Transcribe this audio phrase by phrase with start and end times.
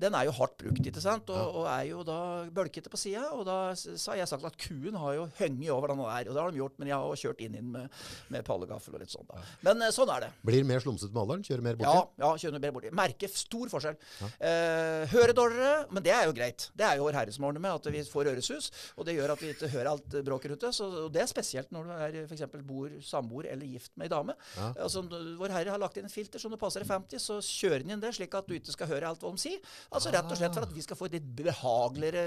[0.00, 1.28] den er jo hardt brukt, ikke sant?
[1.32, 2.18] Og, og er jo da
[2.54, 3.26] bølkete på sida.
[3.36, 6.40] Og da har jeg sagt at kuen har jo hengt over den der, og det
[6.42, 7.98] har de gjort, men jeg har jo kjørt inn i den med,
[8.32, 9.42] med pallegaffel og litt sånn, da.
[9.66, 10.30] Men eh, sånn er det.
[10.48, 11.44] Blir mer slumsete med alderen?
[11.46, 12.22] Kjører mer borti?
[12.22, 12.92] ja kjører mer borti.
[13.02, 13.98] Merker stor forskjell.
[14.32, 16.68] Eh, hører dårligere, men det er jo greit.
[16.78, 19.34] Det er jo Vår Herre som ordner med at vi får øresus, og det gjør
[19.34, 20.70] at vi ikke hører alt bråket ute.
[20.70, 20.80] oss.
[20.80, 22.46] og det er spesielt når du er f.eks.
[22.64, 24.36] bor samboer eller gift med ei dame.
[24.72, 25.04] Altså,
[25.38, 27.96] Vår Herre har lagt inn et filter som du passer i 50, så kjører den
[27.96, 29.60] inn det slik at du ikke skal høre alt hva de sier.
[29.90, 32.24] Altså rett og slett for at vi skal få et litt behageligere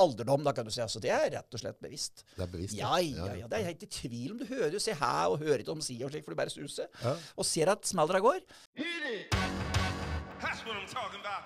[0.00, 0.80] alderdom, da kan du si.
[0.84, 2.24] Altså, det er rett og slett bevisst.
[2.36, 3.26] Det er bevisst, Ja, ja.
[3.26, 3.46] ja, ja.
[3.50, 4.38] Det er ikke i tvil om.
[4.40, 6.50] Du hører jo se her og hører ikke om si og slik, for du bare
[6.54, 6.86] suser.
[7.36, 8.40] Og ser at smeller går.
[10.40, 11.42] That's what I'm talking about.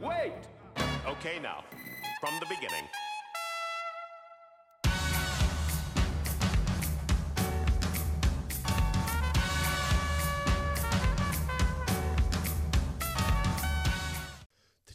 [0.00, 0.32] Wait!
[1.06, 1.64] Okay, now,
[2.20, 2.86] from the beginning.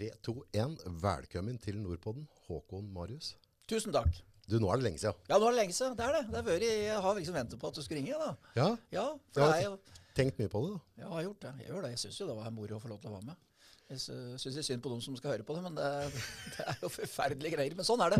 [0.03, 0.73] Tre, to, én.
[0.99, 3.37] Velkommen til Nordpodden, Håkon Marius.
[3.71, 4.17] Tusen takk.
[4.51, 5.15] Du, nå er det lenge siden.
[5.29, 5.93] Ja, nå er det lenge siden.
[5.95, 6.23] Det er det.
[6.33, 8.17] det er før jeg har liksom ventet på at du skulle ringe.
[8.19, 8.33] da.
[8.57, 8.65] Ja?
[8.91, 10.01] Ja, for jeg har jo...
[10.17, 10.81] tenkt mye på det, da.
[10.97, 11.53] Ja, jeg har gjort det.
[11.61, 11.91] Jeg gjør det.
[11.93, 13.61] Jeg syns jo det var moro å få lov til å være med.
[13.93, 15.87] Jeg sy- syns det er synd på dem som skal høre på det, men det,
[16.57, 17.77] det er jo forferdelige greier.
[17.79, 18.19] Men sånn er det.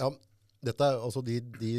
[0.00, 0.10] Ja,
[0.70, 1.74] dette er altså de, de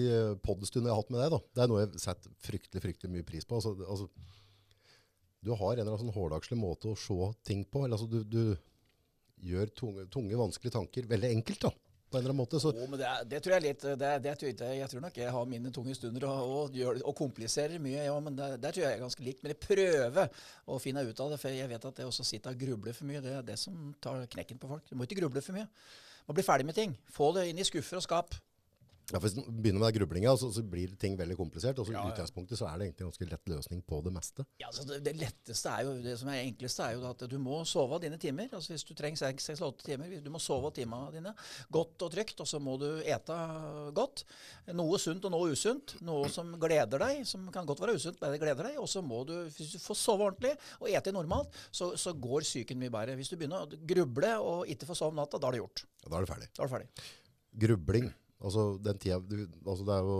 [0.45, 1.41] podstundene jeg har hatt med deg, da.
[1.57, 3.57] Det er noe jeg har sett fryktelig, fryktelig mye pris på.
[3.57, 4.11] Altså, altså,
[5.41, 7.87] du har en eller annen sånn hårdagslig måte å se ting på.
[7.87, 8.74] Eller, altså, du, du
[9.43, 11.71] gjør tunge, tunge, vanskelige tanker veldig enkelt, da.
[12.05, 12.59] På en eller annen måte.
[12.61, 15.31] Så, Oh, men det, det tror jeg litt det, er- det jeg, tror nok jeg
[15.33, 18.05] har mine tunge stunder og, og, gjør, og kompliserer mye.
[18.05, 19.41] Ja, men det, der tror jeg jeg er ganske likt.
[19.43, 20.29] Men jeg prøver
[20.69, 23.09] å finne ut av det, for jeg vet at det også sitter og grubler for
[23.09, 23.21] mye.
[23.25, 24.85] Det er det som tar knekken på folk.
[24.87, 25.65] Du må ikke gruble for mye.
[25.65, 26.93] Du må bli ferdig med ting.
[27.11, 28.37] Få det inn i skuffer og skap.
[29.13, 31.79] Ja, hvis du begynner med grublinga, så, så blir ting veldig komplisert.
[31.79, 34.45] Og så i utgangspunktet så er det egentlig en ganske lett løsning på det meste.
[34.61, 37.35] Ja, altså det, det letteste er jo, det som er enkleste er jo at du
[37.41, 38.49] må sove av dine timer.
[38.55, 41.33] Altså Hvis du trenger seks seks eller åtte timer, du må sove av timene dine
[41.73, 42.41] godt og trygt.
[42.41, 43.37] Og så må du ete
[43.97, 44.25] godt.
[44.75, 45.97] Noe sunt og noe usunt.
[46.05, 48.79] Noe som gleder deg, som kan godt være usunt, men det gleder deg.
[48.81, 52.47] Og så må du, hvis du får sove ordentlig og ete normalt, så, så går
[52.47, 53.17] psyken mye bedre.
[53.19, 55.85] Hvis du begynner å gruble og ikke får sove om natta, da er det gjort.
[56.03, 56.51] Ja, da er det ferdig.
[56.53, 57.09] Da er det ferdig.
[57.65, 58.13] Grubling.
[58.43, 60.19] Altså, den tida, du, altså det er jo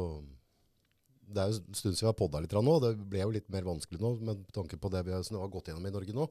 [1.25, 2.73] det er jo en stund siden vi har podda litt nå.
[2.83, 5.87] Det ble jo litt mer vanskelig nå med tanke på det vi har, gått gjennom
[5.89, 6.27] i Norge nå.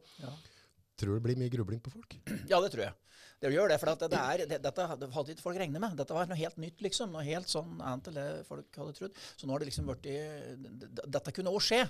[0.95, 2.15] Tror du det blir mye grubling på folk?
[2.51, 2.95] Ja, det tror jeg.
[3.45, 5.97] Det gjør det, for det er, det, dette hadde ikke folk regnet med.
[5.99, 7.11] Dette var noe helt nytt, liksom.
[7.13, 9.19] Noe helt sånn annet enn det folk hadde trodd.
[9.37, 10.15] Så nå har det liksom i
[11.05, 11.83] Dette kunne òg skje.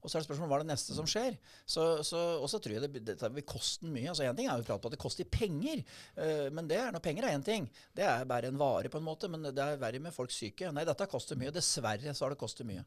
[0.00, 1.34] Og så er det spørsmålet hva er det neste som skjer.
[1.68, 4.06] Så, så, og så tror jeg det, dette vil koste mye.
[4.12, 5.82] Altså ting er jo prat på at det koster penger,
[6.16, 7.66] uh, men det er når penger er én ting.
[7.96, 9.28] Det er bare en vare, på en måte.
[9.32, 10.70] Men det er verre med folks syke.
[10.76, 11.52] Nei, dette koster mye.
[11.54, 12.86] Dessverre så har det kostet mye.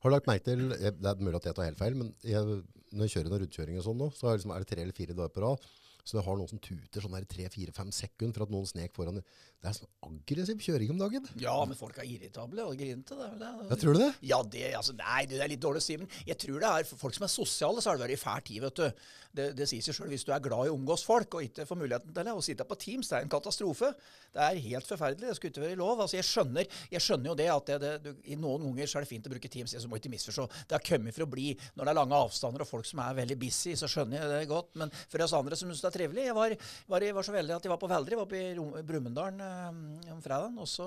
[0.00, 2.62] Har du lagt merke til, det er mulig at jeg tar helt feil, men jeg,
[2.94, 4.86] når jeg kjører noen rundkjøring og sånn nå, så er det, liksom, er det tre
[4.86, 5.68] eller fire dager på rad.
[6.08, 8.68] Så det har noen som tuter sånn der tre, fire, fem sekunder for at noen
[8.70, 9.20] snek foran.
[9.58, 11.24] Det er sånn aggressiv kjøring om dagen.
[11.42, 13.16] Ja, men folk er irritable og grinete.
[13.18, 13.78] Er det.
[13.82, 14.12] Tror du det?
[14.30, 16.86] Ja, det, altså, nei, det er litt dårlig å si, men jeg tror det er
[16.86, 19.08] for folk som er sosiale, så har det i fæl tid, vet du.
[19.38, 20.08] Det, det sier seg sjøl.
[20.14, 22.44] Hvis du er glad i å omgås folk og ikke får muligheten til det, å
[22.46, 23.90] sitte på Teams, det er en katastrofe.
[24.34, 25.26] Det er helt forferdelig.
[25.26, 26.04] Det skulle ikke være lov.
[26.06, 29.00] Altså, jeg skjønner, jeg skjønner jo det at det, det, du, i noen ganger så
[29.02, 30.46] er det fint å bruke Teams, så må ikke misforstå.
[30.70, 33.18] Det har kommet for å bli når det er lange avstander og folk som er
[33.18, 34.70] veldig busy, så skjønner jeg det godt.
[34.80, 36.56] Men for oss andre som syns det er trivelig Jeg var,
[36.94, 38.74] var, jeg var så veldig at jeg var på Veldre, jeg var oppe i Rom-
[38.88, 40.86] Brumunddal eh, om fredagen, og så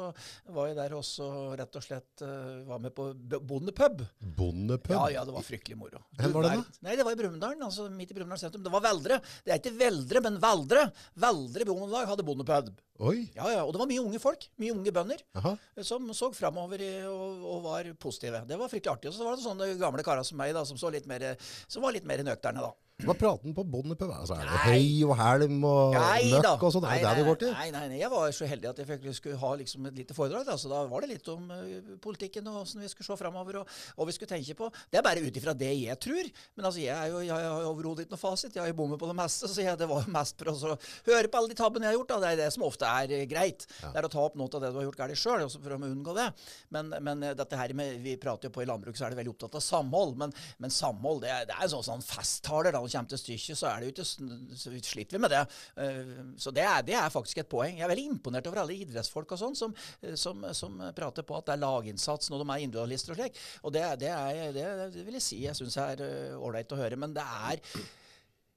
[0.53, 1.27] var jeg der også
[1.59, 4.03] rett og slett eh, var med på bondepub.
[4.37, 4.93] Bondepub.
[4.95, 6.03] Ja, ja, det var fryktelig moro.
[6.19, 6.77] Hvor var det da?
[6.87, 8.63] Nei, det var i Brumunddal, altså midt i Brumunddal sentrum.
[8.65, 9.19] Det var Veldre.
[9.45, 10.85] Det er ikke Veldre, men Veldre.
[11.25, 12.71] Veldre bondelag hadde bondepub.
[13.01, 13.17] Oi.
[13.33, 15.55] Ja, ja, og det var mye unge folk, mye unge bønder, Aha.
[15.81, 18.43] som så framover og, og var positive.
[18.45, 19.09] Det var fryktelig artig.
[19.09, 21.31] Og så var det sånne gamle karer som meg, da, som, litt mer,
[21.65, 22.75] som var litt mer nøkterne, da.
[23.07, 24.11] Hva prater han på Bondepub?
[24.13, 26.87] Altså, er det Hei og helm og Nei møkk og sånn?
[26.87, 27.53] Er det det det går til?
[27.57, 30.17] Nei, nei, nei, jeg var så heldig at jeg fikk, skulle ha liksom et lite
[30.17, 30.45] foredrag.
[30.47, 30.57] Da.
[30.61, 33.75] Så da var det litt om uh, politikken og hvordan vi skulle se framover og
[33.97, 34.71] hva vi skulle tenke på.
[34.91, 36.31] Det er bare ut ifra det jeg tror.
[36.55, 38.55] Men altså, jeg, er jo, jeg har overhodet ikke noe fasit.
[38.55, 39.51] Jeg har jo bommet på det meste.
[39.51, 40.79] Så jeg, det var mest for å
[41.09, 42.13] høre på alle de tabbene jeg har gjort.
[42.13, 42.21] Da.
[42.23, 43.41] Det er det som ofte er greit.
[43.41, 43.67] greit.
[43.81, 45.79] Det er å ta opp noe av det du har gjort galt sjøl, for å
[45.89, 46.27] unngå det.
[46.73, 49.21] Men, men eh, dette her med, vi prater jo på i landbruk, så er det
[49.21, 50.17] veldig opptatt av samhold.
[50.21, 52.73] Men, men samhold, det er, det er sånn, sånn festtaler.
[52.75, 55.43] Da kommer til stykket, så er så sliter vi med det.
[55.77, 57.77] Eh, Så det er, det er faktisk et poeng.
[57.77, 61.37] Jeg er veldig imponert over alle idrettsfolk og sånn som, eh, som, som prater på
[61.37, 63.39] at det er laginnsats når de er individualister og slik.
[63.63, 66.99] Og det, det, er, det, vil jeg si jeg syns er eh, ålreit å høre.
[66.99, 67.63] Men det er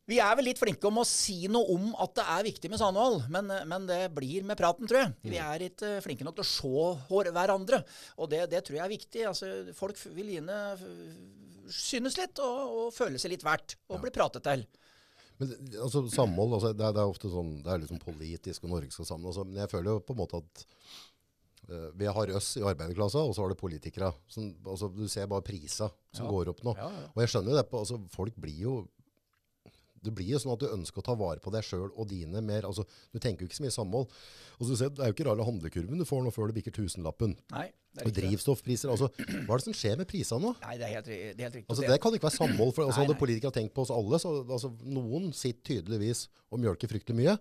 [0.04, 2.80] vi er vel litt flinke om å si noe om at det er viktig med
[2.80, 5.14] samhold, men, men det blir med praten, tror jeg.
[5.32, 7.80] Vi er ikke flinke nok til å se hverandre,
[8.20, 9.22] og det, det tror jeg er viktig.
[9.30, 9.48] Altså,
[9.78, 10.58] folk vil gjerne
[11.72, 14.64] synes litt og, og føle seg litt verdt og bli pratet til.
[15.40, 15.50] Men
[15.82, 18.94] altså, samhold, altså, det, er, det er ofte sånn, det er liksom politisk, og Norge
[18.94, 19.26] skal sammen.
[19.30, 20.64] Altså, men jeg føler jo på en måte at
[21.70, 24.12] uh, vi har oss i arbeiderklassa, og så har du politikere.
[24.30, 26.30] Som, altså, du ser bare prisa som Ja.
[26.30, 26.76] går opp nå.
[26.78, 27.08] Ja, ja.
[27.16, 28.76] Og jeg skjønner jo det, på, altså, folk blir jo
[30.04, 32.42] det blir jo sånn at du ønsker å ta vare på deg sjøl og dine
[32.44, 32.66] mer.
[32.68, 34.12] altså Du tenker jo ikke så mye samhold.
[34.58, 36.74] Og så ser, Det er jo ikke rare handlekurven du får nå før du bikker
[36.76, 37.34] tusenlappen.
[37.54, 37.66] Nei,
[37.96, 38.92] det er drivstoffpriser.
[38.92, 40.52] altså Hva er det som skjer med prisene nå?
[40.64, 41.70] Nei, det er helt, det er helt riktig.
[41.70, 42.74] Altså, det kan ikke være samhold.
[42.76, 46.90] for altså, Hadde politikere tenkt på oss alle, så altså, noen sitter tydeligvis og mjølker
[46.90, 47.36] fryktelig mye.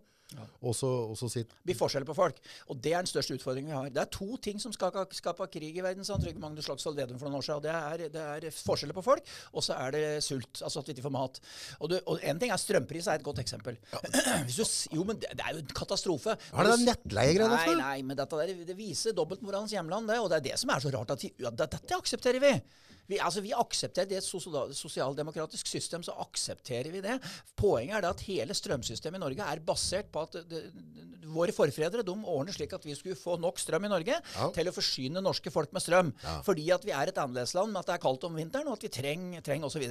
[0.63, 2.39] Og så, også sitter blir forskjell på folk.
[2.71, 3.91] Og det er den største utfordringen vi har.
[3.94, 7.19] Det er to ting som skaper, skape krig i verden, sa Trygve Magnus Slagsvold Vedum
[7.21, 7.63] for noen år siden.
[7.65, 10.62] Det er, det er forskjeller på folk, og så er det sult.
[10.63, 11.41] Altså at vi ikke får mat.
[11.80, 13.80] Og, du, og en ting er strømpris er et godt eksempel.
[14.47, 14.65] Hvis du,
[14.97, 16.38] jo, men det, det er jo en katastrofe.
[16.51, 17.81] Hva er det nettleiegreiene Nei, for?
[17.83, 20.21] nei, men dette der, det viser dobbeltmoralens hjemland, det.
[20.24, 21.13] Og det er det som er så rart.
[21.15, 22.53] at vi, ja, Dette aksepterer vi.
[23.10, 27.18] Vi, altså, vi aksepterer det sosialdemokratisk system, så aksepterer vi det.
[27.60, 30.64] Poenget er det at hele strømsystemet i Norge er basert på at det,
[31.34, 34.18] våre forfedre de ordner slik at vi skulle få nok strøm i Norge
[34.56, 36.12] til å forsyne norske folk med strøm.
[36.46, 38.86] Fordi at vi er et annerledesland med at det er kaldt om vinteren, og at
[38.86, 39.84] vi trenger, treng osv.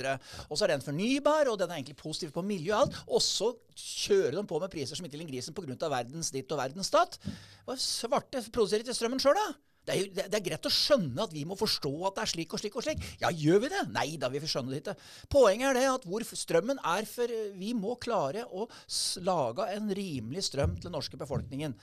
[0.48, 3.02] Og så er den fornybar, og den er egentlig positiv på miljø og alt.
[3.08, 5.76] Og så kjører de på med priser som ikke til grisen pga.
[5.92, 7.18] verdens ditt og verdens datt.
[7.80, 9.52] Svarte produserer ikke strømmen sjøl, da?
[9.82, 12.30] Det er, det, det er greit å skjønne at vi må forstå at det er
[12.30, 13.00] slik og slik og slik.
[13.22, 13.80] Ja, gjør vi det?
[13.90, 14.94] Nei da, vi får skjønne det ikke.
[15.32, 18.68] Poenget er det at hvor strømmen er for Vi må klare å
[19.26, 21.74] lage en rimelig strøm til den norske befolkningen.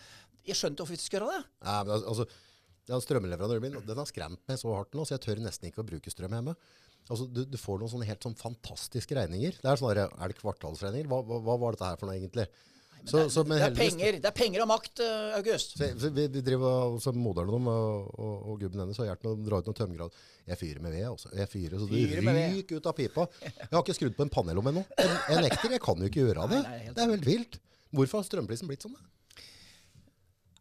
[0.47, 1.51] Jeg skjønte hvorfor vi ikke skal gjøre det.
[1.67, 2.29] Nei, men altså,
[2.89, 5.83] den strømleverandøren min den har skremt meg så hardt nå, så jeg tør nesten ikke
[5.83, 6.55] å bruke strøm hjemme.
[7.09, 9.59] Altså, du, du får noen sånne helt sånn fantastiske regninger.
[9.59, 11.09] Det Er sånne, er det kvartalsregninger?
[11.09, 12.47] Hva, hva, hva var dette her for noe egentlig?
[13.07, 15.77] Så, så, men Det er penger, det er penger og makt, uh, August.
[15.79, 19.29] Så, vi, vi driver, også moderen og, dem, og, og, og gubben hennes har hjulpet
[19.31, 20.19] å dra ut noen tømmergrad.
[20.49, 21.31] Jeg fyrer med ved, altså.
[21.37, 23.27] Jeg fyrer, så du Fyrer ryker ut av pipa.
[23.45, 24.85] Jeg har ikke skrudd på en panelom ennå.
[24.97, 26.61] Jeg, jeg nekter, jeg kan jo ikke gjøre det.
[26.65, 27.59] Nei, nei, det er helt vilt.
[27.95, 28.97] Hvorfor har strømprisen blitt sånn?
[28.97, 29.18] da?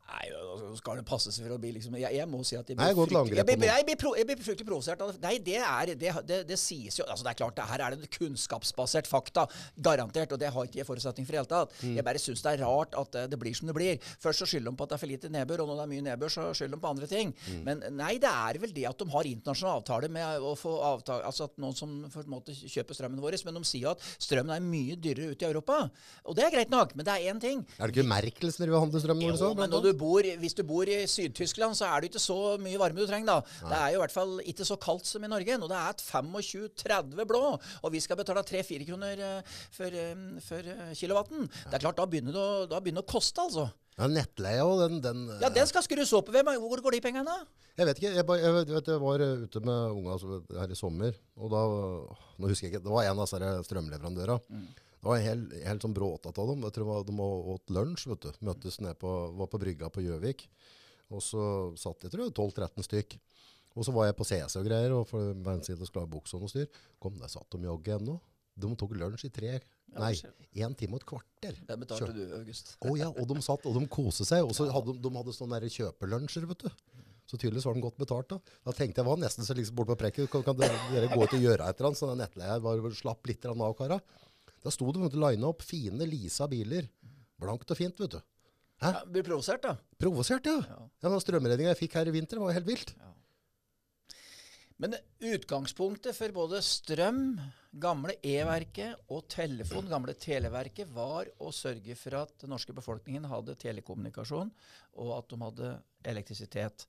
[0.09, 2.69] Nei, nå skal det passe seg for å bli liksom Jeg, jeg må si at
[2.71, 3.69] jeg blir, fryktelig, jeg, blir, på noen.
[3.69, 4.13] jeg, pro,
[4.47, 5.21] fryktelig provosert av det.
[5.25, 7.97] Nei, det er det, det, det sies jo Altså, det er klart, det her er
[7.97, 9.45] det kunnskapsbasert fakta.
[9.77, 10.33] Garantert.
[10.33, 11.77] Og det har ikke jeg forutsetning for i det hele tatt.
[11.83, 11.95] Mm.
[11.99, 14.09] Jeg bare syns det er rart at eh, det blir som det blir.
[14.23, 15.93] Først så skylder de på at det er for lite nedbør, og når det er
[15.93, 17.35] mye nedbør, så skylder de på andre ting.
[17.49, 17.61] Mm.
[17.69, 21.27] Men nei, det er vel det at de har internasjonale avtaler med å få avtale
[21.29, 24.55] Altså at noen som for en måte kjøper strømmen vår, men de sier at strømmen
[24.55, 25.81] er mye dyrere ute i Europa.
[26.25, 27.65] Og det er greit nok, men det er én ting.
[27.77, 29.51] Er det ikke Merkel som driver og handler strømmen vår, så,
[29.99, 33.29] bor, hvis du bor i Syd-Tyskland, så er det ikke så mye varme du trenger,
[33.29, 33.59] da.
[33.69, 35.59] Det er jo i hvert fall ikke så kaldt som i Norge.
[35.59, 40.25] Nå det er et 25-30 blå, og vi skal betale 3-4 kroner eh, for, eh,
[40.45, 43.45] for eh, kilowatten, det er klart, da begynner det å, da begynner det å koste,
[43.45, 43.69] altså.
[43.99, 46.29] Ja, nettleia og den, den Ja, den skal skrus opp.
[46.31, 47.35] Hvem, hvor går de pengene?
[47.79, 48.13] Jeg vet ikke.
[48.15, 50.19] Jeg, bare, jeg, vet, jeg var ute med unga
[50.61, 51.63] her i sommer, og da
[52.39, 52.85] Nå husker jeg ikke.
[52.85, 54.69] Det var en av disse strømleverandørene.
[54.99, 56.65] Det var helt, helt sånn bråtete av dem.
[56.67, 58.09] Jeg tror de åt lunsj.
[58.11, 58.41] vet du.
[58.49, 60.49] Møttes ned på, var på brygga på Gjøvik.
[61.15, 61.43] Og så
[61.79, 63.19] satt jeg tror jeg 12-13 stykk.
[63.79, 66.35] Og så var jeg på CC og greier, og for hver side skulle ha buks
[66.35, 66.67] og noe styr.
[66.99, 68.19] Kom, der satt de jogge ennå.
[68.59, 69.59] De tok lunsj i tre
[69.97, 70.13] Nei,
[70.61, 71.61] én time og et kvarter.
[71.65, 72.75] Hvem betalte du, August.
[72.85, 74.45] Å ja, og de satt, og de koste seg.
[74.45, 76.99] Og så hadde de, de hadde sånne kjøpelunsjer, vet du.
[77.29, 78.39] Så tydeligvis var de godt betalt da.
[78.65, 81.21] Da tenkte jeg, var nesten så liksom bort på prekket, kan, kan dere, dere gå
[81.21, 83.99] ut og gjøre et eller annet, så den nettleia slapp litt av, kara.
[84.69, 86.91] Da sto det, line opp fine, lisa biler.
[87.41, 88.21] Blankt og fint, vet du.
[88.83, 88.91] Hæ?
[88.93, 89.79] Ja, blir provosert, da.
[89.97, 90.59] Provosert, ja.
[90.61, 91.09] ja.
[91.09, 92.93] men Strømredninga jeg fikk her i vinter var helt vilt.
[94.79, 94.95] Men
[95.25, 97.23] utgangspunktet for både strøm,
[97.81, 103.57] gamle E-verket og telefon, gamle Televerket, var å sørge for at den norske befolkningen hadde
[103.59, 104.53] telekommunikasjon,
[105.01, 105.73] og at de hadde
[106.13, 106.87] elektrisitet.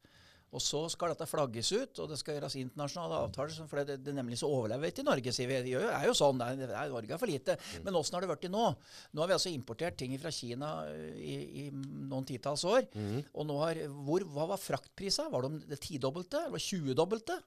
[0.49, 3.67] Og så skal dette flagges ut, og det skal gjøres internasjonale avtaler.
[3.69, 5.59] For det, det nemlig så overlever vi ikke i Norge, sier vi.
[5.67, 6.41] Det er jo sånn.
[6.41, 7.57] Det er, det er, Norge er for lite.
[7.85, 8.65] Men åssen har det blitt nå?
[9.13, 10.71] Nå har vi altså importert ting fra Kina
[11.13, 12.89] i, i noen titalls år.
[13.33, 15.29] Og nå har, hvor, hva var fraktprisa?
[15.29, 16.47] Var det det tidobbelte?
[16.49, 17.37] Eller tjuedobbelte?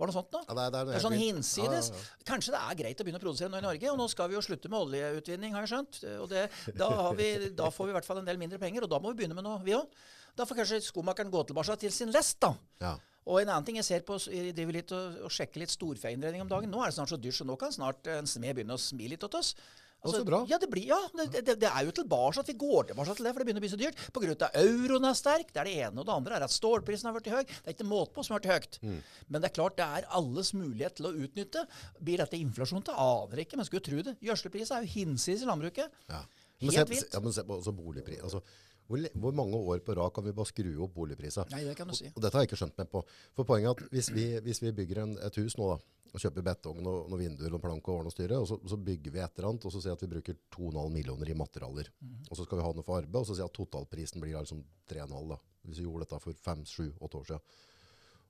[0.00, 0.40] Var det noe sånt nå?
[0.48, 1.90] Ja, det er- det er noe det er sånn hinsides.
[1.92, 4.08] Ja, ja, Kanskje det er greit å begynne å produsere noe i Norge, og nå
[4.10, 6.00] skal vi jo slutte med oljeutvinning, har jeg skjønt.
[6.22, 8.82] Og det, da, har vi, da får vi i hvert fall en del mindre penger,
[8.82, 9.86] og da må vi begynne med noe, vi òg.
[10.34, 12.54] Da får kanskje skomakeren gå tilbake til sin lest, da.
[12.80, 12.96] Ja.
[13.28, 16.40] Og en annen ting jeg ser på, jeg driver litt og, og sjekker litt storfeinnredning
[16.42, 16.70] om dagen.
[16.72, 19.06] Nå er det snart så dyrt, så nå kan snart en smed begynne å smi
[19.12, 19.54] litt åt oss.
[20.02, 20.40] Altså, så bra.
[20.50, 23.26] Ja, det, blir, ja det, det, det er jo tilbake at vi går tilbake til
[23.28, 24.00] det, for det begynner å bli så dyrt.
[24.42, 25.52] At euroen er sterk.
[25.54, 26.02] Det er det ene.
[26.02, 27.44] Og det andre er at stålprisen har blitt høy.
[27.46, 28.80] Det er ikke måte på som har vært høyt.
[28.82, 28.98] Mm.
[29.28, 31.62] Men det er klart det er alles mulighet til å utnytte.
[32.02, 32.98] Blir dette inflasjon til?
[32.98, 34.16] Aner ikke, men skulle tro det.
[34.26, 36.02] Gjødselpris er jo hinsides i landbruket.
[36.10, 36.24] Ja.
[36.62, 37.14] Men Helt vilt.
[37.14, 38.20] ja, men se på også boligpris.
[38.26, 38.42] Altså,
[38.90, 41.46] hvor, hvor mange år på rad kan vi bare skru opp boligprisa?
[41.54, 42.10] Nei, det kan du si.
[42.10, 43.02] Og dette har jeg ikke skjønt meg på.
[43.38, 46.20] For poenget er at hvis vi, hvis vi bygger en, et hus nå, da, og
[46.20, 49.14] kjøper betong, noen, noe vinduer, noen plank og ordne og styre, og så, så bygger
[49.14, 51.88] vi et eller annet, og så sier at vi bruker 2,5 millioner i materialer.
[52.28, 54.60] Og så skal vi ha noe for arbeid, og så sier at totalprisen blir liksom
[54.92, 57.56] 3,5 da, hvis vi gjorde dette for 5, 7, 8 år siden.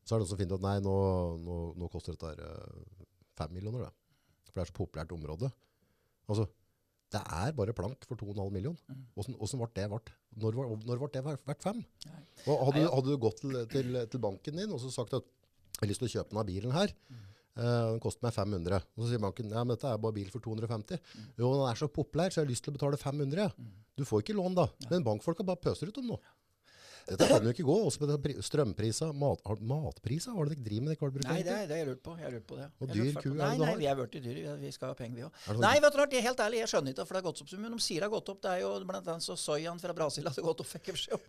[0.02, 0.94] Så er det noen som finner at nei, nå,
[1.42, 3.04] nå, nå koster dette eh,
[3.42, 3.92] 5 millioner, da.
[4.46, 5.50] For det er så populært område.
[6.30, 6.46] Altså,
[7.12, 8.78] det er bare plank for 2,5 millioner.
[9.18, 10.14] Hvordan, hvordan ble det vært?
[10.42, 11.82] Når, når ble det verdt fem?
[11.82, 11.82] 5?
[12.46, 15.82] Hadde, du- hadde du gått til, til, til banken din og så sagt at jeg
[15.82, 16.92] har lyst til å kjøpe denne bilen her,
[17.56, 18.82] eh, den koster meg 500.
[18.96, 21.00] Og så sier banken, ja, men dette er bare bil for 250.
[21.38, 23.52] Jo, den er så populær, så jeg har lyst til å betale 500.
[23.98, 26.31] Du får ikke lån da, men bankfolka bare pøser ut om noe.
[27.08, 27.76] Dette kan jo ikke gå.
[27.88, 30.92] Også med strømpriser, mat, har- matpriser, hva er det dere driver med?
[30.92, 32.16] Er det dere Nei, det er det jeg lurt på.
[32.20, 32.68] Jeg lurt på det.
[32.80, 33.76] Og dyr ku er Nei, nei, har?
[33.80, 34.40] vi er blitt dyr.
[34.62, 35.60] Vi skal ha penger, vi òg.
[35.62, 37.52] Nei, vet du helt ærlig, jeg skjønner ikke hvorfor det har gått opp.
[37.58, 38.40] Men de sier det har gått opp.
[38.42, 40.72] Det er jo blant annet så soyaen fra Brasil har gått opp.
[40.72, 41.20] jeg.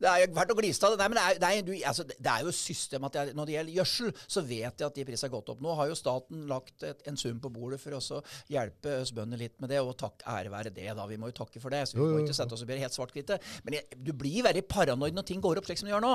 [0.00, 0.98] Det er jo verdt å glise av det.
[1.00, 3.54] Nei, men det er, nei, du, altså, det er jo system at er, Når det
[3.56, 5.62] gjelder gjødsel, så vet jeg at de prisene har gått opp.
[5.64, 9.40] Nå har jo staten lagt et, en sum på bordet for å hjelpe oss bønder
[9.40, 11.06] litt med det, og takk ære være det, da.
[11.06, 11.86] Vi må jo takke for det.
[11.90, 13.38] Så vi må ikke sette oss i helt svart-hvite.
[13.66, 16.14] Men jeg, du blir veldig paranoid når ting går opp slik som det gjør nå.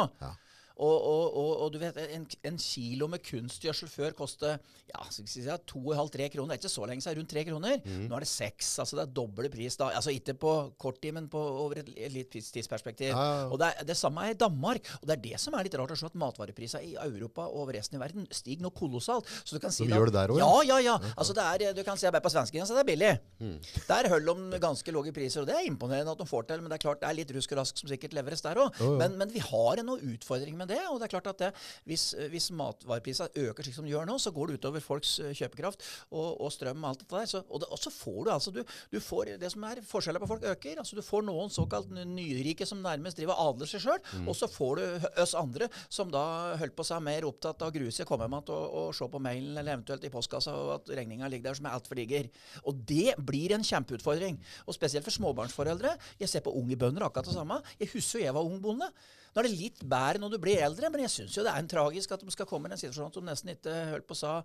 [0.75, 4.57] Og, og, og, og du vet, en, en kilo med kunstgjødsel før koster
[4.89, 6.51] ja, si, 2,5-3 kroner.
[6.51, 7.77] Det er ikke så lenge siden, rundt 3 kroner.
[7.85, 8.07] Mm.
[8.09, 8.71] Nå er det 6.
[8.83, 9.89] Altså det er doble pris da.
[9.95, 13.13] Altså ikke på kort tid, men på over et, et litt tidsperspektiv.
[13.13, 13.45] Ja, ja.
[13.47, 14.91] Og det, er, det samme er i Danmark.
[14.99, 17.63] Og det er det som er litt rart å se at matvareprisene i Europa og
[17.63, 19.31] over resten i verden stiger nå kolossalt.
[19.43, 20.81] Så du kan si De gjør det der også, Ja, ja?
[20.91, 21.13] ja.
[21.15, 23.13] Altså det er, du kan si bare på svenskegrensa, så det er billig.
[23.39, 23.55] Mm.
[23.87, 26.63] Der holder de ganske lave priser, og det er imponerende at de får til.
[26.63, 28.83] Men det er klart det er litt rusk og rask som sikkert leveres der òg.
[28.83, 28.95] Oh.
[28.99, 30.79] Men, men vi har en utfordring med det.
[30.91, 31.49] Og det er klart at det,
[31.89, 35.33] hvis, hvis matvareprisene øker slik som de gjør nå, så går det utover folks eh,
[35.37, 37.29] kjøpekraft og, og strøm og alt dette der.
[37.31, 38.61] Så, og, det, og så får du altså du,
[38.93, 40.79] du får Det som er forskjellen på folk, øker.
[40.83, 44.27] altså Du får noen såkalt nyrike som nærmest driver adler seg sjøl, Mm.
[44.29, 46.21] og så får du oss andre som da
[46.59, 49.07] holdt på seg mer opptatt av å grue seg, komme hjem igjen og, og se
[49.11, 52.29] på mailen eller eventuelt i postkassa, og at regninga ligger der som er altfor diger.
[52.69, 54.37] Og det blir en kjempeutfordring.
[54.67, 55.95] Og spesielt for småbarnsforeldre.
[56.21, 57.59] Jeg ser på unge bønder akkurat det samme.
[57.81, 58.87] Jeg husker jo jeg var ung bonde.
[59.35, 61.59] Nå er det litt bedre når du blir eldre, men jeg syns jo det er
[61.59, 64.15] en tragisk at de skal komme i en situasjon som de nesten ikke holdt på
[64.15, 64.35] å sa,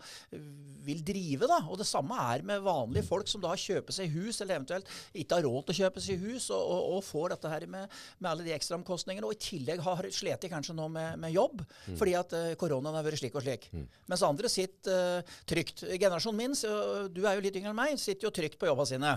[0.82, 1.46] vil drive.
[1.46, 1.60] da.
[1.70, 5.38] Og det samme er med vanlige folk som da kjøper seg hus, eller eventuelt ikke
[5.38, 8.30] har råd til å kjøpe seg hus, og, og, og får dette her med, med
[8.32, 11.62] alle de ekstraomkostningene, og i tillegg har slitt kanskje nå med, med jobb,
[12.00, 13.68] fordi at uh, koronaen har vært slik og slik.
[14.10, 15.84] Mens andre sitter uh, trygt.
[15.86, 18.88] Generasjonen min, så, du er jo litt yngre enn meg, sitter jo trygt på jobba
[18.90, 19.14] sine.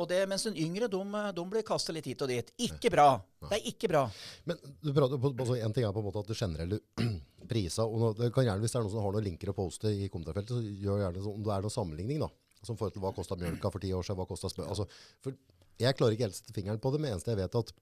[0.00, 1.00] Og det, mens den yngre, de,
[1.36, 2.54] de blir kastet litt hit og dit.
[2.70, 3.10] Ikke bra.
[3.40, 4.02] Det er ikke bra.
[4.48, 6.80] Men du altså en ting er på en måte at det generelle
[7.50, 9.56] priser, og nå, det kan gjerne, hvis det er noen som har noen linker å
[9.56, 12.30] poste i kommentarfeltet, så gjør gjerne sånn, om det er noen sammenligning da,
[12.62, 14.70] som forhold til hva kostet mjølka for 10 år siden, hva kostet smør.
[14.74, 14.86] Altså,
[15.24, 15.38] for
[15.80, 17.72] jeg klarer ikke helt sette fingeren på det, men eneste jeg vet at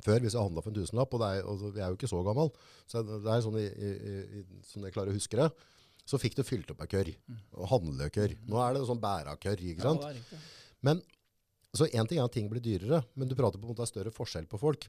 [0.00, 2.10] før, hvis jeg handlet for en tusenlapp, og det er, og jeg er jo ikke
[2.12, 2.52] så gammel,
[2.88, 3.92] så det er sånn, i, i,
[4.40, 5.50] i, sånn jeg klarer å huske det,
[6.08, 7.12] så fikk du fylt opp av kør,
[7.58, 8.34] og handlekør.
[8.50, 10.06] Nå er det sånn bærakørr, ikke sant?
[10.06, 10.48] Ja, det er.
[10.82, 11.02] Men,
[11.76, 13.90] så en ting er at ting blir dyrere, men du prater på en måte om
[13.90, 14.88] større forskjell på folk.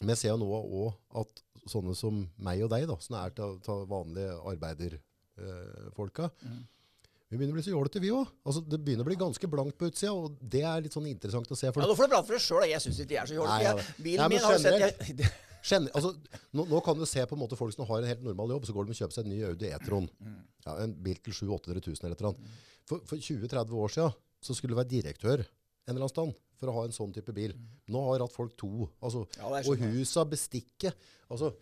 [0.00, 3.34] Men jeg ser jo nå også at sånne som meg og deg, da, som er
[3.36, 6.30] til, til vanlige arbeiderfolka,
[7.30, 8.32] vi begynner å bli så jålete, vi også.
[8.42, 11.46] Altså, det begynner å bli ganske blankt på utsida, og det er litt sånn interessant
[11.46, 11.70] å se.
[11.70, 12.64] For Ja, Nå får du prate for deg sjøl.
[12.66, 13.84] Jeg syns ikke jeg er så jålete.
[14.02, 15.30] Bilen Nei, min har sett jeg,
[15.94, 16.10] altså,
[16.56, 18.66] nå, nå kan du se på en måte folk som har en helt normal jobb,
[18.66, 20.10] så går de og kjøper seg en ny Audi E-tron.
[20.66, 22.58] Ja, en bil til 700 000 eller et eller annet.
[22.90, 25.44] For, for 20-30 år siden så skulle du være direktør
[25.86, 27.54] en eller annen stand for å ha en sånn type bil.
[27.90, 28.88] Nå har hatt folk to.
[29.00, 31.08] Altså, Ja, og skjønner husa, bestikket.
[31.30, 31.54] Altså,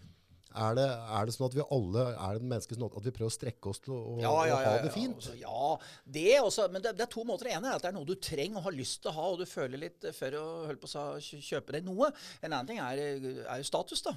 [0.59, 3.31] er det, er det sånn at vi alle er det menneskets sånn at vi prøver
[3.31, 5.19] å strekke oss til å, ja, ja, ha det fint?
[5.21, 5.75] altså, ja,
[6.19, 6.67] det også.
[6.73, 7.51] Men det, det er to måter.
[7.51, 9.29] Det ene er at det er noe du trenger og har lyst til å ha,
[9.35, 12.11] og du føler litt for å holde på å kjøpe deg noe.
[12.41, 13.05] En annen ting er,
[13.45, 14.17] er jo status, da.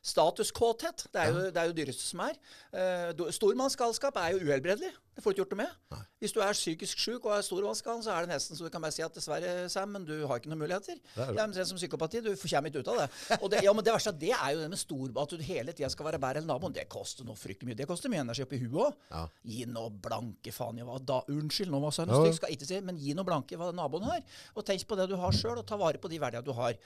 [0.00, 1.08] Statuskåthet.
[1.12, 2.38] Det er jo det, er jo dyreste som er.
[2.72, 4.92] Uh, Stormannsgalskap er jo uhelbredelig.
[5.16, 5.98] Det får du ikke gjort noe med.
[6.22, 8.80] Hvis du er psykisk syk og er stormannsgal, så er det nesten så du kan
[8.84, 11.00] bare si at dessverre, Sam, men du har ikke noen muligheter.
[11.16, 11.66] Det er det.
[11.68, 12.20] som psykopati.
[12.24, 13.08] Du kommer ikke ut av det.
[13.42, 15.74] Og det, ja, men det verste det er jo det med stor, at du hele
[15.76, 16.72] tida skal være bedre enn naboen.
[16.76, 17.78] Det koster noe fryktelig mye.
[17.80, 18.96] Det koster mye energi oppi huet òg.
[19.10, 19.24] Ja.
[19.50, 22.20] Gi noe blanke faen i hva da Unnskyld, nå var Ja, ja.
[22.22, 24.22] stygg, skal ikke si, men gi noe blanke i hva naboen har.
[24.54, 26.78] Og tenk på det du har sjøl, og ta vare på de verdiene du har.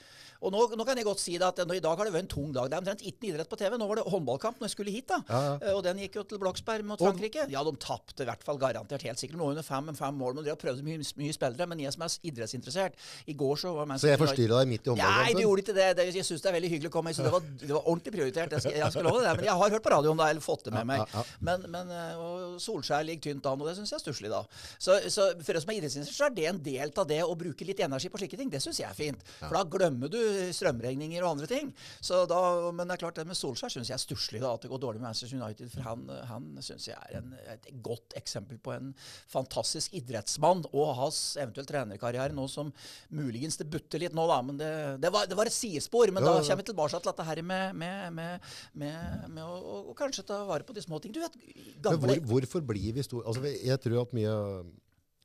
[0.45, 2.27] Og nå, nå kan jeg godt si det at nå, i dag har det vært
[2.27, 2.69] en tung dag.
[2.71, 3.77] Det er omtrent ikke idrett på TV.
[3.81, 5.21] Nå var det håndballkamp når jeg skulle hit, da.
[5.61, 7.47] Eh, Og den gikk jo til Bloksberg mot Frankrike.
[7.53, 10.37] Ja, de tapte i hvert fall garantert helt sikkert noe under fem, fem mål.
[10.39, 11.69] Men de har prøvd mye, mye spillere.
[11.71, 12.99] Men jeg som er idrettsinteressert
[13.31, 15.89] I går så var Så jeg forstyrra deg midt i Nei, du gjorde ikke det.
[15.99, 17.19] det jeg syns det er veldig hyggelig å komme hit.
[17.19, 18.55] Så det var, det var ordentlig prioritert.
[18.55, 19.35] Jeg skal, jeg skal love det.
[19.41, 21.17] Men jeg har hørt på radioen da, eller fått det med meg.
[21.45, 22.25] Men, men eh,
[22.63, 24.43] Solskjær ligger tynt an, og det syns jeg er stusslig, da.
[24.79, 27.35] Så, så for oss som er idrettsinteressert, så er det en del av det å
[27.39, 28.53] bruke litt energi på slike ting.
[28.53, 29.25] Det syns jeg er fint.
[29.41, 30.21] For da glemmer du
[30.55, 31.73] strømregninger og andre ting.
[32.05, 32.41] Så da,
[32.75, 34.55] men det er klart, det med Solskjær syns jeg er stusslig, da.
[34.55, 35.73] At det går dårlig med Manchester United.
[35.73, 38.93] For han, han syns jeg er en, et godt godt eksempel på en
[39.31, 42.73] fantastisk idrettsmann og hans eventuelt trenerkarriere nå som
[43.11, 44.41] muligens det butter litt nå, da.
[44.43, 44.71] Men det,
[45.03, 46.11] det, var, det var et sidespor.
[46.13, 49.89] Men Ja, da kommer vi tilbake til dette her med, med, med, med, med å,
[49.91, 51.15] og, kanskje ta vare på de små ting.
[51.15, 53.27] Du vet, Men gamle hvor, hvorfor blir vi store?
[53.27, 54.39] Altså, jeg tror at mye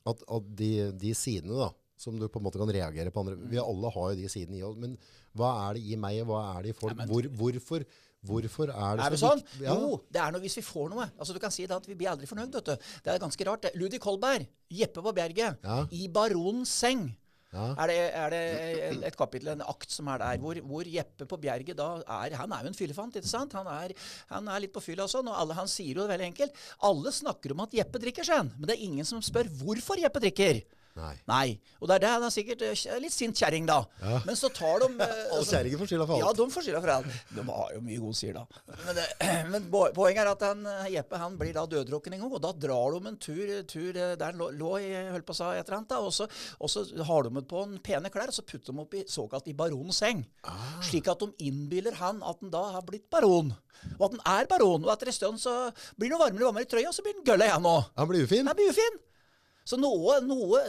[0.10, 1.70] at, at de, de sidene da,
[2.00, 4.62] som du på en måte kan reagere på andre, vi alle har jo de sidene
[4.62, 4.96] i oss, men
[5.38, 7.02] hva er det i meg, hva er det i folk?
[7.10, 7.84] Hvor, hvorfor,
[8.26, 9.42] hvorfor er det Er det sånn?
[9.62, 9.76] Ja.
[9.76, 11.08] Jo, det er noe hvis vi får noe.
[11.20, 12.52] Altså Du kan si det at vi blir aldri fornøyd.
[12.54, 12.76] vet du.
[13.04, 13.66] Det er ganske rart.
[13.76, 15.86] Ludvig Kolberg, Jeppe på Bjerget, Ja.
[15.92, 17.16] i Baronens seng.
[17.52, 17.74] Ja.
[17.82, 18.40] Er, det, er det
[18.94, 22.36] et- et kapittel, en akt som er der, hvor, hvor Jeppe på Bjerget da er
[22.38, 23.54] Han er jo en fyllefant, ikke sant?
[23.54, 23.94] Han er,
[24.30, 26.54] han er litt på fylla og sånn, og alle, han sier jo det veldig enkelt.
[26.84, 29.98] Alle snakker om at Jeppe drikker seg en, men det er ingen som spør hvorfor
[29.98, 30.62] Jeppe drikker.
[30.98, 31.14] Nei.
[31.30, 31.48] Nei.
[31.80, 33.78] Og det er det han er sikkert eh, litt sint kjerring, da.
[34.02, 34.20] Ja.
[34.28, 35.04] Men så tar de Og
[35.36, 36.24] Alle kjerringer får skylda for alt.
[36.26, 37.20] Ja, de får skylda for alt.
[37.38, 38.64] De har jo mye godsider, da.
[38.88, 39.06] Men, det,
[39.54, 42.54] men poenget er at han, eh, Jeppe han blir da døddrukken en gang, og da
[42.68, 45.50] drar de en tur, tur eh, der han lå, lå i holdt på å si
[45.54, 46.30] et eller annet, da, og så,
[46.60, 49.06] og så har de med på en pene klær, og så putter de opp i
[49.10, 50.26] såkalt i baronens seng.
[50.48, 50.80] Ah.
[50.86, 53.54] Slik at de innbiller han at han da har blitt baron.
[53.98, 54.84] Og at han er baron.
[54.84, 55.54] Og etter en stund så
[56.00, 57.94] blir han varmere og varmere i trøya, og så blir han gølla igjen òg.
[58.02, 58.50] Han blir ufin.
[58.50, 59.00] Han blir ufin.
[59.70, 60.64] Så noe, noe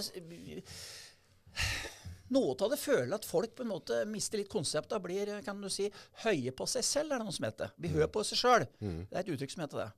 [2.31, 5.59] noe av det føler at folk på en måte mister litt konseptet og blir kan
[5.63, 5.89] du si,
[6.23, 7.73] høye på seg selv, er det noe som heter.
[7.81, 8.67] Blir høye på seg sjøl.
[9.11, 9.89] Det er et uttrykk som heter det.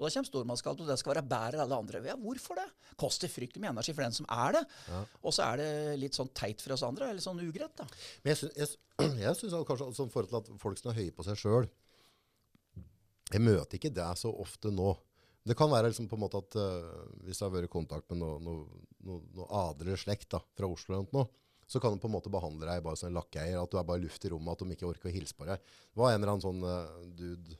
[0.00, 2.00] Og da kommer stormannskalt, og det skal være bedre enn alle andre.
[2.08, 2.64] Ja, hvorfor det?
[3.00, 4.62] Koster fryktelig mye energi for den som er det.
[5.20, 7.84] Og så er det litt sånn teit for oss andre, eller sånn ugreit, da.
[8.22, 11.12] Men jeg syns, jeg, jeg synes kanskje sånn forhold til at folk som er høye
[11.16, 11.68] på seg sjøl
[13.34, 14.94] Jeg møter ikke det så ofte nå.
[15.46, 18.20] Det kan være liksom på en måte at uh, hvis det har vært kontakt med
[18.20, 21.30] noen noe, noe, noe adelig slekt da, fra Oslo eller noe,
[21.70, 23.86] så kan de på en måte behandle deg bare som en lakkeier, at du er
[23.86, 25.62] bare luft i rommet, at de ikke orker å hilse på deg.
[25.62, 27.56] Det var en eller annen sånn uh, dude,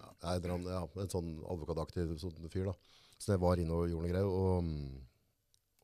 [0.00, 2.76] ja, en, eller annen, ja, en sånn advokataktig sånn fyr da,
[3.18, 5.10] så jeg var inne og gjorde noe greier, og, mm,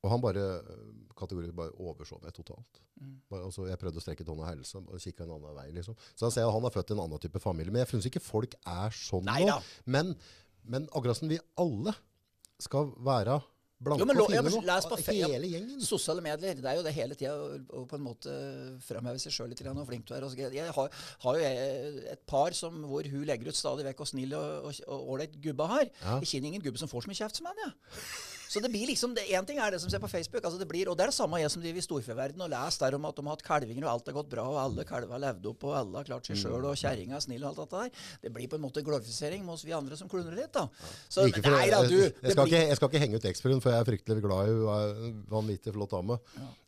[0.06, 0.82] og han bare øh,
[1.18, 2.80] kategorisk bare overså meg totalt.
[3.26, 5.66] Bare, altså, jeg prøvde å strekke ut hånda og helse, og kikka en annen vei.
[5.74, 5.96] Liksom.
[6.14, 7.74] Så jeg ser at han er født i en annen type familie.
[7.74, 9.56] Men jeg syns ikke folk er sånn nå.
[9.90, 10.12] Men,
[10.72, 11.94] men akkurat som vi alle
[12.62, 13.40] skal være
[13.76, 14.60] blanke Jo, men og fine nå.
[15.12, 15.80] ja, Hele gjengen.
[15.84, 16.56] Sosiale medier.
[16.56, 18.36] Det er jo det hele tida å på en måte
[18.86, 20.24] framheve seg sjøl litt grann, og flink du er.
[20.54, 21.50] Jeg har, har jo
[22.14, 25.84] et par som, hvor hun legger ut stadig vekk hvor snill og ålreit gubba har.
[26.00, 26.16] Ja.
[26.24, 27.76] Jeg kjenner ingen gubbe som får så mye kjeft som han, jeg.
[28.48, 30.88] Så det blir liksom, Én ting er det som ser på Facebook, altså det blir,
[30.88, 33.16] og det er det samme jeg som driver i storfeverdenen og leser der om at
[33.18, 35.64] de har hatt kalvinger, og alt har gått bra, og alle kalver har levd opp,
[35.66, 38.04] og alle har klart seg sjøl, og kjerringa er snill, og alt dette der.
[38.22, 40.66] Det blir på en måte glorifisering med oss vi andre som klundrer litt, da.
[41.08, 41.96] Så Ikke for- nei da, du.
[41.96, 44.22] jeg, jeg, skal blir- ikke, jeg skal ikke henge ut eksfruen, for jeg er fryktelig
[44.22, 45.24] glad i henne.
[45.30, 46.18] Vanvittig flott dame.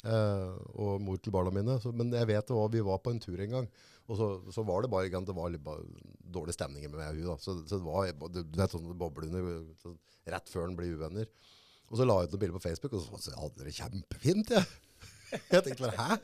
[0.05, 1.79] Eh, og mor til barna mine.
[1.83, 3.69] Så, men jeg vet det var, vi var på en tur en gang.
[4.09, 5.85] Og så, så var det bare, det var litt bare
[6.33, 7.01] dårlig stemning med.
[7.25, 7.37] Da.
[7.37, 9.43] Så, så det var du vet, sånn boblende
[9.83, 9.93] så,
[10.29, 11.29] rett før en blir uvenner.
[11.89, 14.53] Og så la jeg ut noen bilder på Facebook, og så, hadde det kjempefint.
[14.57, 14.69] Jeg.
[15.31, 16.17] Jeg tenkte bare, hæ?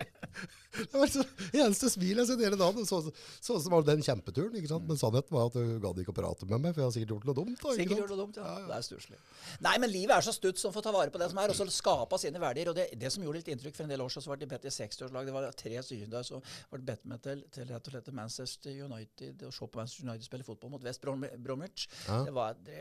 [0.75, 1.23] Det var så
[1.55, 2.87] eneste smilet jeg sett hele dagen.
[2.89, 4.87] Så, så, så, så var den kjempeturen, ikke sant?
[4.89, 7.13] Men sannheten var at du gadd ikke å prate med meg, for jeg har sikkert
[7.15, 7.55] gjort noe dumt.
[7.61, 8.03] Da, ikke Sikkert sant?
[8.03, 8.55] gjort noe dumt, ja.
[8.67, 9.21] Det er stusslig.
[9.67, 11.59] Nei, men livet er så stutt som får ta vare på det som er, og
[11.61, 12.73] så skape sine verdier.
[12.73, 14.49] Og det, det som gjorde litt inntrykk for en del år siden, så var det
[14.51, 15.29] bedt i 60-årslag.
[15.31, 18.83] Det var tre stykker der som ble bedt med til, til rett og slett Manchester
[18.89, 21.87] United, å se på Manchester United spille fotball mot West Brom Bromwich.
[22.09, 22.81] Det var det,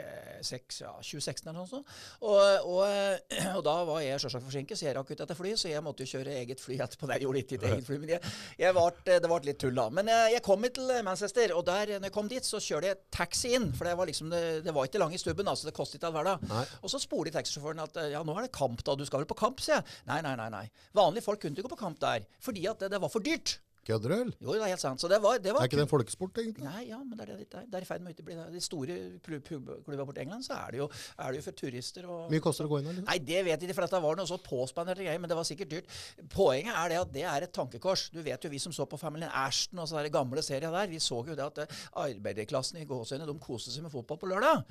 [0.49, 1.93] 6, ja, 2016 eller noe sånt.
[2.25, 2.41] Og,
[2.73, 2.83] og,
[3.59, 6.05] og da var jeg selvsagt forsinket, så jeg rakk ut etter fly, så jeg måtte
[6.07, 7.09] jo kjøre eget fly etterpå.
[7.09, 9.75] Nei, jeg gjorde ikke et eget fly, men jeg, jeg vart, det ble litt tull
[9.77, 9.87] da.
[9.99, 13.01] Men jeg, jeg kom til Manchester, og der når jeg kom dit, så kjørte jeg
[13.13, 15.75] taxi inn, for det var liksom, det, det var ikke langt i stubben, altså det
[15.77, 16.47] kostet ikke all hverdag.
[16.81, 19.39] Og så spoler taxisjåføren at ja, nå er det kamp da, du skal vel på
[19.39, 19.99] kamp, sier jeg.
[20.09, 20.65] Nei, nei, nei, nei.
[20.95, 23.57] Vanlige folk kunne ikke gå på kamp der, fordi at det, det var for dyrt.
[23.83, 24.31] Kødder du?
[24.39, 25.01] Jo, det er helt sant.
[25.03, 26.63] Så det var, det var Er ikke det en folkesport, egentlig?
[26.63, 28.37] Nei, ja, men det er, det, det er, det er i ferd med å bli
[28.37, 28.45] det.
[28.53, 29.71] De store pub-
[30.07, 30.87] borti England, så er det jo,
[31.19, 32.95] er det jo for turister og mye koster det å gå inn der?
[32.97, 33.09] Liksom?
[33.11, 35.47] Nei, det vet jeg ikke, for dette var noe så påspanderte greier, men det var
[35.49, 35.91] sikkert dyrt.
[36.31, 38.05] Poenget er det at det er et tankekors.
[38.15, 40.87] Du vet jo, vi som så på familien Ashton og så der gamle serier der,
[40.91, 44.31] vi så jo det at eh, arbeiderklassen i Gåsøyene, de koste seg med fotball på
[44.31, 44.63] lørdag.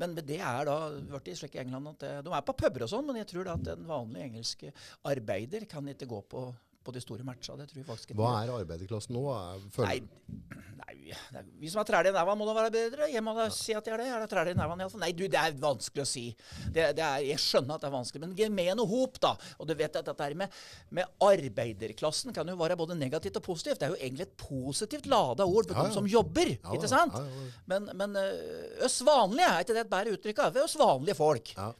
[0.00, 0.78] Men det er da
[1.12, 3.44] blitt slik i England at det, de er på puber og sånn, men jeg tror
[3.50, 4.64] da at en vanlig engelsk
[5.04, 6.44] arbeider kan ikke gå på,
[6.84, 7.56] på de store matcha.
[7.56, 8.18] Det tror jeg faktisk ikke.
[8.20, 9.24] Hva er arbeiderklassen nå?
[9.32, 10.00] Er, føler, Nei,
[10.84, 13.08] nei vi- som er- vi som har træl i neven, må da være bedre.
[13.12, 14.06] Jeg må da si at jeg er det.
[14.12, 15.00] Er det træl i neven iallfall?
[15.00, 16.24] Nei, du, det er vanskelig å si.
[16.70, 19.34] Det, det er, jeg skjønner at det er vanskelig, men gemene hop, da.
[19.58, 20.50] Og du vet at dette med,
[20.90, 23.80] med arbeiderklassen kan jo være både negativt og positivt.
[23.80, 26.88] Det er jo egentlig et positivt lada ord for Ja, de som jobber, Ja, ikke
[26.90, 27.12] sant?
[27.16, 27.50] ja, ja.
[27.66, 28.16] Men, men
[28.84, 30.44] øss vanlige, er ikke det et bedre uttrykk?
[30.54, 31.54] Vi er oss vanlige folk.
[31.56, 31.72] Ja.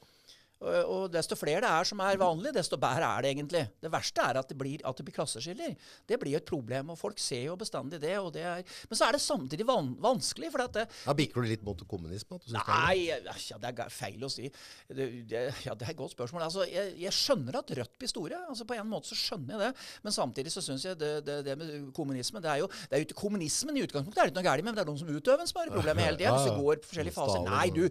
[0.64, 3.62] Og, desto flere det er som er vanlig, desto bedre er det egentlig.
[3.85, 5.74] Det verste er at det blir, at det blir klasseskiller.
[6.09, 8.14] Det blir jo et problem, og folk ser jo bestandig det.
[8.20, 11.44] Og det er, men så er det samtidig van, vanskelig, for at det, Ja, Bikker
[11.44, 12.40] du litt mot kommunisme?
[12.40, 14.48] er Nei, ja, det er feil å si.
[14.88, 16.46] Det, det, ja, det er et godt spørsmål.
[16.48, 18.40] Altså, jeg, jeg skjønner at Rødt blir store.
[18.48, 19.87] Altså, på en måte så skjønner jeg det.
[20.07, 23.20] Men samtidig så syns jeg det, med kommunisme det er jo, det er jo ikke
[23.24, 25.40] Kommunismen i utgangspunktet er det ikke noe galt med, men det er noen som utøver
[25.40, 26.35] den som har problemet hele tida.
[26.35, 27.46] så Hvis det går på forskjellige faser.
[27.46, 27.85] Nei, du,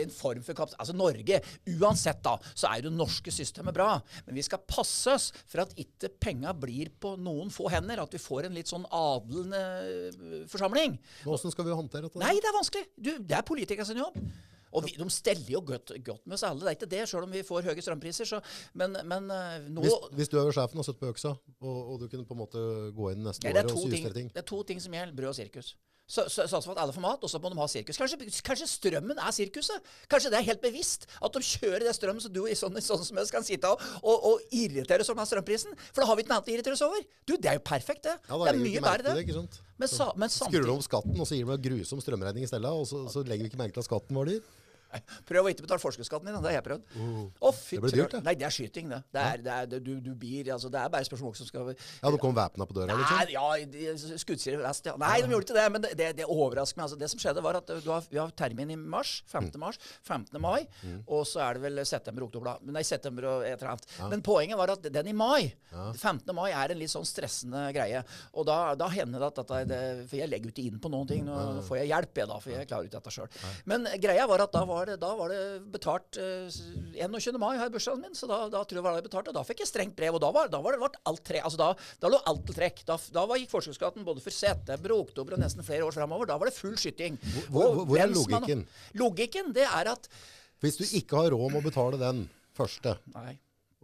[0.00, 0.74] en form for kaps...
[0.82, 1.40] Altså Norge,
[1.76, 3.92] uansett da, så er jo det norske systemet bra.
[4.26, 8.02] Men vi skal passe oss for at ikke penga blir på noen få hender.
[8.04, 10.98] At vi får en litt sånn adelende øh, forsamling.
[11.24, 12.22] Hvordan skal vi håndtere dette?
[12.22, 12.88] Nei, det er vanskelig.
[12.96, 14.16] Du, det er politikers jobb.
[14.70, 17.26] Og vi, de steller jo godt, godt med oss alle, det er ikke det, selv
[17.26, 18.28] om vi får høye strømpriser.
[18.28, 18.38] Så,
[18.78, 22.02] men, men eh, nå Hvis, hvis du er sjefen og sitter på øksa, og, og
[22.02, 22.62] du kunne på en måte
[22.94, 25.32] gå inn neste ja, år og justere ting det er to ting som gjelder brød
[25.32, 25.74] og sirkus.
[26.10, 27.98] Så, så, Satser at alle får mat, og så må de ha sirkus.
[28.00, 29.90] Kanskje, kanskje strømmen er sirkuset?
[30.10, 33.04] Kanskje det er helt bevisst at de kjører det strømmen så du i sånn, sånn
[33.06, 35.76] som helst kan sitte og, og, og irritere oss over strømprisen?
[35.92, 37.04] For da har vi ikke noe annet å irritere oss over.
[37.22, 38.16] Du, det er jo perfekt, det.
[38.26, 39.26] Ja, det er mye bedre, det.
[39.30, 39.62] det?
[39.80, 42.50] Men, sa, men Skrur du om skatten, og så gir du meg grusom strømregning i
[42.50, 44.42] stedet, og så, så legger vi ikke merke til at skatten var dyr?
[45.28, 46.38] Prøv å ikke betale forskuddsskatten din.
[46.40, 46.84] Det har jeg prøvd.
[47.40, 48.22] Å, fy Det blir dyrt, det.
[48.26, 49.00] Nei, det er skyting, det.
[49.14, 52.10] Det er, det er, du, du blir, altså, det er bare spørsmål som skal Ja,
[52.10, 53.20] du kom væpna på døra, liksom?
[53.20, 54.96] Nei, ja, de- skuddsirer vest, ja.
[55.00, 56.88] Nei, de gjorde ikke det, men det, det, det overrasker meg.
[56.88, 59.20] Altså, det som skjedde, var at du har, vi har termin i mars.
[59.30, 59.50] 5.
[59.50, 59.60] Mm.
[59.62, 60.40] mars, 15.
[60.42, 60.66] mai,
[61.06, 62.72] og så er det vel september, oktober, da.
[62.76, 63.86] Nei, september og et eller annet.
[64.12, 66.34] Men poenget var at den i mai, 15.
[66.36, 68.02] mai, er en litt sånn stressende greie.
[68.38, 70.90] Og da, da hender det at dette det, For jeg legger jo ikke inn på
[70.92, 71.24] noen ting.
[71.26, 73.28] Nå får jeg hjelp, jeg da, for jeg klarer ikke dette sjøl.
[73.70, 75.40] Men greia var at da var det, da var det
[75.72, 76.48] betalt eh,
[77.00, 77.38] 21.
[77.42, 79.28] mai har jeg bursdagen min, så da, da tror jeg var det betalt.
[79.28, 81.40] Og da fikk jeg strengt brev, og da var, da var det vart alt tre.
[81.44, 81.68] Altså da,
[82.00, 82.82] da lå alt til trekk.
[82.88, 86.26] Da, da var, gikk forskuddsskatten både for september og oktober og nesten flere år framover.
[86.30, 87.18] Da var det full skyting.
[87.50, 88.40] Hvor- hvor- hvor er logikken?
[88.40, 88.66] logikken?
[89.04, 90.08] Logikken, det er at
[90.60, 93.38] Hvis du ikke har råd med å betale den første, Nei.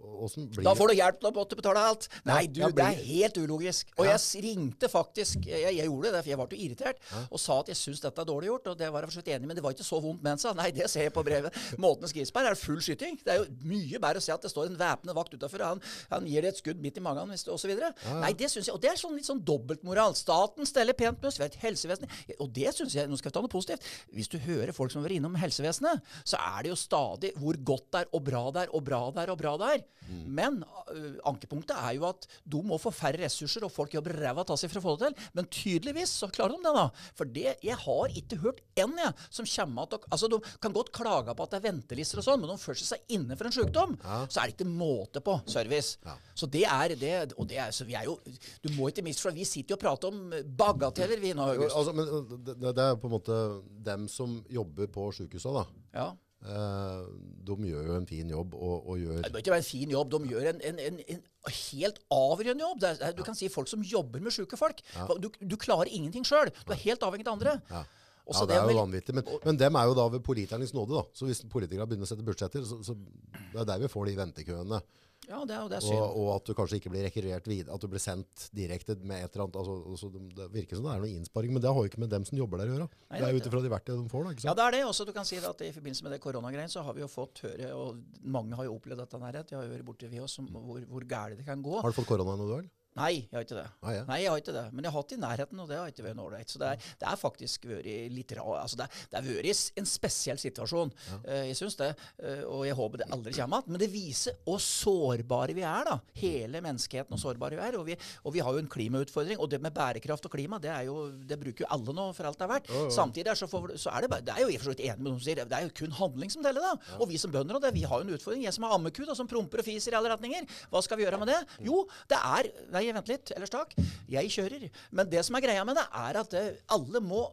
[0.07, 2.09] Blir Da får du hjelp til å måtte betale alt.
[2.29, 3.91] Nei, du, ja, det er helt ulogisk.
[3.99, 7.03] Og jeg ringte faktisk Jeg, jeg gjorde det, for jeg ble jo irritert.
[7.31, 8.71] Og sa at jeg syns dette er dårlig gjort.
[8.73, 10.43] Og det var jeg for så vidt enig men det var ikke så vondt ment,
[10.43, 10.55] sa.
[10.57, 11.55] Nei, det ser jeg på brevet.
[11.83, 13.19] Måten det skrives på her, er full skyting.
[13.23, 15.65] Det er jo mye bedre å se at det står en væpnet vakt utafor.
[15.67, 17.53] Han, han gir deg et skudd midt i magen, osv.
[17.67, 17.93] Ja, videre.
[18.23, 18.75] Nei, det syns jeg.
[18.77, 20.17] Og det er sånn litt sånn dobbeltmoral.
[20.19, 21.41] Staten steller pent med oss.
[21.41, 22.11] Vi har et helsevesen.
[22.39, 23.87] Og det syns jeg Nå skal vi ta noe positivt.
[24.15, 27.59] Hvis du hører folk som har vært innom helsevesenet, så er det jo stadig hvor
[27.71, 29.85] godt det er, og bra det er, og bra det er, og bra det er.
[30.27, 34.45] Men uh, ankepunktet er jo at de må få færre ressurser, og folk jobber ræva
[34.47, 35.31] av seg for å få det til.
[35.39, 37.11] Men tydeligvis så klarer de det, da.
[37.19, 40.93] For det, jeg har ikke hørt én jeg, som kommer at Altså, De kan godt
[40.95, 43.49] klage på at det er ventelister og sånn, men når de først seg inne for
[43.49, 45.97] en sykdom, så er det ikke måte på service.
[46.37, 47.15] Så det er det.
[47.37, 48.19] Og det er, så vi er jo
[48.63, 51.77] Du må ikke miste, for Vi sitter jo og prater om bagateller, vi nå, August.
[51.77, 53.41] Altså, men det, det er på en måte
[53.89, 55.67] dem som jobber på sjukehusa, da.
[55.97, 56.09] Ja.
[56.45, 57.05] Eh,
[57.49, 59.95] de gjør jo en fin jobb og, og gjør Det bør ikke være en fin
[59.97, 60.11] jobb.
[60.13, 61.23] De gjør en, en, en, en
[61.57, 62.85] helt avgjørende jobb.
[62.93, 64.83] Er, du kan si folk som jobber med syke folk.
[65.23, 66.53] Du, du klarer ingenting sjøl.
[66.67, 67.57] Du er helt avhengig av andre.
[67.71, 67.87] Ja.
[68.27, 69.15] Ja, det er jo vanvittig.
[69.15, 71.05] Men, men dem er jo da ved politikernes nåde, da.
[71.15, 74.17] Så hvis politikere begynner å sette budsjetter, så, så det er der vi får de
[74.19, 74.81] ventekøene.
[75.27, 77.83] Ja, det er, det er Og, og at du kanskje ikke blir rekvirert videre, at
[77.83, 79.57] du blir sendt direkte med et eller annet.
[79.59, 82.11] Altså, altså, det- virker som det er noe innsparing, men det har jo ikke med
[82.15, 82.89] dem som jobber der å gjøre.
[83.11, 84.31] Nei, det er det jo ut ifra de verktøyene de får, da.
[84.37, 84.83] ikke Ja, det er det.
[84.87, 87.43] Også du kan si at I forbindelse med det koronagreien så har vi jo fått
[87.43, 90.35] høre, og mange har jo opplevd dette nærhet, vi har jo vært borti vi også,
[90.45, 91.81] som, hvor, hvor gærent det kan gå.
[91.83, 92.71] Har du fått korona nå, du vel?
[92.97, 93.67] Nei, jeg har ikke det.
[93.85, 94.05] Ah, ja.
[94.09, 94.65] Nei, jeg har ikke det.
[94.73, 96.53] Men jeg har hatt det i nærheten, og det har ikke vært ålreit.
[96.53, 98.63] Så det er, det er faktisk vært litt rart.
[98.63, 100.93] altså det, det har vært en spesiell situasjon.
[101.25, 101.91] Eh, jeg syns det.
[102.23, 103.75] eh, og jeg håper det aldri kommer igjen.
[103.77, 105.99] Men det viser hvor sårbare vi er, da.
[106.21, 107.79] Hele menneskeheten og sårbare vi er.
[107.81, 109.39] Og vi, og vi har jo en klimautfordring.
[109.43, 112.29] Og det med bærekraft og klima, det, er jo, det bruker jo alle nå for
[112.31, 112.73] alt det er verdt.
[112.97, 114.85] Samtidig er så, for, så er det bare Det er jo jeg for så vidt
[114.87, 116.97] enig med noen som sier det er jo kun handling som teller, da.
[117.01, 118.45] Og vi som bønder, og det, vi har jo en utfordring.
[118.47, 120.47] Jeg som har ammeku, da, som promper og fiser i alle retninger.
[120.73, 121.39] Hva skal vi gjøre med det?
[121.67, 123.33] Jo, det er Nei, vent litt.
[123.35, 123.75] Ellers takk.
[124.13, 124.69] Jeg kjører.
[124.95, 127.25] Men det som er greia med det, er at eh, alle må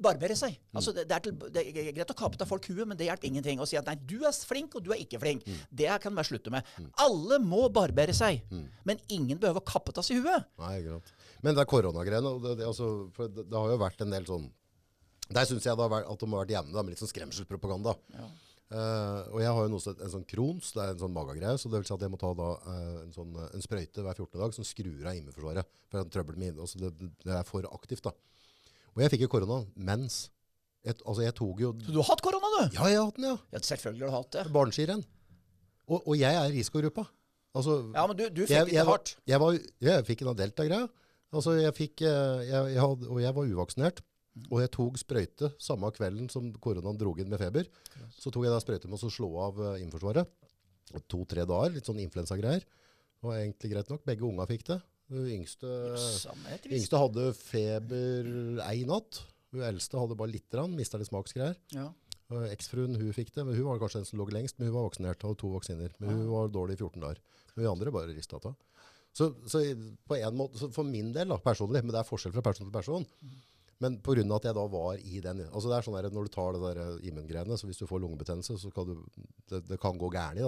[0.00, 0.56] barbere seg.
[0.74, 3.30] Altså, det, er til, det er greit å kape av folk huet, men det hjelper
[3.30, 3.60] ingenting.
[3.62, 5.44] Å si at nei, du er flink, og du er ikke flink.
[5.70, 6.66] Det kan bare slutte med.
[7.04, 8.42] Alle må barbere seg.
[8.88, 10.48] Men ingen behøver å kappe av seg huet.
[10.62, 11.00] Nei, ikke.
[11.44, 12.90] Men det er koronagreiene, det, det, altså,
[13.20, 14.46] det, det har jo vært en del sånn
[15.34, 17.94] Der syns jeg vært, at de har vært jevne da, med litt sånn skremselspropaganda.
[18.74, 21.54] Eh, og jeg har jo noe, som en sånn krons, det er en sånn magagreie,
[21.60, 24.02] så det vil si at jeg må ta da, uh, en, sånn, eh, en sprøyte
[24.02, 24.40] hver 14.
[24.40, 25.68] dag som skrur av immunforsvaret.
[25.92, 26.90] For den trøbbelen min, altså det,
[27.22, 28.14] det er for aktivt da.
[28.96, 30.16] Og jeg fikk jo korona mens,
[30.84, 32.74] et, altså jeg tok jo, Så du har hatt korona, du?
[32.76, 34.44] ja jeg har hatt den ja, Ja, selvfølgelig har du hatt det.
[34.56, 35.04] barneskirenn.
[35.88, 37.06] Og, og jeg er i risikogruppa.
[37.54, 39.14] Altså, Ja, men du, du fikk jeg, det jeg, var- hardt.
[39.30, 40.88] Jeg, var, jeg fikk en av delta-greia.
[41.34, 44.02] Altså, jeg fikk, jeg, jeg hadde, og jeg var uvaksinert.
[44.50, 47.68] Og jeg tok sprøyte samme kvelden som koronaen drog inn med feber.
[48.16, 50.26] Så tok jeg da sprøyte med å slå av innforsvaret.
[50.26, 51.06] immunforsvaret.
[51.08, 52.64] to-tre dager, litt sånn influensagreier.
[52.64, 54.02] Det var egentlig greit nok.
[54.04, 54.80] Begge unga fikk det.
[55.12, 55.68] Hun yngste,
[56.72, 58.28] yngste hadde feber
[58.66, 59.22] ei natt.
[59.54, 61.56] Hun eldste hadde bare litt, mista litt smaksgreier.
[61.76, 61.88] Ja.
[62.32, 64.78] Og Eksfruen hun fikk det, men hun var kanskje den som lå lengst, men hun
[64.78, 65.92] var vaksinert, hadde to vaksiner.
[66.00, 67.20] Men hun var dårlig i 14 dager.
[67.54, 68.56] Men vi andre bare rista av.
[69.14, 69.60] Så, så
[70.08, 72.66] på en måte, så for min del da, personlig, men det er forskjell fra person
[72.66, 73.04] til person,
[73.82, 73.96] men
[74.30, 76.56] av at jeg da var i den, altså det er sånn der, når du tar
[76.56, 78.96] det der eh, immungreiene, så hvis du får lungebetennelse, så kan du,
[79.50, 80.40] det, det kan gå gærent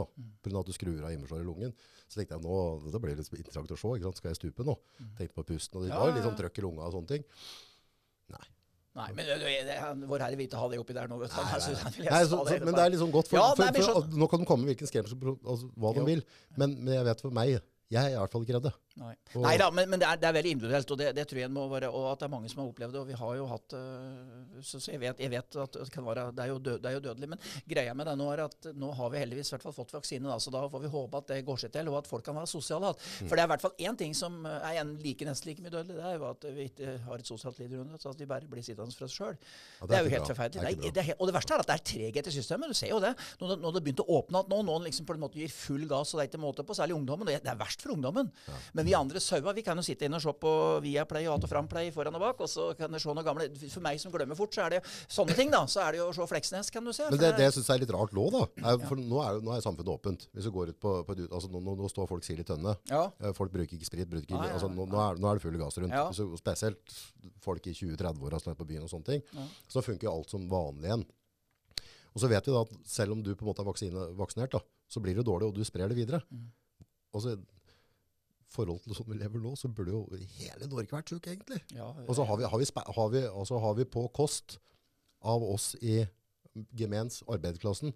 [0.44, 1.74] grunn av at du skrur av immunsvaret i lungen.
[2.06, 2.58] Så tenkte jeg, nå,
[2.92, 4.20] det blir litt interessant å se, ikke sant?
[4.22, 4.76] skal jeg stupe nå?
[5.18, 7.26] Tenkte på pusten, og det Ja, var litt sånn trøkk i lunga og sånne ting.
[8.36, 8.46] Nei,
[8.96, 9.34] Nei, men det,
[9.68, 9.74] det,
[10.08, 11.18] Vår Herre vil ikke ha det oppi der nå.
[11.20, 11.36] vet du.
[11.36, 11.90] Nei, nei.
[11.98, 14.28] vil Nei, så, så, men det er liksom godt, for, Ja, for, for, for, nå
[14.32, 16.06] kan de komme med hvilken skremsel, altså, hva de Jo.
[16.08, 16.22] vil.
[16.56, 17.58] Men, men jeg vet for meg,
[17.92, 18.70] jeg er i hvert fall ikke redd.
[18.96, 21.26] Nei, Og- Nei da, men, men det, er, det er veldig individuelt, og det, det
[21.28, 23.00] tror jeg må være, og at det er mange som har opplevd det.
[23.02, 26.06] Og vi har jo hatt øh, Så, så jeg, vet, jeg vet at det kan
[26.06, 27.28] være Det er jo, død, det er jo dødelig.
[27.34, 30.28] Men greia med det nå er at nå har vi heldigvis hvert fall fått vaksine,
[30.28, 32.36] da, så da får vi håpe at det går seg til, og at folk kan
[32.38, 32.92] være sosiale.
[32.96, 33.28] Mm.
[33.28, 35.74] For det er i hvert fall én ting som er en like, nesten like mye
[35.76, 38.28] dødelig, det er jo at vi ikke har et sosialt liv rundt oss, at vi
[38.28, 39.36] bare blir sittende for oss sjøl.
[39.36, 40.80] Ja, det, er jo helt forferdelig.
[40.82, 42.72] Det er er helt, og det verste er at det er treghet i systemet.
[42.72, 43.12] Du ser jo det.
[43.40, 45.86] Når når det begynte å åpne at nå, noen liksom på en måte gir full
[45.90, 47.28] gass, og det er ikke måte på, særlig ungdommen.
[47.28, 48.30] Det er verst for ungdommen.
[48.76, 50.52] Men vi andre saua vi kan jo sitte inne og se på
[50.84, 53.48] Viaplay og Att og Framplay foran og bak, og så kan jeg se noe gamle
[53.72, 55.64] For meg som glemmer fort, så er det sånne ting, da.
[55.70, 57.08] Så er det jo å se Fleksnes, kan du se.
[57.10, 59.54] Men det, det jeg syns er litt rart nå, da, er, for nå er, nå
[59.56, 60.28] er samfunnet åpent.
[60.32, 62.76] Hvis du går ut på, på altså nå, nå, nå står folk sild i tønne.
[62.90, 63.06] Ja.
[63.20, 64.08] Eh, Folk bruker ikke sprit.
[64.10, 65.94] Bruker ikke, ja, altså, nå, er, nå er det full gass rundt.
[65.94, 66.06] Ja.
[66.14, 66.96] Så, spesielt
[67.42, 69.48] folk i 20-30-åra som er på byen og sånne ting.
[69.70, 71.06] Så funker jo alt som vanlig igjen.
[72.16, 74.54] Og så vet vi da at selv om du på en måte er vaksine, vaksinert,
[74.56, 76.22] da, så blir det dårlig, og du sprer det videre.
[76.32, 76.46] Mm.
[77.12, 77.34] Og så
[78.54, 80.04] forhold til sånn vi lever nå, så burde jo
[80.38, 81.60] hele Norge vært syk, egentlig.
[81.74, 83.22] Ja, Og så har vi, har vi, har vi,
[83.66, 84.58] har vi på kost
[85.22, 86.04] av oss i
[86.76, 87.92] gemens arbeidsklassen,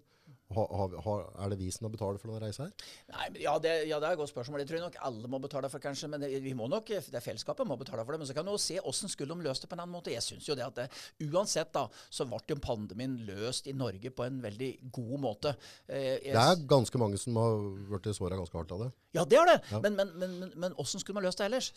[0.51, 2.71] er det vi som betale for denne reisa her?
[3.11, 4.59] Nei, det, ja, det er et godt spørsmål.
[4.61, 6.09] Det tror jeg nok alle må betale for, kanskje.
[6.11, 8.19] Men det, vi må nok, det er fellesskapet må betale for det.
[8.19, 10.11] Men så kan du jo se hvordan skulle de løst det på en annen måte.
[10.11, 10.87] Jeg syns jo det at det,
[11.31, 15.55] uansett, da, så ble jo pandemien løst i Norge på en veldig god måte.
[15.87, 17.55] Eh, jeg- Det er ganske mange som har
[17.95, 18.91] blitt såra ganske hardt av det.
[19.11, 19.57] Ja, det er det.
[19.83, 21.67] Men, men, men, men, men hvordan skulle man løst det ellers?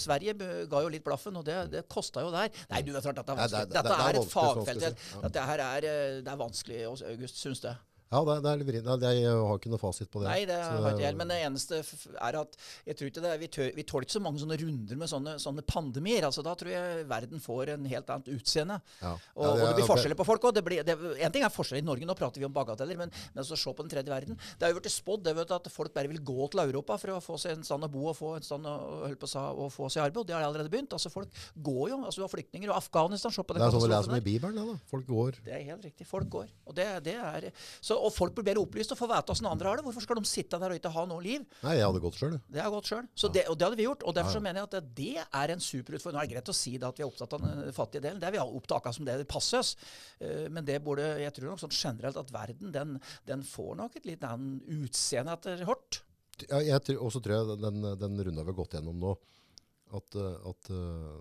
[0.00, 0.34] Sverige
[0.70, 2.50] ga jo litt blaffen, og det, det kosta jo der.
[2.72, 3.74] Nei, du vet klart, dette er vanskelig.
[3.76, 4.86] Dette er et fagfelt.
[4.88, 5.20] Ja.
[5.28, 7.76] Dette her er, eh, det er vanskelig, August, syns det.
[8.14, 9.04] Ja, det, det er litt vrient.
[9.08, 10.28] Jeg har ikke noe fasit på det.
[10.30, 11.18] Nei, det Så har ikke jeg.
[11.18, 14.22] Men det eneste er at jeg tror ikke det vi, tør, vi tåler ikke så
[14.22, 16.28] mange sånne runder med sånne, sånne pandemier.
[16.28, 18.78] Altså, da tror jeg verden får en helt annet utseende.
[19.02, 19.14] Ja.
[19.34, 20.62] Og, Ja, og det det er- blir forskjeller på folk òg.
[21.24, 23.72] En ting er forskjeller i Norge, nå prater vi om bagateller, men, men altså, se
[23.74, 24.38] på den tredje verden.
[24.58, 27.20] Det har jo blitt spådd det at folk bare vil gå til Europa for å
[27.24, 28.74] få seg en stand å bo og få en stand å,
[29.04, 30.22] holde på å sa, få seg arbeid.
[30.22, 30.92] Og det har allerede begynt.
[30.94, 31.98] Altså, folk går jo.
[32.04, 33.32] altså Du har flyktninger og Afghanistan.
[33.34, 34.20] Se på Det er sånn det er som i.
[34.24, 34.54] Bibelen.
[34.56, 34.78] Da.
[34.90, 35.40] Folk går.
[35.44, 36.06] Det er helt riktig.
[36.06, 36.48] Folk går.
[36.66, 37.50] Og, det, det er,
[37.80, 39.84] så, og folk blir bedre opplyst og får vite åssen andre har det.
[39.86, 41.44] Hvorfor skal de sitte der og ikke ha noe liv?
[41.64, 42.36] Nei, jeg hadde gått sjøl.
[42.52, 43.08] Det har gått sjøl.
[43.34, 44.04] Det, og det hadde vi gjort.
[44.04, 46.18] Og derfor så mener jeg at det er en superutfordring.
[46.18, 48.22] Nå er det greit å si det at vi er opptatt av den fattige delen.
[48.22, 49.74] Det er vi opptatt av som det passer oss.
[50.20, 53.96] Eh, Men det burde, jeg tror nok sånn generelt at verden den, den får nok
[54.00, 56.02] et litt annet utseende etter hvert.
[56.50, 59.12] Ja, og tror, tror jeg den, den runda vi har gått gjennom nå,
[59.94, 61.20] at, eh, at eh,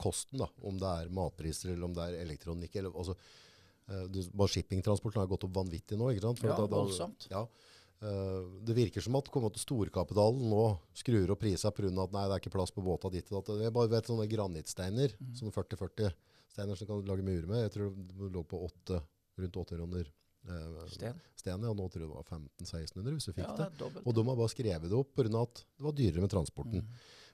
[0.00, 3.14] kosten, da, om det er matpriser eller om det er elektronikk eller, altså,
[4.08, 6.10] du, bare Shippingtransporten har gått opp vanvittig nå.
[6.12, 6.38] ikke sant?
[6.38, 7.28] For Ja, da- da- voldsomt.
[7.30, 7.46] Ja,
[8.00, 9.26] Uh, det virker som at
[9.60, 10.62] storkapitalen nå
[10.96, 11.90] skrur opp prisa pga.
[12.02, 15.12] at nei, det er ikke plass på båta ditt Det er bare vet sånne granittsteiner,
[15.20, 15.34] mm.
[15.36, 16.14] sånne 40-40
[16.48, 17.60] steiner som kan lage murer med.
[17.68, 19.02] Jeg tror det lå på åtte,
[19.36, 20.08] rundt 8 kroner
[20.48, 21.20] eh, Sten.
[21.36, 23.68] sten, ja, nå tror jeg det var 1500-1600 hvis du fikk Ja, det.
[23.76, 24.02] det.
[24.06, 25.42] Og de har bare skrevet det opp pga.
[25.42, 26.88] at det var dyrere med transporten.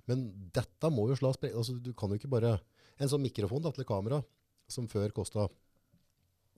[0.06, 2.60] Men dette må jo slås altså, Du kan jo ikke bare
[2.98, 4.24] En sånn mikrofon da, til kamera,
[4.66, 5.48] som før kosta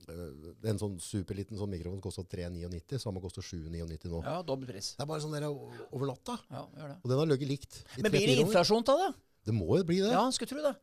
[0.07, 4.23] En sånn superliten sånn mikrofon kosta 399, samme koster 799 nå.
[4.25, 4.93] Ja, dobbel pris.
[4.97, 6.39] Det er bare sånn der o- over natta.
[6.49, 6.97] Ja, gjør det.
[7.03, 9.09] Og den har ligget likt i Men blir det inflasjon av det?
[9.45, 10.11] Det må jo bli det.
[10.11, 10.75] Ja, skulle tro det.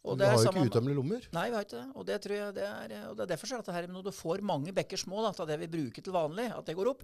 [0.00, 1.24] Og vi har jo ikke utømmelige lommer.
[1.36, 1.88] Nei, vi har ikke det.
[1.92, 4.12] Og det tror jeg det er, og det er derfor er dette her, når du
[4.16, 7.02] får mange bekker små da, av det vi bruker til vanlig, at det går opp,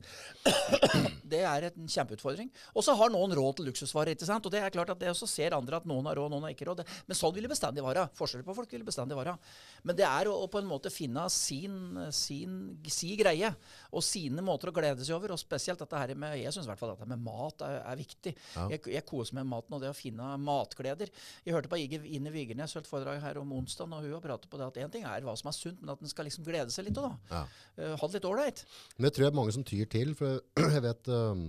[1.32, 2.48] det er en kjempeutfordring.
[2.72, 4.48] Og så har noen råd til luksusvarer, ikke sant?
[4.48, 6.54] Og det er klart at det også ser andre at noen har råd, noen har
[6.54, 6.80] ikke råd.
[7.04, 8.06] Men sånn vil det bestandig være.
[8.16, 9.37] Forskjeller på folk vil det bestandig være.
[9.85, 11.76] Men det er å, å på en måte finne sin,
[12.16, 12.56] sin,
[12.88, 13.52] si greie,
[13.92, 16.72] og sine måter å glede seg over, og spesielt dette her med, jeg synes i
[16.72, 18.32] hvert fall dette med mat er, er viktig.
[18.72, 21.12] Jeg, jeg koser meg med maten, og det å finne matgleder.
[21.44, 24.59] Jeg hørte på Ine Vigernes holdt foredrag her om onsdag, og hun har pratet på
[24.59, 26.70] det at en ting er hva som er sunt, men at en skal liksom glede
[26.70, 27.31] seg litt òg, da.
[27.31, 27.42] Ja.
[27.77, 28.64] Eh, ha det litt ålreit.
[28.96, 30.40] Men det tror jeg er mange som tyr til, for
[30.77, 31.46] jeg vet um,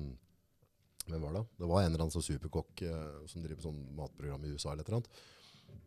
[1.08, 1.43] Hvem var det?
[1.56, 4.84] Det var en eller annen sånn superkokk eh, som driver sånn matprogram i USA eller
[4.84, 5.19] et eller annet.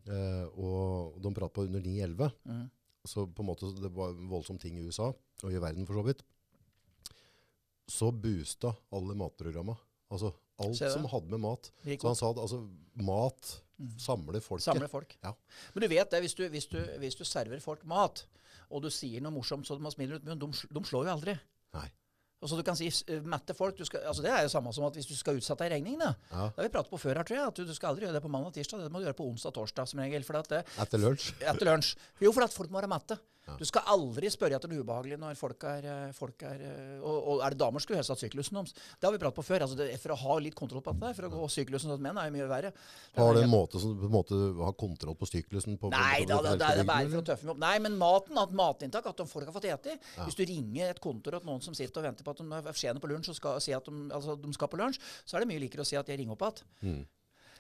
[0.09, 2.31] Eh, og de prater på under 9-11.
[3.11, 6.01] Så på en måte det var en voldsom ting i USA, og i verden for
[6.01, 6.25] så vidt.
[7.91, 9.75] så boosta alle matprogramma.
[10.15, 10.31] Altså
[10.65, 11.71] alt som hadde med mat.
[11.87, 12.63] Så han sa at altså,
[13.01, 13.55] mat
[14.01, 14.67] samler folket.
[14.69, 15.17] Samler folk.
[15.25, 15.33] Ja.
[15.75, 18.27] Men du vet det, hvis du, hvis, du, hvis du serverer folk mat,
[18.71, 21.15] og du sier noe morsomt så de har smil rundt munnen, de, de slår jo
[21.17, 21.37] aldri.
[21.77, 21.89] Nei.
[22.41, 24.71] Og så du kan si eh, mette folk du skal, altså Det er jo samme
[24.73, 25.99] som at hvis du skal utsette ei regning.
[26.01, 26.47] Da Ja.
[26.49, 27.49] Det har vi pratet på før her, tror jeg.
[27.53, 28.81] At du, du skal aldri gjøre det på mandag og tirsdag.
[28.87, 30.25] Det må du gjøre på onsdag og torsdag som regel.
[30.49, 31.35] Det, Etter lunsj.
[31.53, 31.91] etter lunsj.
[32.25, 33.19] Jo, for at folk må være mette.
[33.59, 37.17] Du skal aldri spørre etter det ubehagelige når folk er, eh, folk er eh, og,
[37.17, 38.75] og er det damer, skulle helst hatt syklusen deres.
[38.75, 39.65] Det har vi pratet på før.
[39.67, 42.21] altså det, For å ha litt kontroll på dette, for å gå syklusen hos menn
[42.21, 42.73] er jo mye verre.
[43.17, 45.79] Har du en måte som på en måte har kontroll på syklusen?
[45.81, 47.63] På, Nei, på, på, da, på det er bare for å tøffe meg opp.
[47.67, 49.97] Nei, men maten, at matinntak, at folk har fått ete.
[50.23, 52.83] Hvis du ringer et kontor og noen som sitter og venter på at de er
[52.85, 55.45] sene på lunsj, og skal si at de, altså, de skal på lunsj, så er
[55.45, 57.03] det mye likere å si at jeg ringer opp igjen.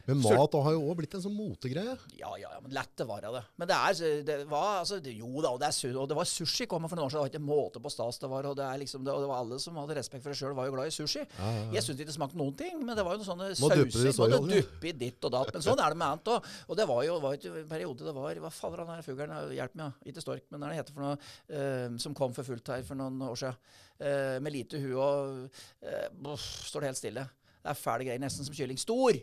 [0.06, 1.96] Men mat har jo òg blitt en sånn motegreie.
[2.18, 3.42] Ja, ja, ja, men lett det var det.
[3.60, 6.28] Men det er det var, altså, det, Jo da, og det, er, og det var
[6.28, 7.20] sushi kom for noen år siden.
[7.20, 8.48] Det var ikke måte på stas det var.
[8.50, 10.54] Og det, er liksom, det, og det var alle som hadde respekt for det sjøl,
[10.56, 11.24] var jo glad i sushi.
[11.24, 14.20] Jeg syntes ikke det smakte noen ting, men det var jo noen sånne Må sauser.
[14.20, 15.52] Måtte duppe i ditt og datt.
[15.56, 16.50] Men sånn er det med annet òg.
[16.70, 19.36] Og det var jo var en periode det var Hva faller han der fuglen?
[19.54, 20.12] Hjelp meg, ja.
[20.12, 22.86] ikke stork, men hva er det heter for noe uh, som kom for fullt her
[22.86, 23.76] for noen år siden?
[24.00, 27.26] Uh, med lite hue og uh, Står det helt stille.
[27.60, 28.78] Det er fæle greier, nesten som kylling.
[28.80, 29.18] Stor!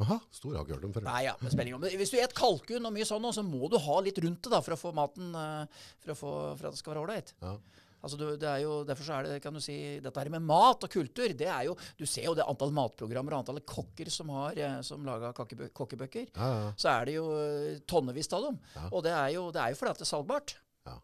[0.00, 1.04] Aha, stor har ikke hørt om før.
[1.08, 1.34] Nei, ja.
[1.42, 4.52] Men Hvis du et kalkun og mye sånn, så må du ha litt rundt det
[4.54, 7.34] da, for å få maten eh, for, få, for at det skal være ålreit.
[7.44, 7.54] Ja.
[8.00, 10.86] Altså, det er jo, derfor så er det, kan du si, dette her med mat
[10.86, 14.32] og kultur, det er jo, du ser jo det antall matprogrammer og antallet kokker som
[14.32, 18.58] har, eh, som laga kokkebøker, Ja, ja, så er det jo eh, tonnevis av dem.
[18.88, 20.56] Og det er jo, det er jo fordi at det er salgbart.
[20.88, 20.96] ja.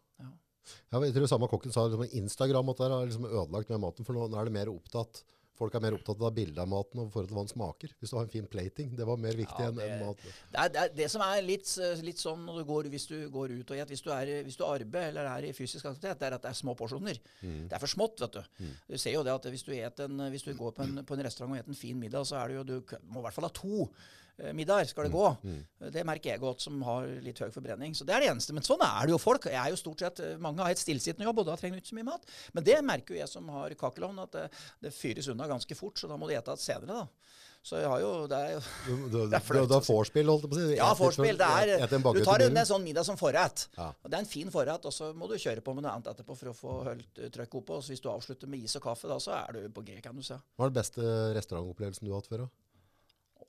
[0.91, 4.07] Ja, jeg tror samme kokken sa liksom, Instagram at det er liksom ødelagt med maten,
[4.07, 5.21] for nå nå er det mer opptatt
[5.57, 7.93] Folk er mer opptatt av bildet av maten og forhold til hva den smaker.
[7.97, 10.21] Hvis du har en fin plating, det var mer viktig Ja, enn en mat.
[10.53, 11.71] Det er, det er det som er litt,
[12.05, 14.59] litt sånn når du går, hvis du går ut og et, hvis du, er, hvis
[14.59, 17.17] du arbeider eller er i fysisk aktivitet, det er at det er små porsjoner.
[17.41, 18.69] Det er for smått, vet du.
[18.91, 21.17] Du ser jo det at hvis du, et en, hvis du går på en, på
[21.17, 23.37] en restaurant og spiser en fin middag, så er det jo, du må i hvert
[23.39, 23.87] fall ha to
[24.53, 25.27] middager skal det gå.
[25.93, 27.95] Det merker jeg godt, som har litt høy forbrenning.
[27.97, 28.53] Så det er det eneste.
[28.55, 29.49] Men sånn er det jo folk.
[29.49, 31.83] Jeg er jo stort sett, eh, Mange har et stillsittende jobb, og da trenger du
[31.83, 32.29] ikke så mye mat.
[32.53, 34.47] Men det merker jo jeg som har kakelovn, at det,
[34.85, 37.07] det fyres unna ganske fort, så da må du ete senere, da.
[37.67, 38.59] Så jeg har jo, det er jo
[39.31, 40.77] Det er flaut du, du har vorspiel, holdt jeg på å si.
[40.77, 41.39] ja, vorspiel.
[41.39, 43.65] Det er, en du tar en, sånn middag som forrett.
[43.75, 43.89] Ja.
[43.91, 46.13] Og Det er en fin forrett, og så må du kjøre på med noe annet
[46.13, 47.79] etterpå for å få holdt eh, trøkket oppe.
[47.81, 50.15] Og hvis du avslutter med is og kaffe, da, så er du på G, kan
[50.15, 50.37] du si.
[50.37, 52.45] Hva er den beste restaurantopplevelsen du har hatt før?
[52.45, 52.66] da?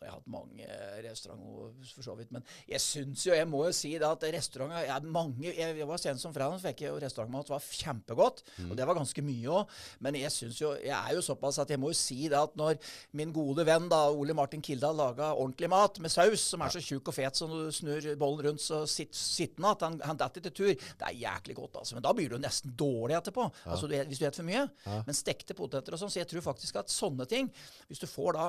[0.00, 0.66] Jeg har hatt mange
[1.04, 2.30] restauranter, for så vidt.
[2.34, 5.88] Men jeg syns jo, jeg må jo si det at restauranter jeg, mange Jeg, jeg
[5.88, 7.50] var senest som fredag, fikk jeg jo restaurantmat.
[7.50, 8.42] var kjempegodt.
[8.68, 9.74] Og det var ganske mye òg.
[10.04, 12.54] Men jeg synes jo, jeg er jo såpass at jeg må jo si det at
[12.58, 12.78] når
[13.18, 16.82] min gode venn da, Ole Martin Kildahl laga ordentlig mat med saus, som er så
[16.82, 20.46] tjukk og fet som du snur bollen rundt så sitt, sittende at han, han detter
[20.48, 21.80] til tur, det er jæklig godt.
[21.82, 21.96] altså.
[21.98, 23.48] Men da blir du jo nesten dårlig etterpå.
[23.66, 24.64] Altså, du, hvis du spiser for mye.
[25.08, 26.12] Men stekte poteter og sånn.
[26.12, 27.50] Så jeg tror faktisk at sånne ting,
[27.90, 28.46] hvis du får da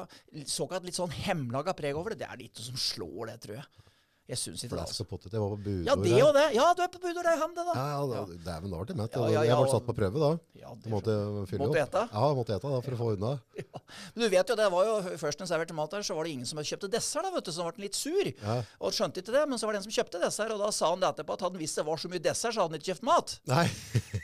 [0.49, 3.69] såkalt litt sånn hemlaga preg over det, det er litt som slår det, tror jeg.
[4.29, 4.81] Jeg syns ikke det.
[4.85, 5.03] Altså.
[5.09, 5.33] potet.
[5.33, 5.87] Jeg var på budord.
[5.89, 6.23] Ja, det her.
[6.27, 6.41] og det.
[6.53, 7.73] Ja, du er på budord, det er han, det, da.
[7.73, 9.15] Ja, ja, da- Dæven, da ble jeg mett.
[9.17, 10.29] Ja, ja, Jeg ble satt på prøve da.
[10.59, 11.15] Ja, det måtte
[11.49, 11.79] fylle Måtte opp.
[11.89, 12.03] ete?
[12.13, 13.31] Ja, måtte ete da, for å få unna.
[14.13, 16.35] Men du vet jo, det var jo først en serverte mat der, så var det
[16.35, 18.29] ingen som kjøpte dessert, da, vet du, så ble han litt sur.
[18.85, 20.91] Og skjønte ikke det, men så var det en som kjøpte dessert, og da sa
[20.93, 22.83] han det etterpå at hadde han visst det var så mye dessert, så hadde han
[22.83, 23.33] ikke kjøpt mat.
[23.49, 23.65] Nei.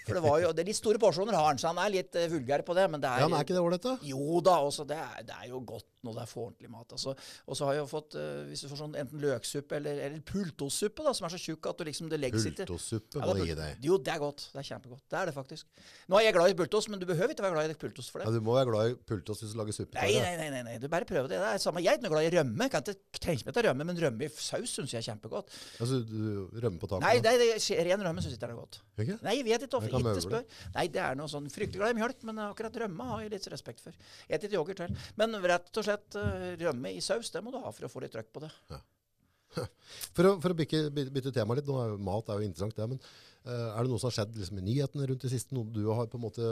[0.05, 2.13] For det var jo, det er litt store porsjoner har han, så han er litt
[2.13, 3.97] eh, vulgær på det, men det er Ja, men er ikke det ålreit, da?
[4.05, 6.95] Jo da, også, det, er, det er jo godt når det er for ordentlig mat.
[6.95, 7.15] Altså.
[7.45, 10.23] Og så har jeg jo fått, eh, hvis du får sånn enten løksuppe eller, eller
[10.29, 13.47] pultossuppe, da, som er så tjukk at du liksom, det legges ikke Pultossuppe Ja, må
[13.61, 13.69] det.
[13.83, 14.47] Jo, det er godt.
[14.53, 15.03] Det er kjempegodt.
[15.11, 15.67] Det er det faktisk.
[16.11, 18.21] Nå er jeg glad i pultos, men du behøver ikke være glad i pultos for
[18.21, 18.29] det.
[18.29, 19.97] Ja, du må være glad i pultos hvis du lager suppe.
[19.99, 21.41] Nei, nei, nei, nei, nei, du bare prøver det.
[21.41, 21.83] Det er samme.
[21.83, 22.69] Jeg er ikke noe glad i rømme.
[22.73, 25.53] Kan ikke tenke meg til rømme, men rømme i saus syns jeg er kjempegodt.
[25.79, 26.19] Altså, du
[26.53, 27.05] rømmer på taket?
[27.05, 28.79] Nei, nei, det ren rømme syns jeg ikke er noe godt.
[29.01, 29.17] Ikke?
[29.25, 29.81] Nei, jeg vet ikke.
[29.89, 30.45] Ikke spør.
[30.75, 33.47] Nei, det er noe sånn fryktelig glad i mjølk, men akkurat rømme har jeg litt
[33.53, 33.95] respekt for.
[34.27, 34.95] Et litt yoghurt til.
[35.19, 38.03] Men rett og slett eh, rømme i saus, det må du ha for å få
[38.03, 38.51] litt trøkk på det.
[40.15, 42.97] For å, for å bytte, bytte, tema litt, er mat er jo interessant det, men
[43.47, 45.85] uh, er det noe som har skjedd liksom, i nyhetene rundt det siste, noe du
[45.95, 46.49] har på en måte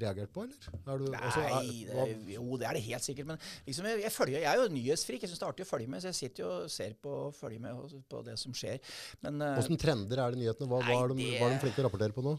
[0.00, 0.66] reagert på, eller?
[0.80, 3.28] Er du, altså, er, Nei, det, hva- jo, det er det helt sikkert.
[3.30, 5.22] Men liksom, jeg, jeg, følger, jeg er jo nyhetsfrik.
[5.22, 6.02] Jeg syns det er artig å følge med.
[6.02, 8.82] Så jeg sitter jo og ser på, følger med på det som skjer.
[9.22, 10.70] Men uh, Hvordan trender er det i nyhetene?
[10.72, 12.34] Hva, hva, er de, det- hva er de flinke til å rapportere på nå?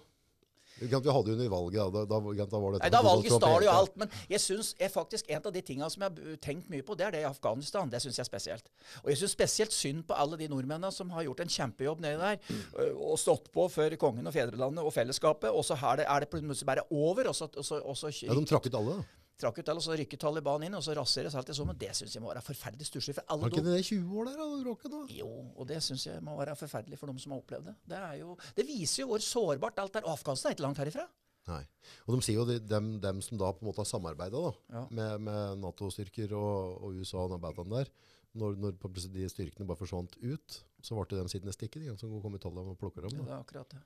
[0.79, 3.71] Vi hadde jo under valget, da, da, da, var det Nei, da valget stjal jo
[3.73, 3.95] alt.
[4.01, 6.97] Men jeg synes jeg faktisk en av de tingene som jeg har tenkt mye på,
[6.99, 7.91] det er det i Afghanistan.
[7.91, 8.69] Det syns jeg er spesielt.
[9.03, 12.19] Og jeg syns spesielt synd på alle de nordmennene som har gjort en kjempejobb nedi
[12.21, 12.61] der,
[12.93, 16.31] og stått på for kongen og fedrelandet og fellesskapet, og så er det, er det
[16.33, 19.22] plutselig bare over, og så, og så, og så Ja, de trakk ut alle, da.
[19.39, 21.67] Trakk ut til, og så rykker Taliban inn, og så raseres alt sånn.
[21.71, 23.41] Men Det syns jeg må være forferdelig stusslig for alle.
[23.47, 24.91] Var ikke det i 20 år der, da, Råken?
[24.93, 25.01] da?
[25.17, 27.75] jo, og det syns jeg må være forferdelig for dem som har opplevd det.
[27.89, 30.07] Det, er jo, det viser jo hvor sårbart alt er.
[30.13, 31.07] Afghanistan er ikke langt herifra.
[31.49, 31.63] Nei.
[32.07, 34.85] Og de sier jo de, dem, dem som da på en måte har samarbeida Ja.
[34.89, 37.89] med, med Nato-styrker og, og USA og Nabatan der,
[38.33, 38.77] når, når
[39.13, 42.69] de styrkene bare forsvant ut, så ble de sittende stikke, de som kom i tallet
[42.71, 43.17] og plukker dem.
[43.19, 43.81] Ja, det er akkurat det.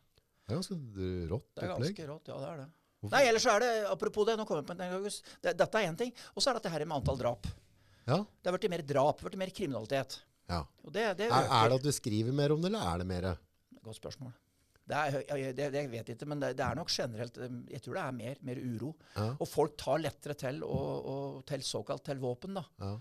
[0.47, 0.77] Det er ganske
[1.33, 1.95] rått Det er opplegg.
[1.97, 2.67] ganske rått, ja det er det.
[3.05, 5.03] Nei, ellers så er det, apropos det, nå kommer jeg på en gang,
[5.45, 6.09] det, dette er én ting.
[6.33, 7.45] Og så er det dette her med antall drap.
[8.07, 10.21] Ja, Det har blitt mer drap, blitt mer kriminalitet.
[10.49, 10.63] ja.
[10.83, 13.07] Og det, det Er, er det at du skriver mer om det, eller er det
[13.07, 13.29] mer?
[13.83, 14.33] Godt spørsmål.
[14.87, 17.97] Det er, jeg, det, vet jeg ikke, men det, er nok generelt eh, Jeg tror
[17.97, 18.93] det er mer, mer uro.
[19.17, 19.25] Ja.
[19.35, 22.55] Og folk tar lettere til, og, og til såkalt til våpen.
[22.55, 22.63] da.
[22.79, 22.93] Ja.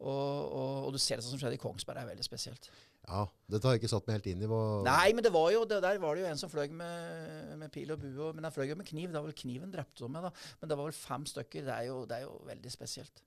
[0.00, 2.66] Og, og, og du ser det som skjedde i Kongsberg, er veldig spesielt.
[3.08, 4.50] Ja, dette har jeg ikke satt meg helt inn i.
[4.50, 7.56] Hva, Nei, men det var jo, det der var det jo en som fløy med,
[7.58, 8.28] med pil og bue.
[8.36, 9.08] Men han fløy jo med kniv.
[9.10, 10.52] Det var vel kniven drepte de med, da.
[10.60, 11.66] Men det var vel fem stykker.
[11.66, 13.22] Det er jo, det er jo veldig spesielt.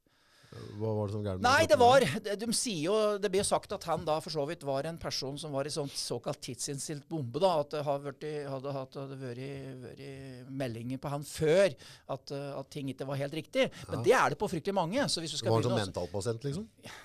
[0.77, 1.43] hva var det som gærent?
[1.43, 4.45] Nei, det var de, sier jo Det blir jo sagt at han da for så
[4.47, 7.41] vidt var en person som var i sånn såkalt tidsinnstilt bombe.
[7.43, 8.13] da, At det hadde,
[8.53, 9.47] hadde, hadde vært,
[9.87, 13.71] vært meldinger på han før at, at ting ikke var helt riktig.
[13.89, 15.09] Men det er det på fryktelig mange.
[15.09, 16.69] så hvis du skal var en sånn mentalpasient, liksom?
[16.85, 17.01] Ja,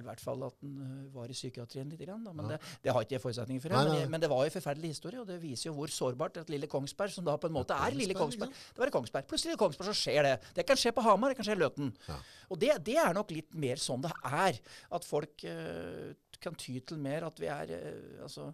[0.00, 2.00] i hvert fall at han øh, var i psykiatrien litt.
[2.06, 2.32] Grann, da.
[2.36, 3.74] Men det, det har ikke jeg forutsetninger for.
[3.76, 4.00] Nei, men, nei.
[4.02, 6.66] jeg- men det var en forferdelig historie, og det viser jo hvor sårbart et lille
[6.72, 9.28] Kongsberg, som da på en måte er lille Kongsberg, Det var i Kongsberg.
[9.30, 10.34] Plutselig i Kongsberg så skjer det.
[10.58, 11.94] Det kan skje på Hamar, det kan skje i Løten.
[12.08, 12.18] Ja.
[12.50, 14.58] Og det, det er nok litt mer sånn det er.
[14.90, 16.12] At folk uh,
[16.42, 18.50] kan ty til mer at vi er uh, altså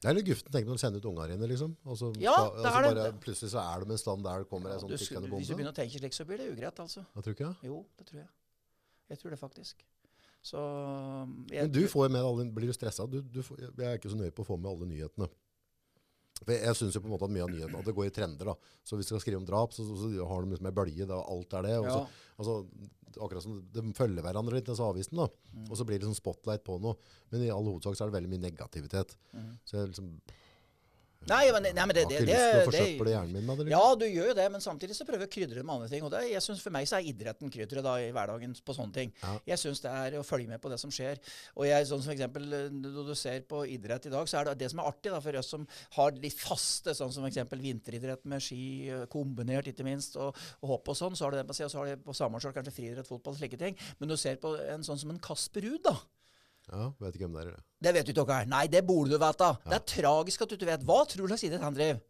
[0.00, 1.74] Det er litt guften tenkt når du sender ut unger dine, liksom.
[1.84, 2.94] Altså, så, Ja, det og så er det.
[2.96, 5.40] bare, plutselig så er de en stand der det kommer ei sånn tikkende bombe.
[5.42, 7.04] Hvis du begynner å tenke slik, så blir det ugreit, altså.
[7.14, 7.68] Jeg tror ikke det.
[7.68, 8.30] Jo, det tror jeg.
[9.10, 9.84] Jeg tror det faktisk.
[10.40, 10.60] Så
[11.52, 13.06] jeg, Men du får jo med alle, blir du stressa?
[13.10, 15.28] Du, du får, jeg er ikke så nøye på å få med alle nyhetene.
[16.40, 18.08] For jeg, jeg synes jo på en måte at mye av nyhetene at det går
[18.08, 18.52] i trender.
[18.52, 18.72] da.
[18.86, 21.08] Så hvis de skal skrive om drap, så, så, så har de liksom ei bølge.
[21.10, 21.76] Da, alt er det.
[21.82, 22.56] Og så, altså,
[23.18, 25.20] akkurat som De følger hverandre litt, disse avisen.
[25.20, 25.28] da.
[25.52, 25.66] Mm.
[25.68, 26.96] Og så blir det sånn spotlight på noe.
[27.32, 29.16] Men i all hovedsak så er det veldig mye negativitet.
[29.36, 29.52] Mm.
[29.68, 30.14] Så jeg liksom
[31.28, 32.44] Nei, men, nei, men det, det, det, det,
[33.28, 33.66] min det.
[33.66, 33.72] liksom.
[33.74, 36.04] Ja, du gjør jo det, men samtidig så prøver jeg å krydre med andre ting.
[36.06, 38.94] Og det, jeg synes For meg så er idretten krydderet da i hverdagen på sånne
[38.94, 39.12] ting.
[39.20, 39.34] Ja.
[39.52, 41.20] Jeg syns det er å følge med på det som skjer.
[41.58, 44.54] Og jeg, sånn som eksempel, Når du ser på idrett i dag, så er det
[44.62, 45.66] det som er artig da, for oss som
[45.98, 50.72] har de faste, sånn som eksempel vinteridrett med ski, eh, kombinert ikke minst, og, og
[50.72, 52.40] hopp og sånn, så har du det på sida, og så har du på samme
[52.40, 53.76] kanskje friidrett, fotball slike ting.
[54.00, 55.98] Men du ser på en sånn som en Kasper Ruud, da.
[56.70, 57.50] Ja, vet ikke hvem det er.
[57.56, 57.64] det.
[57.82, 58.50] Det vet du ikke hva er.
[58.50, 59.48] Nei, det burde du vite.
[59.66, 60.86] Det er tragisk at du ikke vet.
[60.86, 62.00] Hva tror du slags idrett han driver?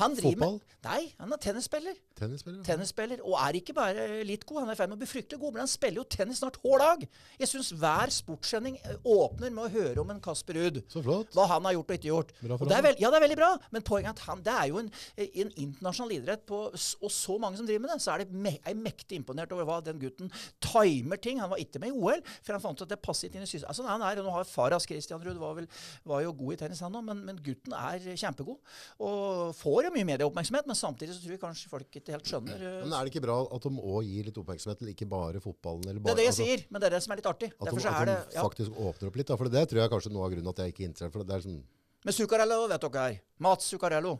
[0.00, 0.54] Han Fotball?
[0.56, 1.96] Med, nei, han er tennisspiller.
[2.16, 2.62] Tennisspiller?
[2.62, 2.64] ja.
[2.64, 5.40] Tennisspiller, Og er ikke bare litt god, han er i ferd med å bli fryktelig
[5.42, 7.02] god, men han spiller jo tennis snart hver dag.
[7.42, 10.80] Jeg syns hver sportssending eh, åpner med å høre om en Kasper Ruud.
[10.88, 11.34] Så flott.
[11.36, 12.32] Hva han har gjort og ikke gjort.
[12.40, 14.44] Bra for Og det er ja, det er veldig bra, men poenget er at han,
[14.46, 14.88] det er jo en,
[15.26, 17.98] en internasjonal idrett, på, og så mange som driver med det.
[18.06, 20.32] Så er det me jeg er mektig imponert over hva den gutten
[20.64, 21.40] timer ting.
[21.42, 23.48] Han var ikke med i OL, for han fant ut at det passet inn i
[23.50, 23.68] systemet.
[23.74, 25.60] Altså, han er, nå har Faras Christian Ruud var,
[26.08, 28.60] var jo god i tennis, han òg, men, men gutten er kjempegod.
[29.02, 32.62] Og får jo mye medieoppmerksomhet, men samtidig så tror jeg kanskje folk ikke helt skjønner
[32.62, 35.42] uh, Men er det ikke bra at de òg gir litt oppmerksomhet til ikke bare
[35.44, 35.86] fotballen?
[35.88, 37.52] Eller Det er det jeg altså, sier, men det er det som er litt artig.
[37.52, 38.44] At de, at er de det ja.
[38.46, 39.30] faktisk åpner opp litt.
[39.30, 39.38] Da.
[39.40, 41.14] For det tror jeg er kanskje noe av grunnen at jeg ikke er interessert.
[41.16, 41.62] For det er, sånn,
[42.02, 43.18] Men Zuccarello vet dere her.
[43.46, 44.16] Mats Zuccarello.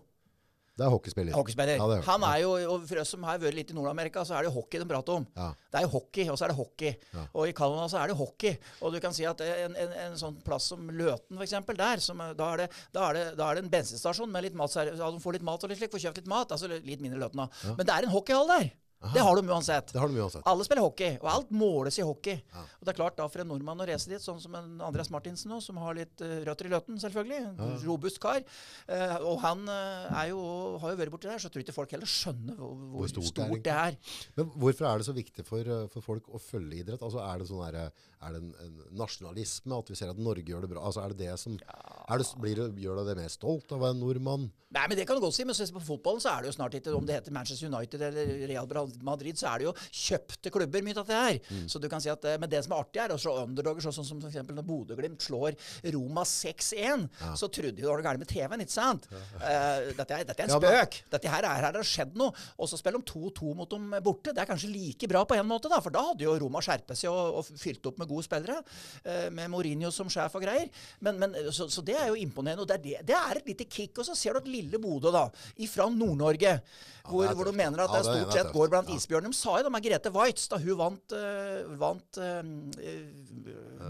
[0.73, 1.35] Det er hockeyspiller.
[1.37, 1.77] Hockeyspiller.
[1.77, 4.23] Ja, det er, Han er jo, og For oss som har vært litt i Nord-Amerika,
[4.25, 5.27] så er det jo hockey de prater om.
[5.37, 5.51] Ja.
[5.69, 6.93] Det er jo hockey, og så er det hockey.
[7.13, 7.25] Ja.
[7.37, 8.55] Og i Canada så er det hockey.
[8.81, 12.25] Og du kan si at en, en, en sånn plass som Løten, f.eks., der, som,
[12.39, 14.87] da, er det, da, er det, da er det en bensinstasjon med litt mat, så
[14.89, 16.57] de får litt mat og litt slik, får kjøpt litt mat.
[16.57, 17.75] Altså litt mindre Løten, da.
[17.77, 18.73] Men det er en hockeyhall der.
[19.15, 19.93] Det har de uansett.
[19.93, 20.45] Det har de uansett.
[20.49, 22.39] Alle spiller hockey, og alt måles i hockey.
[22.55, 25.11] Og det er klart da for en nordmann å reise dit, sånn som en Andreas
[25.15, 27.41] Martinsen nå, som har litt uh, røtter i Løten, selvfølgelig.
[27.51, 28.41] En robust kar.
[28.87, 30.41] Uh, og han uh, er jo,
[30.83, 33.75] har jo vært borti der, så tror ikke folk heller skjønner hvor, hvor stort, det
[33.75, 33.99] er.
[34.39, 37.03] Men hvorfor er det så viktig for, for folk å følge idrett?
[37.03, 37.93] Altså Er det, sånn der,
[38.23, 40.87] er det en, en nasjonalisme, at vi ser at Norge gjør det bra?
[40.87, 43.87] Altså Er det det som er det, blir Gjør deg det mer stolt av å
[43.87, 44.51] være nordmann?
[44.73, 45.45] Nei, men det kan du godt si.
[45.45, 48.33] Men på fotballen så er det jo snart ikke Om det heter Manchester United eller
[48.51, 48.69] Real
[49.03, 51.41] Madrid, så er det jo kjøpte klubber, mye av det her.
[51.71, 53.85] Så du kan si at, eh, Men det som er artig, er å slå underdogger,
[53.89, 54.43] sånn som f.eks.
[54.49, 55.57] når Bodø-Glimt slår
[55.95, 57.09] Roma 6-1.
[57.39, 59.09] Så trodde de det var noe gærent med TV-en, ikke sant?
[59.13, 60.99] Eh, dette, er, dette er en Ja, spøk.
[61.13, 62.35] Dette her er, her har skjedd noe.
[62.59, 64.35] Og så spiller de 2-2 mot dem borte.
[64.35, 66.99] Det er kanskje like bra på en måte, da, for da hadde jo Roma skjerpet
[66.99, 68.61] seg og, og fylt opp med gode spillere.
[69.07, 70.71] Uh, med Mourinho som sjef og greier.
[71.05, 72.65] Men, men, så, så det er jo imponerende.
[72.65, 73.99] Og det er, det, det er et lite kick.
[73.99, 75.27] Og så ser du at lille Bodø, da,
[75.63, 76.57] ifra Nord-Norge,
[77.03, 78.99] hvor, det er hvor du mener at Ja, det det stort sett går blant blant
[78.99, 79.33] isbjørnene.
[79.33, 82.43] De sa jo det med Grete Waitz da hun vant, uh, vant uh,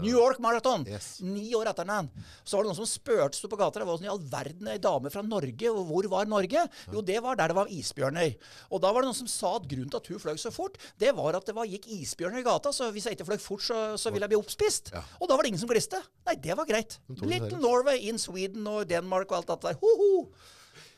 [0.01, 0.85] New York Marathon.
[0.89, 1.17] Yes.
[1.25, 2.09] Ni år etter den.
[2.43, 4.69] Så var det noen som spurte sto på gata det var sånn i all verden
[4.71, 5.71] ei dame fra Norge.
[5.71, 6.65] Og hvor var Norge?
[6.93, 8.37] Jo, det var der det var isbjørner.
[8.69, 10.79] Og da var det noen som sa at grunnen til at hun fløy så fort,
[11.01, 12.73] det var at det var, gikk isbjørner i gata.
[12.75, 14.93] Så hvis jeg ikke fløy fort, så, så ville jeg bli oppspist.
[14.95, 15.03] Ja.
[15.19, 16.01] Og da var det ingen som gliste.
[16.27, 16.99] Nei, det var greit.
[17.23, 17.61] Little.
[17.63, 19.79] Norway in Sweden og Denmark og alt dette der.
[19.81, 20.27] Ho-ho!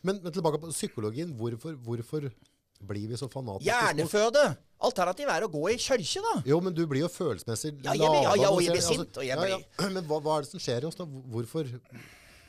[0.06, 1.32] Men, men tilbake på psykologien.
[1.38, 2.30] Hvorfor, hvorfor
[2.84, 3.70] blir vi så fanatiske?
[3.70, 4.44] Hjerneføde.
[4.86, 6.34] Alternativet er å gå i kirke, da.
[6.46, 9.26] Jo, men du blir jo følelsesmessig Ja, jeg ja, ja, og jeg blir sint, og
[9.26, 9.90] jeg ja, ja.
[9.96, 11.08] Men hva, hva er det som skjer i oss, da?
[11.08, 11.72] Hvorfor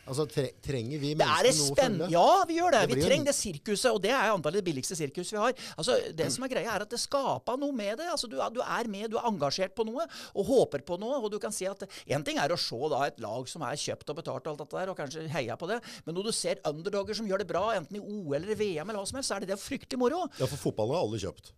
[0.07, 2.11] Altså, tre, trenger vi er mennesker noe å følge?
[2.14, 2.80] Ja, vi gjør det.
[2.88, 5.52] Det Vi trenger en- det sirkuset, og det er antallet det billigste sirkuset vi har.
[5.76, 8.07] Altså, Det som er greia, er at det skaper noe med det.
[8.07, 11.18] Altså, du, er, du er med, du er engasjert på noe, og håper på noe.
[11.22, 13.74] Og du kan si at Én ting er å se da et lag som er
[13.74, 16.32] kjøpt og betalt, og alt dette der, og kanskje heia på det, men når du
[16.32, 19.30] ser underdogger som gjør det bra, enten i OL eller VM, eller hva som helst,
[19.30, 20.28] så er det det fryktelig moro.
[20.38, 21.52] Ja, for fotballen har alle kjøpt.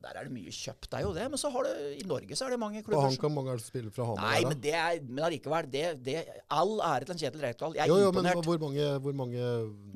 [0.00, 1.24] Der er det mye kjøpt, det er jo det.
[1.28, 3.56] Men så har du, i Norge så er det mange klubber Og han kan mange
[3.60, 4.30] spille fra Hamar?
[4.30, 6.22] Nei, men det er Men allikevel, det, det
[6.56, 7.76] All ære til en Kjetil Rekdal.
[7.76, 9.42] Jeg er jo, jo, men hvor mange, hvor mange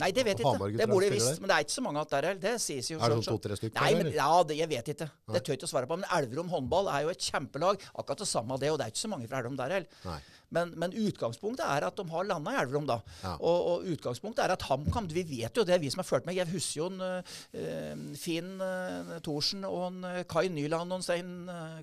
[0.03, 0.69] Nei, det vet jeg ikke.
[0.77, 2.43] Det burde jeg visst, men det er ikke så mange igjen der heller.
[2.45, 5.09] Det sies jo Er det sånn to-tre stykker, Nei, men, ja, det, jeg vet ikke.
[5.33, 6.01] Det tør jeg ikke å svare på.
[6.03, 7.89] Men Elverum håndball er jo et kjempelag.
[7.95, 10.21] Akkurat det samme av det, og det er ikke så mange fra Elverum der heller.
[10.55, 13.01] Men, men utgangspunktet er at de har landa i Elverum, da.
[13.25, 13.35] Ja.
[13.37, 16.39] Og, og utgangspunktet er at HamKam Vi vet jo det, vi som har fulgt med.
[16.39, 21.33] Jeg husker jo en, uh, Finn uh, Thorsen og en, Kai Nyland og en Stein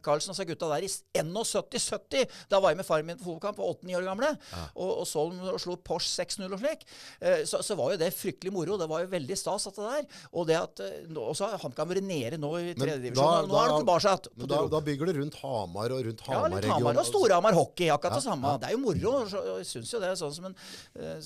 [0.04, 2.26] Karlsen og så gutta der i 71-70.
[2.52, 4.32] Da var jeg med faren min på fotballkamp, på 8-9 år gamle.
[4.76, 6.84] Og, og så og slo Porsche 6-0 og slik.
[7.48, 8.78] Så, så var jo det fryktelig moro.
[8.80, 10.20] Det var jo veldig stas at det der.
[10.32, 12.82] Og det at eh, så har HamKam vært nede nå i tredjedivisjon.
[12.82, 13.50] tredje divisjon.
[13.52, 14.48] Nå er det de tilbake.
[14.52, 17.02] Da, da bygger det rundt Hamar og rundt Ja, litt Hamar Hamar-regionen.
[17.02, 17.90] og Storhamar hockey.
[17.94, 18.54] Akkurat det Ja, samme.
[18.62, 18.64] Ja.
[18.64, 19.14] Det er jo moro.
[19.58, 20.56] Jeg syns jo det er sånn som en
[21.02, 21.18] eh,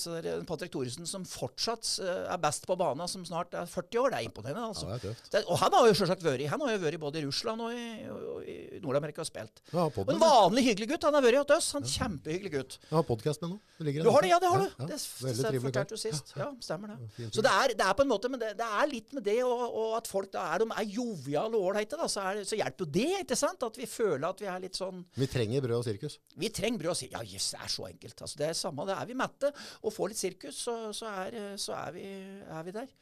[0.00, 4.14] så, en Patrick Thoresen som fortsatt er best på banen, som snart er 40 år.
[4.14, 4.66] Det er imponerende.
[4.72, 4.88] altså.
[4.88, 5.22] Ja, det er.
[5.36, 7.74] Det, og han har jo selvsagt vært Han har jo vært både i Russland og
[7.76, 9.60] i, og i Nord-Amerika og spilt.
[9.72, 11.04] Ja, Og en vanlig hyggelig gutt.
[11.08, 11.72] Han har vært hos oss.
[11.76, 12.78] Han er Kjempehyggelig gutt.
[12.88, 13.60] Jeg har podkast med nå.
[13.78, 14.68] Det ligger Du har det, ja, det har du.
[14.78, 16.32] Ja, Det fortalte du sist.
[16.36, 17.28] Ja, stemmer det.
[17.34, 19.38] Så det er, det er på en måte men det, det er litt med det,
[19.46, 22.90] og, og at folk da er, de er joviale og ålreite, så, så hjelper jo
[22.92, 23.62] det, ikke sant?
[23.64, 26.18] At vi føler at vi er litt sånn Vi trenger brød og sirkus.
[26.38, 27.16] Vi trenger brød og sirkus.
[27.16, 28.20] Ja, jøss, det er så enkelt.
[28.26, 29.52] Altså, det er samme, det er vi mette.
[29.80, 32.04] Og får litt sirkus, så, så, er, så er, vi,
[32.44, 32.92] er vi der.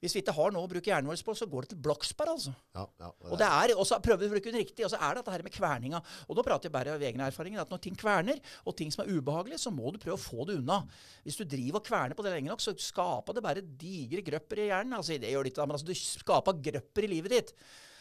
[0.00, 2.30] Hvis vi ikke har noe å bruke hjernen vår på, så går det til Bloksberg,
[2.32, 2.54] altså.
[2.72, 4.96] Ja, ja, Og det er, og så prøver vi å bruke den riktig, og så
[4.96, 6.00] er det dette her med kverninga.
[6.24, 7.60] Og da prater jeg bare av egne erfaringer.
[7.60, 10.48] At når ting kverner, og ting som er ubehagelige, så må du prøve å få
[10.48, 10.80] det unna.
[11.26, 14.64] Hvis du driver og kverner på det lenge nok, så skaper det bare digre grøpper
[14.64, 14.96] i hjernen.
[14.96, 17.54] Altså, det gjør det ikke, men altså, du skaper grøpper i livet ditt.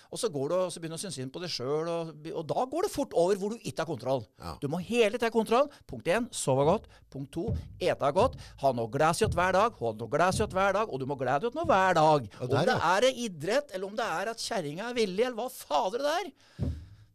[0.10, 2.28] Og så går du og så begynner du å synes inn på deg sjøl, og,
[2.34, 4.24] og da går det fort over hvor du ikke har kontroll.
[4.42, 4.56] Ja.
[4.62, 5.70] Du må hele tida ha kontroll.
[5.90, 6.88] Punkt én sove godt.
[7.14, 7.46] Punkt to
[7.78, 8.40] ete godt.
[8.64, 9.78] Ha noe gledesjott hver dag.
[9.78, 12.26] Ha noe gledesjott hver dag, og du må glede deg noe hver dag.
[12.34, 15.50] Ja, om det er idrett, eller om det er at kjerringa er villig, eller hva
[15.54, 16.32] fader det er.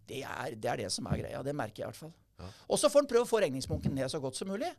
[0.05, 1.42] Det er, det er det som er greia.
[1.42, 2.14] Det merker jeg i hvert fall.
[2.68, 4.70] Og så får en prøve å få regningsbunken ned så godt som mulig.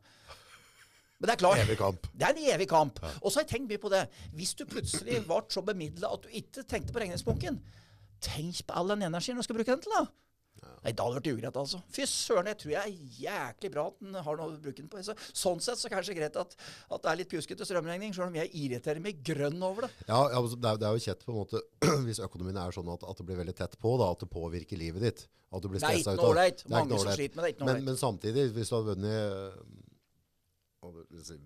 [1.16, 1.62] Men det er klart.
[1.64, 2.08] Evig kamp.
[2.12, 3.00] Det er en evig kamp.
[3.22, 4.04] Og så har jeg tenkt mye på det.
[4.36, 7.60] Hvis du plutselig ble så bemidla at du ikke tenkte på regningsbunken,
[8.24, 10.06] tenk på all den energien du skal bruke den til, da.
[10.86, 11.80] Nei, da hadde det vært ugreit, altså.
[11.94, 14.90] Fy søren, jeg tror jeg er jæklig bra at den har noe å bruke den
[14.90, 15.02] på.
[15.06, 18.38] Så, sånn sett så kanskje greit at, at det er litt pjuskete strømregning, selv om
[18.38, 19.92] jeg irriterer meg grønn over det.
[20.06, 21.62] Ja, ja, altså, det, er, det er jo kjett på en måte
[22.06, 24.82] hvis økonomien er sånn at, at det blir veldig tett på, da, at det påvirker
[24.82, 25.26] livet ditt.
[25.56, 26.62] At du blir Det er stressa ut av ålreit.
[26.62, 27.34] Det er ikke noe ålreit.
[27.34, 29.18] det, er men, men samtidig, hvis du hadde vunnet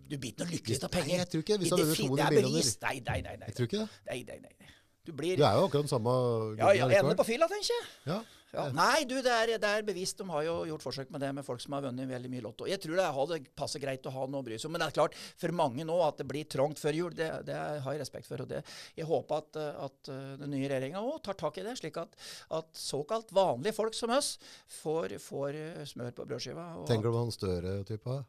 [0.09, 1.13] Du biter noe lykkelig av penger.
[1.15, 1.57] Nei, jeg tror ikke.
[1.63, 2.75] Hvis du hadde vunnet fi- 200 det er millioner.
[2.89, 3.19] nei, nei.
[3.39, 3.47] nei.
[3.47, 3.89] Jeg tror ikke det.
[4.09, 4.73] Nei, nei, nei.
[5.09, 6.17] Du blir Du er jo akkurat den samme
[6.59, 7.87] Ja, ja, ender på fylla, tenker jeg.
[8.09, 8.19] Ja.
[8.49, 8.63] Ja.
[8.73, 10.17] Nei, du, det er, det er bevisst.
[10.17, 12.65] De har jo gjort forsøk med det med folk som har vunnet veldig mye Lotto.
[12.69, 14.73] Jeg tror det passer greit å ha noe å bry seg om.
[14.73, 17.57] Men det er klart, for mange nå at det blir trangt før jul, det, det
[17.85, 18.41] har jeg respekt for.
[18.41, 18.63] Og det,
[18.97, 22.17] jeg håper at, at eh, den nye regjeringa òg tar tak i det, slik at,
[22.57, 24.33] at såkalt vanlige folk som oss
[24.79, 26.71] får, får eh, smør på brødskiva.
[26.89, 28.23] Tenker du på han Støre-typa?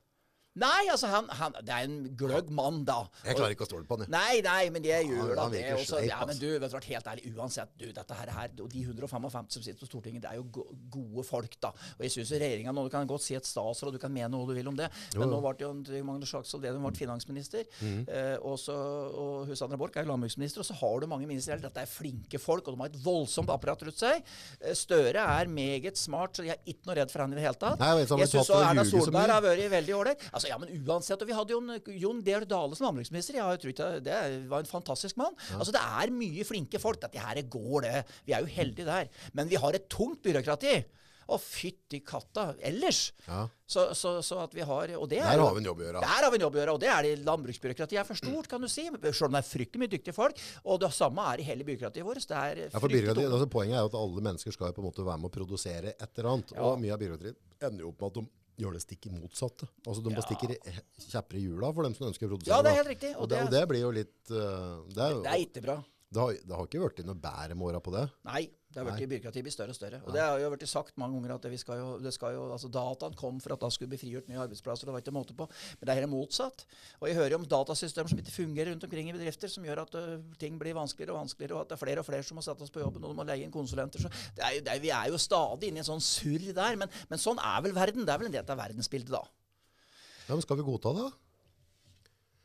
[0.59, 3.05] Nei, altså, han, han, det er en gløgg mann, da.
[3.23, 4.09] Jeg klarer ikke å stole på han.
[4.09, 4.11] jeg.
[4.11, 5.61] Nei, nei, men jeg Ja, gjør da det.
[5.61, 8.73] virker Også, ja, men du, vet du, helt ærlig, uansett, du, dette her, her og
[8.73, 11.71] de 155 som sitter på Stortinget, det er jo gode folk, da.
[11.95, 14.49] Og jeg syns regjeringa nå, du kan godt si et statsråd, du kan mene hva
[14.49, 15.71] du vil om det, men nå ble jo
[16.09, 18.03] Magnus Slagsvold Vedum ble finansminister, mm.
[18.11, 21.61] eh, og, så, og hun Sandra Borch er landbruksminister, og så har du mange ministre.
[21.63, 24.27] Dette er flinke folk, og de har et voldsomt apparat rundt seg.
[24.59, 27.47] Eh, Støre er meget smart, så jeg er ikke noe redd for han i det
[27.47, 27.79] hele tatt.
[27.79, 30.29] Nei, jeg syns også Erna Solberg har vært veldig ålreit.
[30.41, 33.37] Altså, ja, men uansett, og vi hadde jo en, Jon Deer Dale som landbruksminister.
[33.37, 35.37] Jeg tror ikke, det var en fantastisk mann.
[35.59, 37.01] Altså, Det er mye flinke folk.
[37.05, 38.07] Dette her går, det.
[38.25, 39.13] Vi er jo heldige der.
[39.37, 40.81] Men vi har et tungt byråkrati.
[41.31, 43.13] Å, fytti katta ellers.
[43.29, 43.45] Ja.
[43.71, 45.79] Så, så, så at vi har Og det er Der jo- har vi en jobb
[45.79, 46.01] å gjøre.
[46.03, 48.49] Der har vi en jobb å gjøre, og det er det landbruksbyråkratiet er for stort,
[48.51, 48.89] kan du si.
[48.91, 50.41] Selv om det er fryktelig mye dyktige folk.
[50.67, 52.27] Og det samme er i hele byråkratiet vårt.
[52.27, 55.07] Det er Ja, for altså Poenget er jo at alle mennesker skal på en måte
[55.07, 56.51] være med å produsere et eller annet.
[56.57, 56.67] Ja.
[56.67, 58.27] Og mye av byråkratiet ender jo opp med at de
[58.61, 59.69] gjør det stikk motsatte.
[59.87, 60.21] Altså De Ja.
[60.27, 60.55] stikker
[61.11, 62.55] kjepper i hjula for dem som ønsker å produsere.
[62.57, 64.85] Ja, det er helt riktig, og Og det, det- og det blir jo litt uh,
[64.89, 65.79] det, er, Det er ikke bra.
[66.11, 68.09] Det, har, det har ikke vært noe bedre med åra på det.
[68.27, 68.41] Nei,
[68.75, 69.03] det har Nei.
[69.03, 70.01] i byråkratiet blir større og større.
[70.03, 72.35] Og det har jo vært sagt mange ganger at det, vi skal jo, det skal
[72.35, 74.87] jo, altså dataen kom for at da skulle bli frigjort nye arbeidsplasser.
[74.87, 75.47] og Det var ikke måte på.
[75.79, 76.65] Men det er helt motsatt.
[76.99, 79.95] Og jeg hører om datasystemer som ikke fungerer rundt omkring i bedrifter, som gjør at
[80.03, 82.47] uh, ting blir vanskeligere og vanskeligere, og at det er flere og flere som må
[82.47, 84.03] settes på jobben, og de må leie inn konsulenter.
[84.03, 86.79] Så det er det er, vi er jo stadig inne i en sånn surr der.
[86.83, 88.03] Men, men sånn er vel verden.
[88.03, 89.23] Det er vel en del av verdensbildet, da.
[90.27, 91.11] Ja, men Skal vi godta det?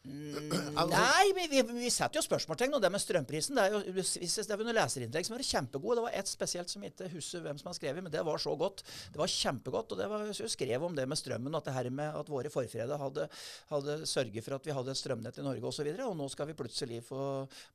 [0.05, 0.59] Da?
[0.81, 2.75] Altså- Nei, vi, vi, vi setter jo spørsmålstegn.
[2.77, 5.97] Og det med strømprisen det er jo, Det er noen leserinnlegg som er kjempegode.
[5.99, 8.55] Det var ett spesielt som ikke husker hvem som har skrevet, men det var så
[8.59, 8.85] godt.
[9.13, 9.95] Det var kjempegodt.
[9.95, 12.51] Og det var jeg skrev om det med strømmen, at det her med at våre
[12.53, 13.29] forfedre hadde,
[13.71, 15.85] hadde sørget for at vi hadde et strømnett i Norge osv.
[15.85, 17.21] Og, så og nå skal vi plutselig få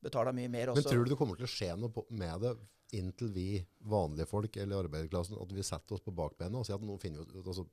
[0.03, 2.55] betale mye mer Men tror du det kommer til å skje noe med det
[2.91, 6.83] inntil vi vanlige folk eller arbeiderklassen at vi setter oss på bakbeina og sier at
[6.83, 7.65] nå finner vi ut altså,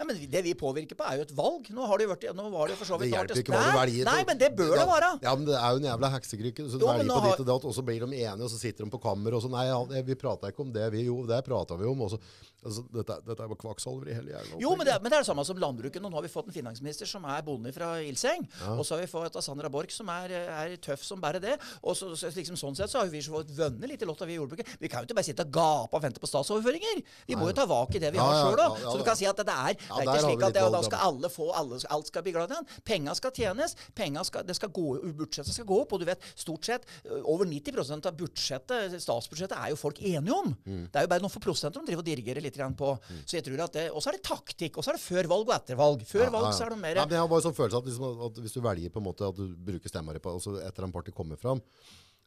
[0.00, 1.66] Ja, men det vi påvirker på, er jo et valg.
[1.76, 3.54] Nå har det jo vært, nå var det jo for så vidt Det hjelper ikke
[3.54, 4.10] hva du velger.
[4.10, 5.10] Nei, men det bør det være.
[5.26, 6.68] Ja, men det er jo en jævla heksekrykke.
[6.72, 8.86] Så du velger på ditt og datt, og så blir de enige, og så sitter
[8.86, 11.04] de på kammer og så Nei, ja, vi prata ikke om det, vi.
[11.08, 12.06] Jo, det prata vi om.
[12.06, 12.20] Og så,
[12.64, 15.18] altså, dette, dette er bare kvakksalver i hele jævla Jo, men det, er- men det
[15.18, 16.02] er det samme som landbruket.
[16.02, 18.46] Nå har vi fått en finansminister som er bonde fra Ilseng.
[18.76, 21.56] Og så har vi fått Sandra Borch som er, er tøff som bare det.
[21.82, 24.28] Og så, så, liksom, sånn sett så har vi fått vunnet litt i lott av
[24.30, 24.74] vi i jordbruket.
[24.80, 27.02] Vi kan jo ikke bare sitte og gape og vente på statsoverføringer.
[27.30, 28.78] Vi må jo ta vak i det vi Ja, har ja, sjøl ja, òg.
[28.84, 30.66] ja, Så du kan si at det er, Ja, det er ikke slik at det,
[30.76, 32.68] da skal alle få, alle, alt skal bli glad i den.
[32.84, 34.86] Penga skal tjenes, penga skal, det skal gå,
[35.18, 35.92] budsjettet skal gå opp.
[35.96, 36.86] Og du vet, stort sett
[37.24, 40.52] over 90% av budsjettet, statsbudsjettet er jo folk enige om.
[40.66, 40.84] Mm.
[40.92, 42.92] Det er jo bare noen få prosenter de driver og dirigerer litt grann på.
[43.24, 44.78] Så jeg tror at det, Og så er det taktikk.
[44.78, 46.04] Og så er det før valg og etter valg.
[46.08, 48.24] Før valg så er det mer ja, men Jeg har bare sånn følelse at, liksom,
[48.28, 50.86] at hvis du velger på en måte at du bruker stemma di på altså etter
[50.86, 51.62] en parti kommer fram,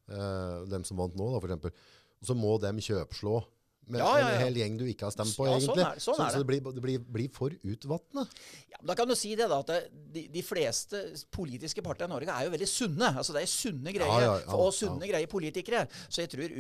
[0.10, 1.76] eh, dem som vant nå, da, for eksempel,
[2.24, 3.42] så må dem kjøpslå
[3.88, 4.36] med Ja, ja, ja.
[4.36, 6.48] en hel gjeng du ikke har stemt på, sånn er det, sånn så, så det
[6.50, 8.26] blir, det blir, blir for utvattende.
[8.72, 11.02] Ja, da kan du si det da, at de, de fleste
[11.34, 13.10] politiske partiene i Norge er jo veldig sunne.
[13.20, 14.46] altså Det er sunne greier.
[14.56, 15.86] Og sunne greier politikere.
[16.08, 16.56] Så jeg tror,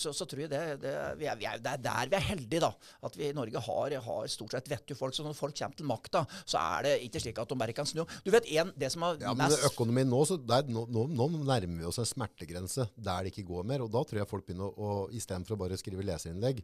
[0.00, 2.26] så, så tror jeg det, det, vi er, vi er, det er der vi er
[2.30, 2.72] heldige, da.
[3.06, 5.14] At vi i Norge har, har stort sett vettige folk.
[5.16, 7.88] Så når folk kommer til makta, så er det ikke slik at de bare kan
[7.88, 8.02] snu.
[8.24, 10.86] Du vet en, det som har Ja, men mest det økonomien nå, så der, nå,
[10.90, 13.84] nå, nå nærmer vi oss en smertegrense der det ikke går mer.
[13.84, 16.63] Og da tror jeg folk begynner å, å istedenfor å bare skrive leserinnlegg,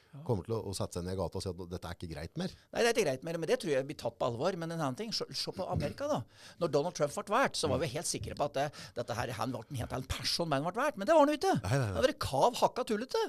[0.27, 2.11] kommer til å, å sette seg ned i gata og si at dette er ikke
[2.11, 2.53] greit mer.
[2.71, 4.57] Nei, det er ikke greit mer, men det tror jeg blir tatt på alvor.
[4.59, 6.21] Men en annen ting, se, se på Amerika, da.
[6.61, 9.33] Når Donald Trump ble valgt, så var vi helt sikre på at det, dette her,
[9.39, 10.99] han ble en helt annen person men han ble valgt.
[10.99, 11.53] Men det var han jo ikke.
[11.63, 11.95] Nei, nei, nei.
[11.95, 13.23] Det var kav hakka tullete.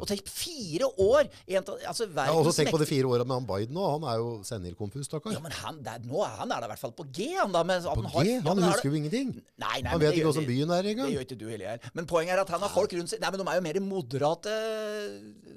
[0.00, 3.36] Og tenk, fire år en, altså, Ja, og så tenk på de fire åra med
[3.38, 3.86] han Biden nå.
[3.94, 5.36] Han er jo senilkonfus, stakkar.
[5.36, 7.30] Ja, men han, det er, nå er han er da i hvert fall på G,
[7.38, 7.62] han da.
[7.66, 8.36] Men, På han, har- G?
[8.48, 9.32] Han ja, husker jo ingenting.
[9.62, 11.90] Nei, nei, Han vet ikke åssen byen er Det gjør ikke du heller.
[11.94, 13.80] Men poenget er at han har folk rundt seg Nei, men de er jo mer
[13.84, 14.54] moderate,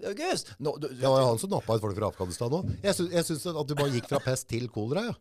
[0.07, 0.53] August.
[0.76, 2.68] Du, Det var jo han som nappa ut folk fra Afghanistan òg.
[2.84, 5.07] Jeg, sy jeg syns at du bare gikk fra pest til kolera.
[5.11, 5.15] Ja.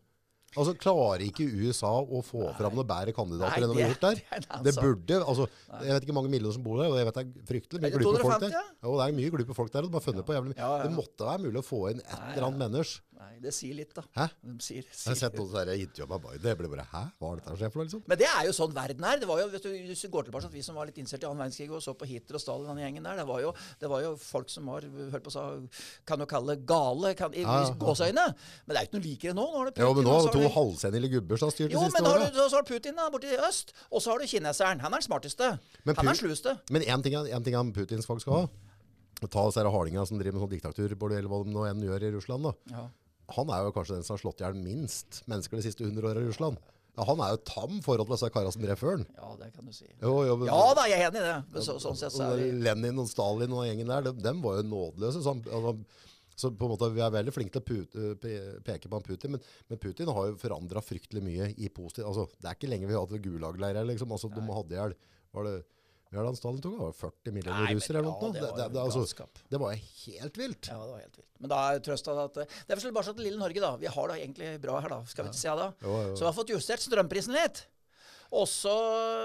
[0.57, 4.21] Altså, Klarer ikke USA å få fram noen bedre kandidater enn de har gjort der?
[4.23, 5.47] det er Det altså- burde altså,
[5.83, 7.81] Jeg vet ikke hvor mange millioner som bor der, og jeg vet det er fryktelig
[7.83, 8.55] mye glupe folk der.
[8.55, 8.63] ja?
[8.87, 10.61] Jo, det er mye glupe folk der, og de har funnet på jævlig mye.
[10.63, 10.87] Ja, ja.
[10.87, 13.03] Det måtte være mulig å få inn et eller annet menneske.
[13.17, 14.03] Nei, det sier litt, da.
[14.13, 14.25] Hæ?
[14.45, 16.43] De sier, Jeg har sett noen sånne jobb av Biden.
[16.51, 16.99] Jeg ble bare Hæ?
[17.17, 18.03] Hva er dette skjer for noe, liksom?
[18.11, 19.21] Men det er jo sånn verden er.
[19.23, 20.99] Det var jo, vet du, Hvis du går tilbake til at vi som var litt
[21.01, 23.41] innstilt i annen verdenskrig og så på Hitler og Stalin den gjengen der, det var
[23.41, 25.47] jo, det var jo folk som var hørte på sa,
[26.05, 28.27] kan jo kalle det gale kan, i, Ja, gåseøyne.
[28.67, 29.47] Men det er jo ikke noe likere nå.
[29.47, 31.79] nå har det Jo, men nå har du to halvsenile gubber som har styrt de
[31.79, 34.13] Jo, siste men har du, så har du Putin da, borte i øst, og så
[34.13, 34.85] har du kineseren.
[34.85, 35.51] Han er den smarteste.
[35.89, 36.53] Men han er slueste.
[36.69, 38.47] Men én ting, en ting han Putins folk skal ha.
[39.25, 42.13] Ta disse hardinga som driver med sånn diktatur, eller hva de nå enn gjør i
[42.13, 42.45] Russland.
[42.45, 42.53] da.
[42.75, 42.85] Ja.
[43.35, 46.05] Han er jo kanskje den som har slått i hjel minst mennesker de siste 100
[46.13, 46.57] åra i Russland.
[46.97, 49.03] Ja, han er jo tam forhold til disse karene som drev før han.
[49.17, 49.85] ja, det kan du si.
[50.01, 51.35] Jo, jo, men- Ja da, jeg er enig i det.
[51.53, 52.47] Men så, sånn sett så er det...
[52.65, 55.21] Lenin og Stalin og gjengen der, dem, dem var jo nådeløse.
[55.21, 55.75] Så, han, altså,
[56.37, 59.41] så på en måte, Vi er veldig flinke til å pe- peke på Putin, men,
[59.69, 62.93] men Putin har jo forandra fryktelig mye i positiv altså, Det er ikke lenge vi
[62.97, 64.11] har hatt gulagleirer, Liksom.
[64.11, 64.95] Altså, de hadde i hjel
[65.37, 65.55] Var det
[66.15, 66.73] han tok?
[66.73, 68.31] over 40 millioner men eller ja, noe?
[68.31, 70.69] det Det, var det, det, altså, det var helt vilt.
[70.71, 71.29] Ja, det var helt vilt.
[71.37, 73.73] Men da er trøsta at eh, Det er vel bare sånn at lille Norge, da.
[73.81, 75.01] Vi har det egentlig bra her, da.
[75.11, 75.71] Skal vi ikke si ja da?
[75.83, 76.13] Jo, jo.
[76.15, 77.65] Så vi har fått justert strømprisen litt.
[78.35, 78.73] Og så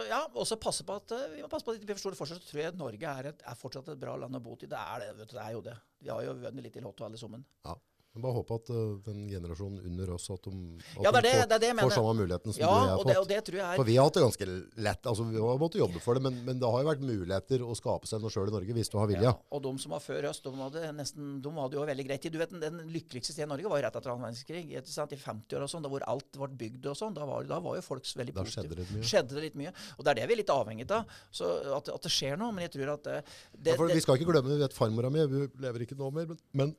[0.06, 0.20] ja,
[0.62, 2.44] passe på at eh, vi må passe på at det ikke blir for store forskjeller.
[2.44, 4.68] Så tror jeg Norge er, et, er fortsatt et bra land å bo i.
[4.70, 5.14] Det er det.
[5.22, 5.78] vet du, det er jo det.
[6.02, 7.42] Vi har jo vunnet litt i Lotto alle sammen.
[7.66, 7.78] Ja.
[8.12, 11.30] Jeg bare håper at uh, den generasjonen under oss at de, at Ja, det det-
[11.32, 13.06] får, det det får samme muligheten som Ja, du og jeg har fått.
[13.06, 15.02] og jeg For er vi har hatt det ganske lett.
[15.08, 17.72] altså Vi har måttet jobbe for det, men, men det har jo vært muligheter å
[17.74, 19.22] skape seg noe sjøl i Norge hvis du har vilja.
[19.32, 22.20] ja, Og de som var før oss, de hadde, nesten, de hadde jo veldig greit
[22.22, 22.32] tid.
[22.32, 24.64] Du vet, Den lykkeligste tiden i Norge var jo rett etter annen verdenskrig.
[24.76, 27.14] I 50 år og sånn, hvor alt ble bygd og sånn.
[27.16, 28.68] Da var, da var jo folk veldig Da positive.
[28.68, 29.02] skjedde det mye.
[29.08, 29.72] Skjedde det litt mye.
[29.96, 31.06] Og det er det vi er litt avhengig av.
[31.32, 31.48] Så
[31.80, 32.52] at, at det skjer noe.
[32.52, 33.24] Men jeg tror at det,
[33.56, 35.24] det, Ja, for vi skal ikke glemme, vi vet farmora mi,
[35.56, 36.76] lever ikke nå mer, men, men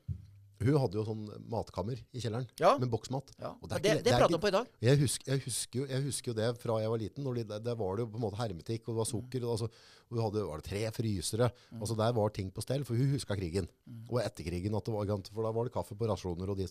[0.62, 2.76] hun hadde jo sånn matkammer i kjelleren Ja.
[2.78, 3.32] med boksmat.
[3.40, 4.66] ja, Og det, er det, det er prater ikke- vi på i dag.
[4.80, 7.24] Jeg husker, jeg, husker jo, jeg husker jo det fra jeg var liten.
[7.24, 9.44] Når de, der, var det jo på en måte hermetikk, og det var sukker.
[9.44, 9.64] Og, altså,
[10.10, 11.50] og hun hadde var det tre frysere.
[11.72, 11.80] Mm.
[11.80, 13.68] Altså Der var ting på stell, for hun huska krigen.
[14.10, 16.48] Og etter krigen, at det var, for da var det kaffe på rasjoner.
[16.48, 16.70] Og, det.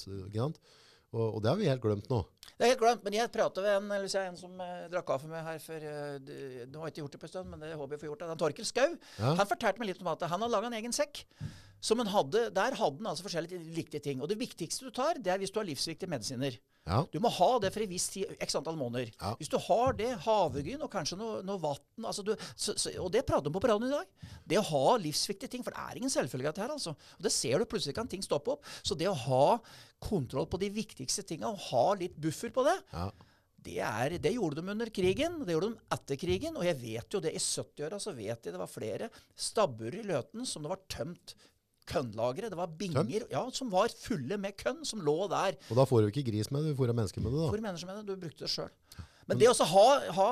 [1.13, 2.23] og, og det har vi helt glemt nå.
[2.57, 5.05] Det er helt glemt, men jeg prater med en, eller er en som eh, drakk
[5.05, 7.49] kaffe med her for eh, det- Nå har jeg ikke gjort det på en stund,
[7.51, 8.27] men det håper jeg får gjort det.
[8.29, 8.97] Han Torkel Skau.
[9.19, 9.35] Ja.
[9.35, 11.25] Han fortalte meg litt om at han har laga en egen sekk.
[11.83, 14.21] Som han hadde, Der hadde den altså forskjellige viktige ting.
[14.23, 16.55] Og det viktigste du tar, det er hvis du har livsviktige medisiner.
[16.87, 17.01] Ja.
[17.11, 19.11] Du må ha det for en viss tid, x antall måneder.
[19.19, 19.33] Ja.
[19.39, 22.23] Hvis du har det, havregryn og kanskje noe, noe vann altså
[22.55, 24.31] så, så, Og det prater vi på på radioen i dag.
[24.47, 25.63] Det å ha livsviktige ting.
[25.63, 26.95] For det er ingen selvfølge dette her, altså.
[27.19, 28.67] Og det ser du, plutselig kan ting stoppe opp.
[28.83, 29.45] Så det å ha
[30.03, 33.05] kontroll på de viktigste tinga, og ha litt buffer på det, Ja.
[33.63, 36.59] det, er, det gjorde de under krigen, det gjorde de etter krigen.
[36.59, 39.07] Og jeg vet jo det, i 70-åra så vet jeg det var flere
[39.39, 41.35] stabburer i Løten som det var tømt
[41.89, 42.49] kønnlagre.
[42.51, 45.57] Det var binger ja, som var fulle med kønn, som lå der.
[45.69, 47.41] Og da får du ikke gris med det, du får mennesker med det.
[47.43, 47.49] da.
[47.51, 47.65] da.
[47.67, 48.05] mennesker med det?
[48.07, 48.71] Du brukte det sjøl.
[49.27, 49.85] Men det å ha,
[50.17, 50.29] ha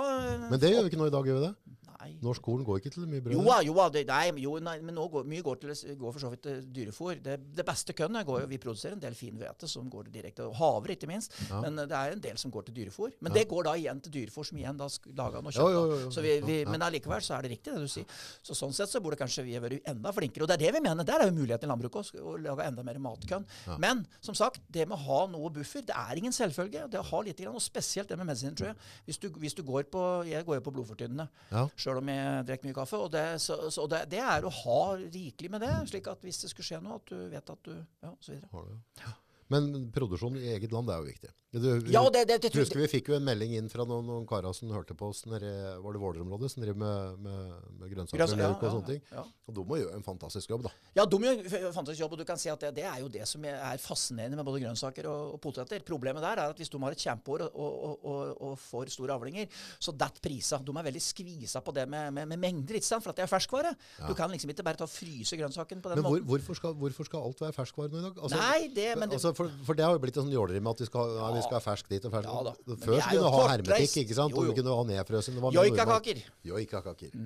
[0.52, 1.54] Men det gjør vi ikke nå i dag, gjør vi det?
[2.02, 2.16] Nei.
[2.24, 3.36] Norsk korn går ikke til mye brød.
[3.36, 6.20] Jo da, jo det- Nei, jo, nei, men nå går, mye går, til, går for
[6.24, 7.22] så vidt til dyrefôr.
[7.22, 10.41] Det, det beste kønnet går jo Vi produserer en del fin hvete som går direkte
[10.47, 11.32] Og havre, ikke minst.
[11.52, 13.14] Men eh, det er en del som går til dyrefôr.
[13.22, 16.18] Men det går da igjen til dyrefôr, som igjen da lager noe kjøtt.
[16.26, 18.06] Vi, vi, Men allikevel så er det riktig, det du sier.
[18.41, 20.43] Så sånn sett så burde kanskje vi vært enda flinkere.
[20.43, 21.04] Og det er det vi mener.
[21.06, 23.45] Der er jo muligheten i landbruket å lage enda mer matkønn.
[23.78, 26.89] Men som sagt, det med å ha noe buffer, det er ingen selvfølge.
[26.89, 28.76] Det å ha litt, og spesielt det med medisiner, tror jeg.
[29.06, 31.28] Hvis du, hvis du går på Jeg går jo på blodfortynnende.
[31.52, 31.68] Ja.
[31.92, 33.00] Sjøl om jeg drikker mye kaffe.
[33.04, 36.39] Og, det, så, så det, det er å ha rikelig med det, slik at hvis
[36.44, 38.50] det skulle skje noe, at du vet at du Ja, og så videre.
[38.54, 39.14] Har du, ja.
[39.52, 41.32] Men produksjon i eget land er jo viktig.
[41.52, 44.24] Du, Ja, det, det, det, husker Vi fikk jo en melding inn fra noen, noen
[44.30, 45.49] karer som hørte på oss nede,
[45.84, 49.02] var det Våler-området, som driver med, med, med grønnsaker Grønnsak- og ja, og sånne ting.
[49.12, 49.26] ja.
[49.52, 50.72] Og de må gjøre en fantastisk jobb, da.
[50.95, 53.10] Ja, de gjør en fantastisk jobb, og du kan si at det, det er jo
[53.12, 55.84] det som er fascinerende med både grønnsaker og, og poteter.
[55.84, 59.18] Problemet der er at hvis de har et kjempeår og, og, og, og får store
[59.20, 60.62] avlinger, så detter prisa.
[60.64, 63.04] De er veldig skvisa på det med, med, med mengder, ikke sant?
[63.04, 63.74] for at det er ferskvare.
[64.08, 66.30] Du kan liksom ikke bare ta og fryse grønnsaken på den Men hvor, måten.
[66.32, 68.24] hvorfor, skal, hvorfor skal alt være ferskvare nå i dag?
[68.24, 70.62] Altså, Nei, det, men det, altså, for, for det har jo blitt en sånn jåleri
[70.62, 72.54] med at vi skal, ja, vi skal ha fersk dit og fersk Ja da.
[72.86, 74.36] Før kunne du ha hermetikk, ikke sant?
[74.36, 74.54] Jo, Og jo.
[74.54, 75.42] du kunne ha nedfrøsen.
[75.58, 76.22] Joikakaker.
[76.48, 77.18] Joikakaker.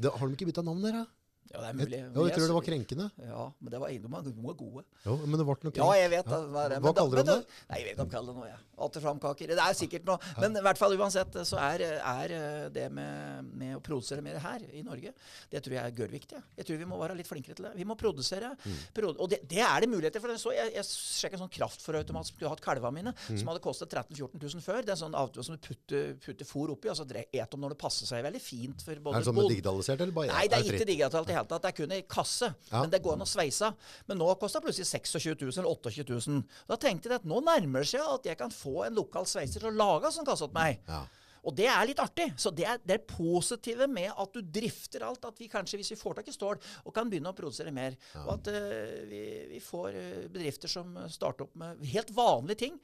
[0.00, 1.06] Det, har de ikke bytta navn der, da?
[1.50, 1.98] Ja, det er Jeg, mulig.
[1.98, 3.06] ja, Men jeg tror det var krenkende.
[3.26, 4.84] Ja, men det var de var gode.
[5.04, 6.38] Jo, men det ble noe Ja, jeg vet det.
[6.38, 6.74] er.
[6.80, 7.38] Hva kaller de det?
[7.70, 8.60] Nei, jeg vet ikke hva de kaller det nå, jeg.
[8.80, 9.50] Alterframkaker.
[9.50, 10.18] Det er sikkert noe.
[10.40, 12.34] Men i hvert fall uansett så er, er
[12.70, 15.12] det med, med å produsere mer her i Norge,
[15.50, 16.38] det tror jeg er gørrviktig.
[16.38, 16.44] jeg.
[16.62, 17.74] Jeg tror vi må være litt flinkere til det.
[17.76, 18.54] Vi må produsere.
[18.64, 18.78] Mm.
[18.94, 20.32] produ- og det, det er det muligheter for.
[20.40, 23.36] Så jeg, jeg sjekket en sånn kraftforautomat som skulle hatt kalvene mine, Mm.
[23.38, 24.80] som hadde kostet 13 000-14 000 før.
[24.86, 27.60] Det er en sånn avtale som du putter, putter fôr oppi, og så et om
[27.60, 28.22] når det passer seg.
[28.24, 31.30] Veldig fint for både Er det sånn digitalisert, eller bare Nei, det er ikke digitalt
[31.40, 31.64] hele tatt.
[31.64, 32.52] Det er kun ei kasse.
[32.70, 32.82] Ja.
[32.82, 33.72] Men det går an å sveise.
[34.08, 36.44] Men nå det plutselig 26 000 eller 28 000.
[36.70, 39.62] Da tenkte jeg at nå nærmer det seg at jeg kan få en lokal sveiser
[39.62, 40.84] til å lage sånn kasse til meg.
[40.88, 41.04] Ja.
[41.48, 42.28] Og det er litt artig.
[42.40, 45.24] Så det er det er positive med at du drifter alt.
[45.24, 47.96] At vi kanskje, hvis vi får tak i stål, og kan begynne å produsere mer.
[48.26, 49.22] Og at uh, vi,
[49.54, 52.80] vi får eh, bedrifter som starter opp med helt vanlige ting.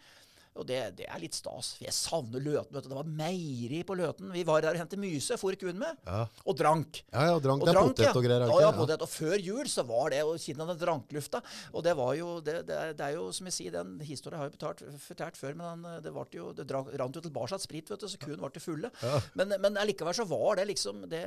[0.56, 1.74] Og det, det er litt stas.
[1.76, 2.74] for Jeg savner Løten.
[2.76, 2.90] vet du.
[2.90, 4.30] Det var meieri på Løten.
[4.34, 6.00] Vi var der og hentet myse, for kuen med.
[6.06, 6.24] Ja.
[6.44, 7.02] Og drank.
[7.12, 7.62] Ja, ja, drank.
[7.62, 9.04] Og Det er drank, potet og greier, er Ja, ja, potet.
[9.04, 11.42] Og før jul så var det og siden av den dranklufta.
[11.72, 14.40] Og det var jo det, det, er, det er jo, som jeg sier, den historien
[14.40, 17.90] har jeg betalt, fortalt før, men den, det, ble jo, det rant jo tilbake sprit,
[17.90, 18.92] vet du, så kuen ble fulle.
[19.38, 21.24] Men, men allikevel så var det liksom det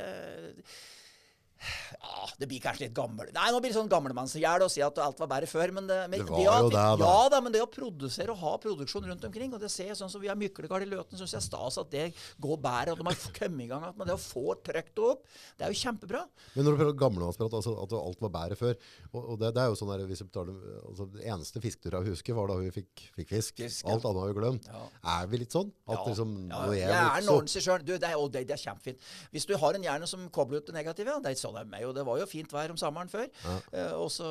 [1.59, 4.99] ja, det blir kanskje litt gammel Nei, nå blir det sånn gamlemannsgjerd å si at
[5.03, 5.73] alt var bedre før.
[5.75, 7.09] Men det, men Det var at jo det, da.
[7.09, 9.99] Ja da, men det å produsere og ha produksjon rundt omkring, og det ser jeg
[9.99, 12.05] sånn som vi har Myklekar i Løten, syns jeg er stas at det
[12.41, 15.25] går bedre, og de har kommet i gang med det å få trøkt det opp,
[15.59, 16.23] det er jo kjempebra.
[16.55, 18.75] Men når du prøver gamlemannsprat, altså at alt var bedre før
[19.11, 22.01] og, og det, det er jo sånn der, hvis vi betaler, altså, Det eneste fisketura
[22.05, 23.59] jeg husker, var da vi fikk, fikk fisk.
[23.59, 23.93] Fisk, ja.
[23.95, 24.69] Alt annet har vi glemt.
[24.69, 24.83] Ja.
[25.19, 25.71] Er vi litt sånn?
[25.89, 27.85] At Ja, liksom, ja, når jeg vokste opp ordner sjøl.
[27.85, 29.07] Det, er- det, det er kjempefint.
[29.33, 31.83] Hvis du har en hjerne som kobler ut det negative, det er så Trondheim er
[31.83, 33.27] jo, det var jo fint vær om sommeren før.
[33.73, 33.89] ja.
[33.97, 34.27] og så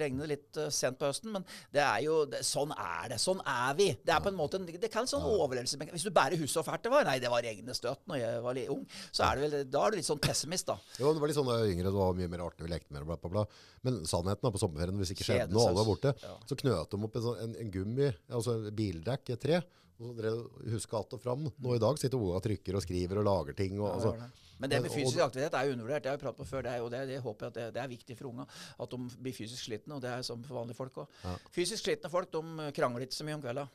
[0.00, 1.32] regner det litt eh, sent på høsten.
[1.34, 3.20] Men det er jo det, Sånn er det.
[3.22, 3.88] Sånn er vi.
[4.04, 6.84] Det er på en måte det kan sånn overlevelse Hvis du bærer huset så fælt
[6.86, 7.44] det var Nei, det var
[7.76, 8.84] støtt når jeg var litt ung.
[9.12, 10.76] Så er det vel, da er du litt sånn pessimist, da.
[11.00, 12.72] Jo, det var litt sånn da jeg var yngre, det var mye mer artig, vi
[12.72, 13.44] lekte mer, bla, bla, bla.
[13.86, 16.34] Men sannheten da, på sommerferien, hvis ikke skjedde noe, alle var borte, Ja.
[16.48, 19.60] så knøt de opp en, sånn, en, en gummi, altså bildekk, et tre,
[19.96, 20.40] og så drev
[20.72, 21.46] huska att og fram.
[21.56, 23.78] Nå i dag sitter unga og trykker og skriver og lager ting.
[23.80, 24.12] Og, altså,
[24.58, 26.02] Men det med fysisk aktivitet er undervurdert.
[26.02, 26.62] Det har vi pratet på før.
[26.62, 28.46] Det, er, og det, det håper jeg at det, det er viktig for unga.
[28.80, 29.96] At de blir fysisk slitne.
[29.96, 31.18] Og det er som for vanlige folk òg.
[31.54, 33.66] Fysisk slitne folk de krangler ikke så mye om kvelda.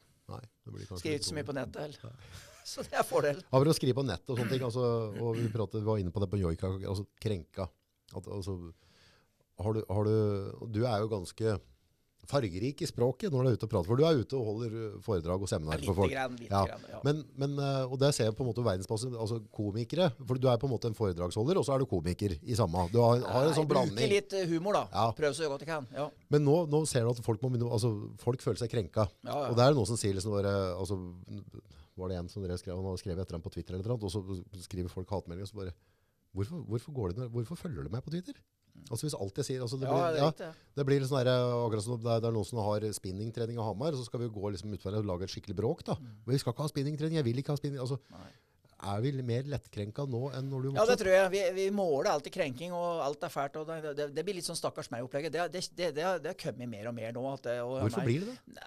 [1.02, 2.16] Skriver ikke så mye på nettet heller.
[2.72, 3.40] Så det er fordel.
[3.42, 4.84] Ja, for å skrive på nettet og sånne ting, altså,
[5.18, 7.66] og vi pratet, vi var inne på det på joika, altså krenka.
[8.14, 8.54] At, altså,
[9.66, 11.56] har du, har du, du er jo ganske
[12.30, 14.76] fargerik i språket når du er ute og prater, for du er ute og holder
[14.76, 16.14] uh, foredrag og seminarer for folk.
[16.14, 16.62] grann, ja.
[16.70, 17.02] grann, ja.
[17.08, 20.48] Men, men, uh, og det ser jeg på en måte verdensbasis, altså komikere, for du
[20.52, 22.86] er på en måte en foredragsholder, og så er du komiker i samme.
[22.94, 23.98] Du har, har en sånn blanding.
[23.98, 24.16] Blanding.
[24.16, 24.86] litt eh, humor, da.
[24.94, 25.08] Ja.
[25.18, 25.90] Prøv så godt jeg kan.
[25.98, 26.08] Ja.
[26.34, 29.10] Men nå, nå ser du at folk, må, altså, folk føler seg krenka.
[29.26, 29.52] Ja, ja.
[29.52, 31.00] Og det er noen som sier liksom bare, altså,
[32.00, 34.00] var det en som dere skrev, han hadde skrevet etter ham på Twitter eller noe,
[34.08, 35.76] og så skriver folk hatmeldinger, og så bare,
[36.38, 38.38] hvorfor, hvorfor, går det, hvorfor følger du meg på Twitter?
[38.92, 41.32] Altså hvis alt jeg sier, altså det Ja, blir, det ja, det blir sånn der,
[41.32, 44.28] akkurat som det er, det er noen som har spinningtrening av Hamar, så skal vi
[44.36, 45.96] gå liksom utfor og lage et skikkelig bråk da.
[46.02, 48.18] Men vi skal ikke ha spinningtrening, jeg vil ikke ha spinning, altså, Mm.
[48.20, 48.32] Nei.
[48.98, 51.30] er vi mer lettkrenka nå enn når du Ja, det tror jeg.
[51.32, 53.56] Vi, vi måler alltid krenking, og alt er fælt.
[53.62, 55.32] og Det, det, det blir litt sånn stakkars meg-opplegget.
[55.32, 57.22] Det, har- kommet mer og mer nå.
[57.22, 58.64] Og, Hvorfor nei, blir det det?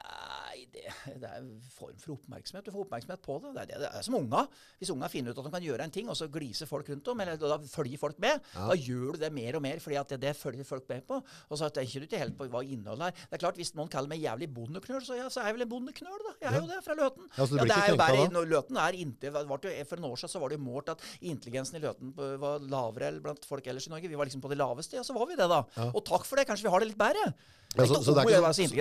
[0.75, 0.83] Det,
[1.23, 2.67] det er en form for oppmerksomhet.
[2.67, 3.53] Du får oppmerksomhet på det.
[3.55, 4.41] Det er, det, det er som unga.
[4.81, 7.07] Hvis unga finner ut at de kan gjøre en ting, og så gliser folk rundt
[7.07, 10.15] dem, eller da følger folk med, da gjør du det mer og mer, fordi at
[10.15, 11.21] det, det følger folk med på.
[11.49, 13.23] Og så tenker du ikke helt på hva innholdet er.
[13.31, 15.67] Det er klart, Hvis noen kaller meg jævlig bondeknøl, så, ja, så er jeg vel
[15.69, 16.35] en bondeknøl, da.
[16.43, 17.31] Jeg er jo det, fra Løten.
[17.31, 18.45] Ja, så du blir det er jo bare, da?
[18.55, 21.85] Løten er inntil, For noen år siden så var det jo målt at intelligensen i
[21.85, 24.11] Løten var lavere enn blant folk ellers i Norge.
[24.11, 25.63] Vi var liksom på det laveste, ja, så var vi det, da.
[25.93, 26.49] Og takk for det.
[26.51, 27.31] Kanskje vi har det litt bedre.
[27.75, 28.15] Ja, så, så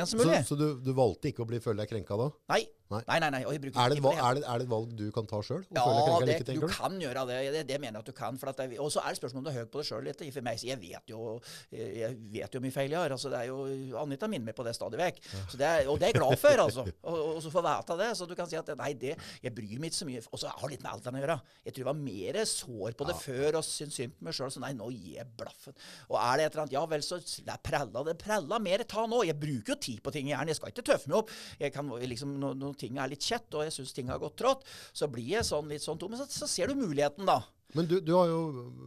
[0.06, 2.30] så, så du, du valgte ikke å bli føle deg krenka da?
[2.54, 2.62] Nei.
[2.92, 3.00] Nei.
[3.08, 5.40] Nei, nei, Er det, et valg, er, det, er det et valg du kan ta
[5.46, 5.64] sjøl?
[5.74, 5.84] ja,
[6.22, 7.38] det, like, du kan gjøre det.
[7.56, 7.64] det.
[7.70, 8.38] Det mener jeg at du kan.
[8.84, 10.24] Og så er det spørsmål om du er høy på det sjøl litt.
[10.36, 11.40] For meg, jeg vet jo
[11.74, 13.16] jeg vet jo mye feil jeg har.
[13.16, 13.64] Altså, det er jo,
[14.02, 15.22] Anita minner meg på det stadig vekk.
[15.54, 16.86] Og det er jeg glad for, altså.
[17.14, 18.10] Og, og så få vite det.
[18.18, 20.24] Så du kan si at nei, det, jeg bryr meg ikke så mye.
[20.30, 21.40] Og så har det litt med alderen å gjøre.
[21.64, 24.54] Jeg tror jeg var mer sår på det før og syntes synd på meg sjøl.
[24.54, 25.76] Så nei, nå gir jeg blaffen.
[26.12, 28.06] Og er det et eller annet Ja vel, så det er prella.
[28.06, 29.24] Det er prella mer ta nå.
[29.28, 30.54] Jeg bruker jo tid på ting, i hjernen.
[30.54, 31.34] Jeg skal ikke tøffe meg opp.
[31.62, 34.38] Jeg kan liksom, no, når ting er litt kjett, og jeg syns ting har gått
[34.44, 36.14] trått, så blir jeg sånn litt sånn tom.
[36.14, 37.40] Men så, så ser du muligheten, da.
[37.74, 38.42] Men du, du har jo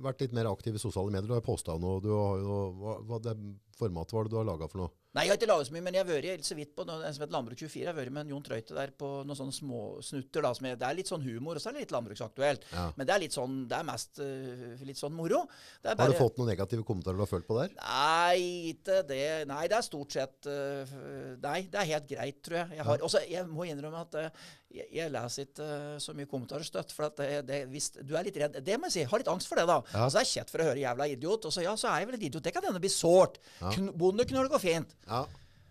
[0.04, 1.26] vært litt mer aktiv i sosiale medier.
[1.26, 1.98] Du har posta noe.
[2.04, 3.34] Du har jo, hva, hva det
[3.78, 4.94] formatet var det du har laga for noe?
[5.16, 7.08] Nei, jeg har ikke laget så mye, men jeg har vært så vidt på noe
[7.08, 7.80] som heter Landbruk 24.
[7.80, 10.44] Jeg har vært med en Jon Trøite der på noen sånne små snutter.
[10.44, 12.66] da, som Det er litt sånn humor, og så er det litt landbruksaktuelt.
[12.74, 12.84] Ja.
[12.98, 15.46] Men det er litt sånn, det er mest uh, litt sånn moro.
[15.80, 17.72] Er Har du fått noen negative kommentarer du har følt på der?
[17.80, 19.24] Nei, ikke det.
[19.48, 20.94] Nei, det er stort sett uh,
[21.40, 22.76] Nei, det er helt greit, tror jeg.
[22.76, 24.46] Jeg, har, også, jeg må innrømme at øh,
[24.76, 26.92] jeg, jeg leser ikke øh, så mye kommentarer støtt.
[26.96, 29.06] For at det, det, hvis du er litt redd Det må jeg si.
[29.10, 29.80] Har litt angst for det, da.
[29.94, 32.10] Altså, det er kjett for å høre 'jævla idiot', og så ja, så er jeg
[32.10, 32.44] vel en idiot.
[32.44, 33.40] Det kan hende bli sårt.
[33.60, 33.72] Ja.
[33.96, 34.96] Bondeknøl går fint.
[35.08, 35.24] Ja.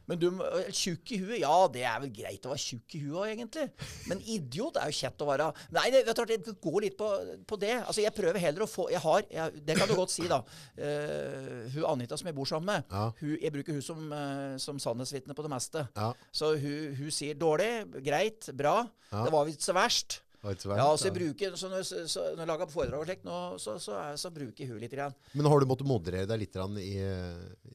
[0.07, 0.27] Men du,
[0.75, 3.63] tjukk i huet, ja, det er vel greit å være tjukk i huet òg, egentlig.
[4.11, 5.47] Men idiot er jo kjett å være.
[5.73, 7.07] Nei, det, vet du, det går litt på,
[7.49, 7.73] på det.
[7.81, 10.41] Altså, Jeg prøver heller å få Jeg har, jeg, Det kan du godt si, da.
[10.77, 13.07] Uh, hun Anita som jeg bor sammen med, Ja.
[13.21, 15.87] hun, jeg bruker hun som, uh, som sannhetsvitne på det meste.
[15.97, 16.11] Ja.
[16.35, 17.71] Så hun, hun sier dårlig,
[18.05, 18.77] greit, bra.
[19.11, 19.25] Ja.
[19.25, 20.21] Det var visst så verst.
[20.45, 23.23] Verst, Ja, så jeg bruker, så når, så, så, når jeg lager foredrag og slikt,
[23.25, 24.91] nå, så, så, er- så bruker hun litt.
[24.93, 25.15] Grann.
[25.33, 26.91] Men har du måttet moderere deg litt i,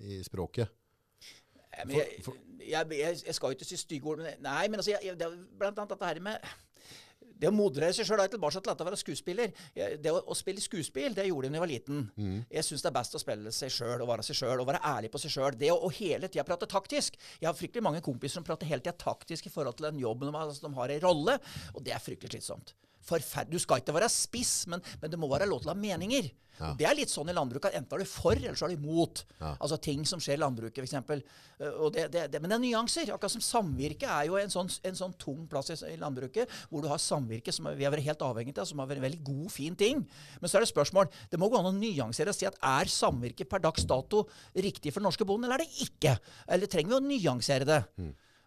[0.07, 0.71] i språket?
[1.87, 4.97] Men jeg, jeg, jeg, jeg skal jo ikke si stygge ord, men nei, men altså,
[4.97, 6.51] jeg, det blant annet dette her med
[7.41, 9.53] det å moderere seg sjøl er tilbake til dette å være skuespiller.
[9.73, 12.03] Det å, å spille skuespill, det gjorde jeg da jeg var liten.
[12.53, 14.83] Jeg syns det er best å spille seg sjøl og være seg sjøl og være
[14.91, 15.57] ærlig på seg sjøl.
[15.57, 17.17] Det å, å hele tida prate taktisk.
[17.41, 20.29] Jeg har fryktelig mange kompiser som prater hele tida taktisk i forhold til den jobben
[20.29, 21.39] de har, altså, de har ei rolle,
[21.73, 22.75] og det er fryktelig slitsomt.
[23.07, 25.81] Forferd du skal ikke være spiss, men, men det må være lov til å ha
[25.81, 26.31] meninger.
[26.61, 26.75] Ja.
[26.77, 28.83] Det er litt sånn i landbruket at enten er du for, eller så er du
[28.83, 29.23] imot.
[29.41, 31.23] Altså ting som skjer i landbruket, f.eks.
[31.97, 33.13] Det, det, det, men det er nyanser.
[33.15, 36.85] Akkurat som samvirke er jo en sånn, en sånn tung plass i, i landbruket, hvor
[36.85, 39.23] du har samvirke som vi har vært helt avhengig av, som har vært en veldig
[39.31, 40.05] god, fin ting.
[40.41, 42.93] Men så er det spørsmål Det må gå an å nyansere og si at er
[42.93, 46.19] samvirke per dags dato riktig for den norske bonden, eller er det ikke?
[46.51, 47.85] Eller trenger vi å nyansere det?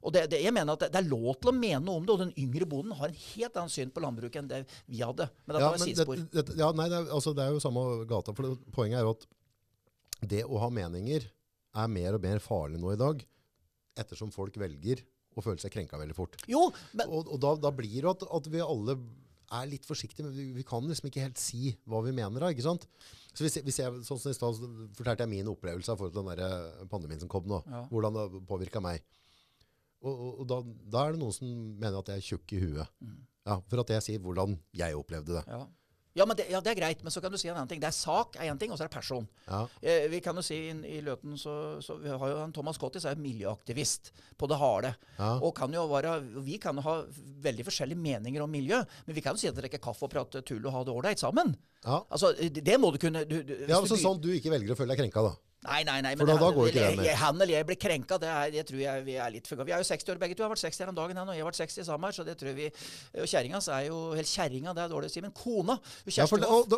[0.03, 2.05] Og det, det, jeg mener at det, det er lov til å mene noe om
[2.07, 4.59] det, og den yngre bonden har en helt annen syn på landbruket enn det
[4.91, 5.29] vi hadde.
[5.45, 6.23] Men dette Ja, var sidespor.
[6.33, 8.35] det, ja, nei, er, altså, det er jo samme gata.
[8.35, 9.25] For poenget er jo at
[10.33, 11.25] det å ha meninger
[11.73, 13.23] er mer og mer farlig nå i dag,
[13.99, 15.01] ettersom folk velger
[15.33, 16.35] å føle seg krenka veldig fort.
[16.51, 18.97] Jo, men Og, og da, da blir det at, at vi alle
[19.53, 20.25] er litt forsiktige.
[20.27, 22.41] men Vi, vi kan liksom ikke helt si hva vi mener.
[22.43, 22.85] da, ikke sant?
[23.33, 24.59] Så hvis, hvis jeg, sånn som i stad
[24.97, 27.59] fortalte jeg min opplevelse av forhold til den der eh, pandemien som kom nå.
[27.69, 27.81] Ja.
[27.89, 29.01] Hvordan det påvirka meg.
[30.03, 30.57] Og, og, og da,
[30.93, 32.99] da er det noen som mener at jeg er tjukk i huet.
[33.47, 35.47] Ja, For at jeg sier hvordan jeg opplevde det.
[35.47, 35.63] Ja.
[36.13, 37.79] Ja, men det, ja, det er greit, men så kan du si en annen ting.
[37.81, 39.25] Det er sak er én ting, og så er det person.
[39.47, 39.63] Ja.
[39.81, 42.77] Eh, vi kan jo si in, i Løten så, så vi har jo han Thomas
[42.77, 44.91] Cottis er miljøaktivist på det harde.
[45.17, 45.31] Ja.
[45.41, 46.95] Og kan jo være, vi kan jo ha
[47.47, 50.43] veldig forskjellige meninger om miljø, men vi kan jo si at drikke kaffe og prate
[50.45, 51.55] tull og ha det ålreit sammen.
[51.81, 52.03] Ja.
[52.13, 54.53] Altså, det, det må du kunne du, du, Ja, Ja, du så sånn du ikke
[54.53, 55.33] velger å føle deg krenka, da.
[55.63, 56.15] Nei, nei, nei.
[56.15, 57.15] For men da- da går ikke det mer.
[57.23, 59.71] Han eller jeg blir krenka, det, er, det tror jeg vi er litt for Vi
[59.71, 60.43] er jo 60 år begge to.
[60.43, 62.17] Jeg har vært 60 her om dagen, han, og jeg har vært 60 sammen her,
[62.17, 62.67] så det tror vi
[63.21, 65.79] Og kjerringa er jo Helt kjerringa, det er dårlig å si, men kona
[66.17, 66.77] Ja, for og, da,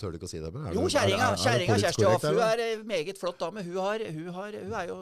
[0.00, 0.50] tør du ikke å si det?
[0.54, 1.28] men jo, kjerringa.
[1.36, 2.06] er er Kjersti.
[2.24, 3.64] Hun er en meget flott dame.
[3.66, 4.96] Hun, har, hun, har, hun er jo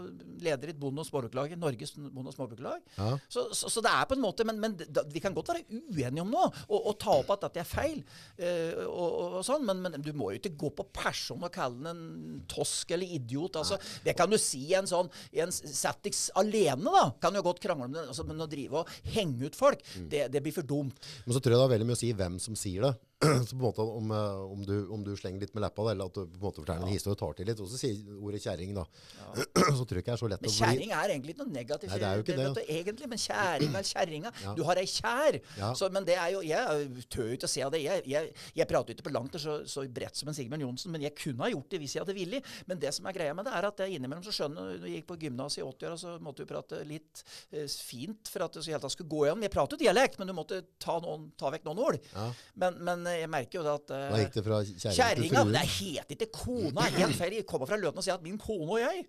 [0.44, 2.82] leder i et bonde- og småbrukerlag, Norges bonde- og småbrukerlag.
[2.98, 3.12] Ja.
[3.30, 5.64] Så, så, så det er på en måte Men, men da, vi kan godt være
[5.92, 8.02] uenige om noe, og, og ta opp at dette er feil,
[8.40, 11.78] uh, og, og, sånn, men, men du må jo ikke gå på person og kalle
[11.78, 13.58] den en tosk eller idiot.
[13.60, 17.04] Altså, det kan du si i en sånn i en Satix alene, da.
[17.22, 20.08] Kan jo godt krangle om det, altså, men å drive og henge ut folk, Mm.
[20.10, 20.96] det, det blir for dumt.
[21.24, 22.90] Men så tror jeg det har veldig mye å si hvem som sier det.
[23.48, 26.06] så på en måte om, eh, om, du, om du slenger litt med leppa, eller
[26.06, 28.12] at du på en måte forteller en historie og tar til litt, og så sier
[28.14, 28.84] ordet kjerring, da.
[29.78, 31.42] så tror jeg ikke det er så lett Men å bli kjerring er egentlig ikke
[31.42, 31.90] noe negativt.
[31.90, 32.46] Nei, det er jo ikke det.
[32.54, 34.52] du, egentlig, Men kjæring er kjerringa Ja.
[34.54, 35.38] Du har ei kjær.
[35.58, 35.72] Ja.
[35.74, 37.80] Så, men det er jo Jeg tør jo ikke å se det.
[37.82, 40.62] Jeg, jeg, jeg prater jo ikke på langt og så, så bredt som en Sigbjørn
[40.68, 42.54] Johnsen, men jeg kunne ha gjort det hvis jeg hadde villet.
[42.70, 45.00] Men det som er greia med det, er at jeg innimellom så skjønner Når jeg
[45.00, 48.62] gikk på gymnas i 80-åra, så måtte du prate litt eh, fint for at det
[48.62, 49.42] så helt tatt skulle gå igjen.
[49.48, 52.00] Jeg prater jo dialekt, men du måtte ta, noen, ta vekk noen ord.
[52.14, 52.30] Ja.
[52.62, 55.42] Men, men jeg merker jo da at uh, Da gikk det fra kjerringa til Kjerringa
[55.46, 55.56] frue.
[55.56, 56.86] Det heter ikke kona.
[56.98, 57.40] Helt feil.
[57.40, 59.04] Jeg kommer fra Løten og sier at min kone og jeg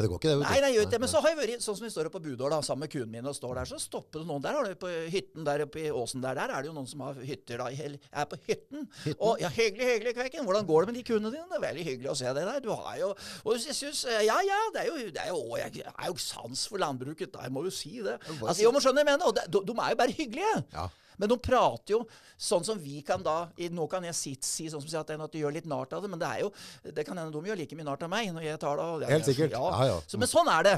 [0.00, 0.36] Det går ikke det.
[0.46, 1.00] Nei, nei, gjør ikke det.
[1.02, 2.92] Men så har jeg vært sånn som vi står oppe på Budål da, sammen med
[2.92, 4.40] kuen min og står der, så stopper det noen.
[4.44, 6.88] Der har du på hytten der oppe i åsen der, der er det jo noen
[6.88, 8.86] som har hytter da, jeg er på hytten.
[9.18, 10.46] Og ja, hyggelig, hyggelig, Kveiken.
[10.46, 11.44] Hvordan går det med de kuene dine?
[11.50, 12.62] Det er veldig hyggelig å se det der.
[12.64, 13.10] Du har jo
[13.44, 16.64] Og jeg syns Ja, ja, det er jo, det er jo Jeg er jo sans
[16.70, 17.44] for landbruket, da.
[17.48, 18.16] Jeg må jo si det.
[18.38, 19.26] Altså, jo, men skjønner jeg mener.
[19.28, 20.56] Og de, de er jo bare hyggelige.
[20.72, 20.88] Ja.
[21.20, 22.00] Men de prater jo
[22.40, 25.34] sånn som vi kan da Nå kan jeg si, si sånn som sier at, at
[25.34, 26.48] de gjør litt narr av det, men det er jo
[26.96, 29.10] Det kan hende de gjør like mye narr av meg når jeg tar det.
[29.10, 29.56] Helt sikkert.
[29.56, 29.98] Ja, ja.
[30.08, 30.74] Så, men sånn er det.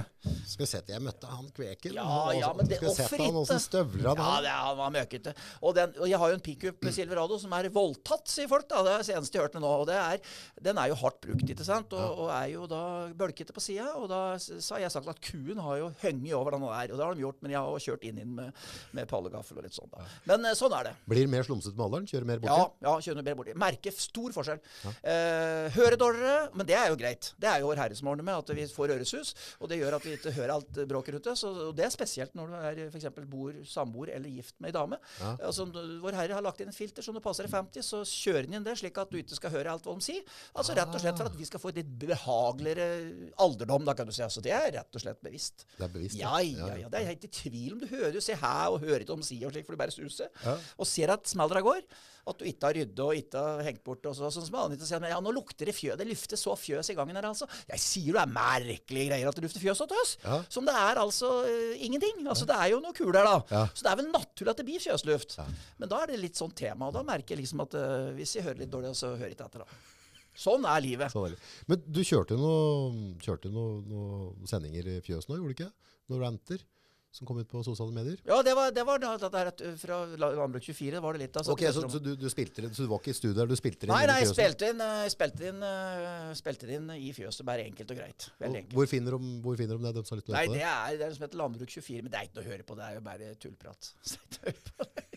[0.51, 1.95] Skal vi se til Jeg møtte han kveken.
[1.99, 4.49] Ja, ja, men det Skal vi se til han åssen støvler han Ja, har?
[4.49, 5.35] Ja, han var møkkete.
[5.61, 8.67] Og, den, og jeg har jo en pickup med Silverado som er voldtatt, sier folk.
[8.71, 9.73] da, Det er det seneste jeg hørte nå.
[9.83, 10.35] Og det er,
[10.69, 11.95] den er jo hardt brukt, ikke sant?
[11.95, 12.83] Og, og er jo da
[13.23, 13.93] bølkete på sida.
[14.01, 16.93] Og da har jeg sagt at kuen har jo hengt over den der.
[16.93, 18.63] Og det har de gjort, men jeg har jo kjørt inn i den med,
[18.97, 19.91] med pallegaffel og litt sånn.
[19.93, 20.07] da.
[20.29, 20.95] Men eh, sånn er det.
[21.13, 22.09] Blir mer slumsete med alderen?
[22.11, 22.59] Kjører mer borti?
[22.59, 23.57] Ja, ja kjører mer borti.
[23.63, 24.63] Merker stor forskjell.
[24.89, 27.33] Eh, hører dårligere, men det er jo greit.
[27.41, 29.35] Det er jo Vår Herre som ordner med at vi får øresus.
[29.63, 31.31] Og det gjør at vi ikke hører alt bråket.
[31.39, 33.09] Så og det er spesielt når du er f.eks.
[33.31, 34.99] bor samboer eller gift med ei dame.
[35.21, 35.35] Ja.
[35.49, 35.67] Altså,
[36.03, 38.59] vår Herre har lagt inn et filter som du passer i 50, så kjører den
[38.59, 40.23] inn det slik at du ikke skal høre alt hva de sier.
[40.57, 44.09] Altså rett og slett for at vi skal få et litt behageligere alderdom, da kan
[44.09, 44.23] du si.
[44.25, 45.67] Altså det er rett og slett bevisst.
[45.77, 46.93] Det er bevisst, Ja, ja, ja.
[46.93, 49.25] Det er helt i tvil om du hører jo se her og hører ikke om
[49.27, 50.22] si og slik, for du bare suser.
[50.45, 50.57] Ja.
[50.79, 51.85] Og ser at smeldra går.
[52.23, 54.05] At du ikke har ryddet og ikke har hengt bort.
[54.07, 55.97] og så, sånn som Anita sier, ja, nå lukter det fjøs.
[55.99, 57.49] Det lufter så fjøs i gangen her, altså.
[57.67, 60.13] Jeg sier det er merkelige greier at det lufter fjøs hos oss.
[60.23, 60.39] Ja.
[60.55, 62.23] Som det er altså uh, ingenting.
[62.23, 63.41] Altså Det er jo noe kuler, da.
[63.51, 63.65] Ja.
[63.75, 65.35] Så det er vel naturlig at det blir fjøsluft.
[65.83, 68.37] Men da er det litt sånn tema, og da merker jeg liksom at uh, hvis
[68.39, 69.83] jeg hører litt dårlig, så hører jeg ikke etter, da.
[70.39, 71.13] Sånn er livet.
[71.13, 71.41] Så deilig.
[71.69, 73.17] Men du kjørte noen
[73.53, 75.73] noe, noe sendinger i fjøs nå, gjorde du ikke?
[76.13, 76.63] Noen ranter
[77.13, 78.17] som kom ut på sosiale medier?
[78.25, 81.03] Ja, det var, det var da, det der, uh, fra Landbruk 24.
[81.05, 83.13] Var det litt Altså, Ok, så, så du, du spilte det, så du var ikke
[83.13, 86.71] i studio du spilte det Nei, nei, jeg spilte inn, eh, spilte inn, eh, spilte
[86.73, 87.45] inn i fjøset.
[87.49, 88.29] Bare enkelt og greit.
[88.41, 88.77] Veldig enkelt.
[88.79, 91.19] Hvor finner, de, hvor finner de det, de som Nei, det er det er noe
[91.19, 92.79] som heter Landbruk 24, men det er ikke noe å høre på.
[92.79, 93.93] Det er jo bare tullprat.
[94.13, 95.09] Så på det.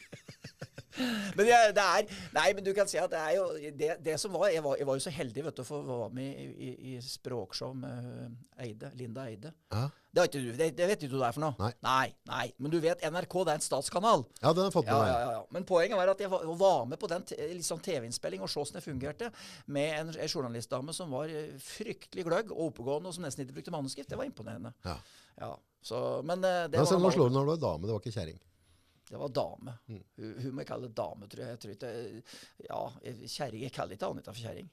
[1.36, 4.16] Men det, det er Nei, men du kan si at det er jo Det, det
[4.22, 6.40] som var jeg, var jeg var jo så heldig vet du, å få være med
[6.40, 9.52] i, i, i språkshow med eh, Eide, Linda Eide.
[9.74, 9.90] Ja.
[10.16, 11.56] Det, ikke du, det, det vet ikke du det er for noe?
[11.60, 11.72] Nei.
[11.84, 12.06] nei.
[12.30, 12.46] Nei.
[12.64, 14.24] Men du vet, NRK det er en statskanal.
[14.40, 15.12] ja, den har fått med Ja, meg.
[15.12, 15.42] ja, ja, ja.
[15.58, 18.64] Men poenget var at jeg var, var med på den liksom, sånn TV-innspilling og så
[18.64, 19.32] hvordan det fungerte,
[19.68, 23.60] med en, en journalistdame som var eh, fryktelig gløgg og oppegående, og som nesten ikke
[23.60, 24.10] brukte manuskrift.
[24.10, 24.72] Det var imponerende.
[24.88, 24.96] Ja.
[25.36, 25.52] Ja,
[25.84, 28.00] så, men eh, det, ja, var, nå slår du når du er dame, det var
[28.06, 28.40] ikke kjerring.
[29.06, 29.74] Det var dame.
[29.88, 30.00] Mm.
[30.18, 31.50] Hun, hun må jeg kalle dame, tror jeg.
[31.54, 31.90] jeg tror ikke,
[32.66, 34.70] ja, jeg- kjerring Jeg kaller ikke Anita for kjerring.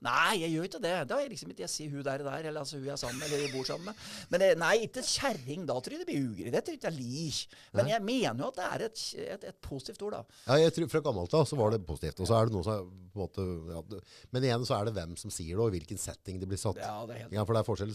[0.00, 0.92] Nei, jeg gjør ikke det.
[1.10, 2.96] Da er jeg liksom ikke jeg sier hun der og der, eller altså hun er
[2.96, 3.94] sammen med, eller jeg bor sammen med.
[4.32, 5.66] Men nei, ikke kjerring.
[5.68, 6.52] Da tror jeg det blir ugreit.
[6.56, 7.60] Det tror jeg ikke jeg liker.
[7.76, 9.04] Men jeg mener jo at det er et,
[9.36, 10.24] et, et positivt ord, da.
[10.48, 12.20] Ja, jeg tror Fra gammelt av så var det positivt.
[12.24, 14.00] Og så er det noe som på en måte, ja, det,
[14.32, 16.60] Men igjen så er det hvem som sier det, og i hvilken setting det blir
[16.60, 16.80] satt.
[16.80, 17.94] Ja, det er helt Ja, for det er forskjell.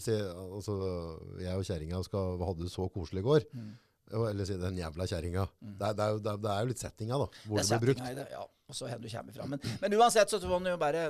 [0.54, 0.78] Altså,
[1.42, 3.46] jeg og kjerringa hadde det så koselig i går.
[3.50, 3.68] Ja,
[4.10, 5.48] Eller si den jævla kjerringa.
[5.60, 7.28] Det, er- det, det, er- det er jo litt settinga, da.
[7.46, 8.10] Hvor Det det, blir brukt.
[8.10, 8.46] i det, ja.
[8.70, 9.44] Og så hen du kommer fra.
[9.50, 11.08] Men, men uansett så må man jo bare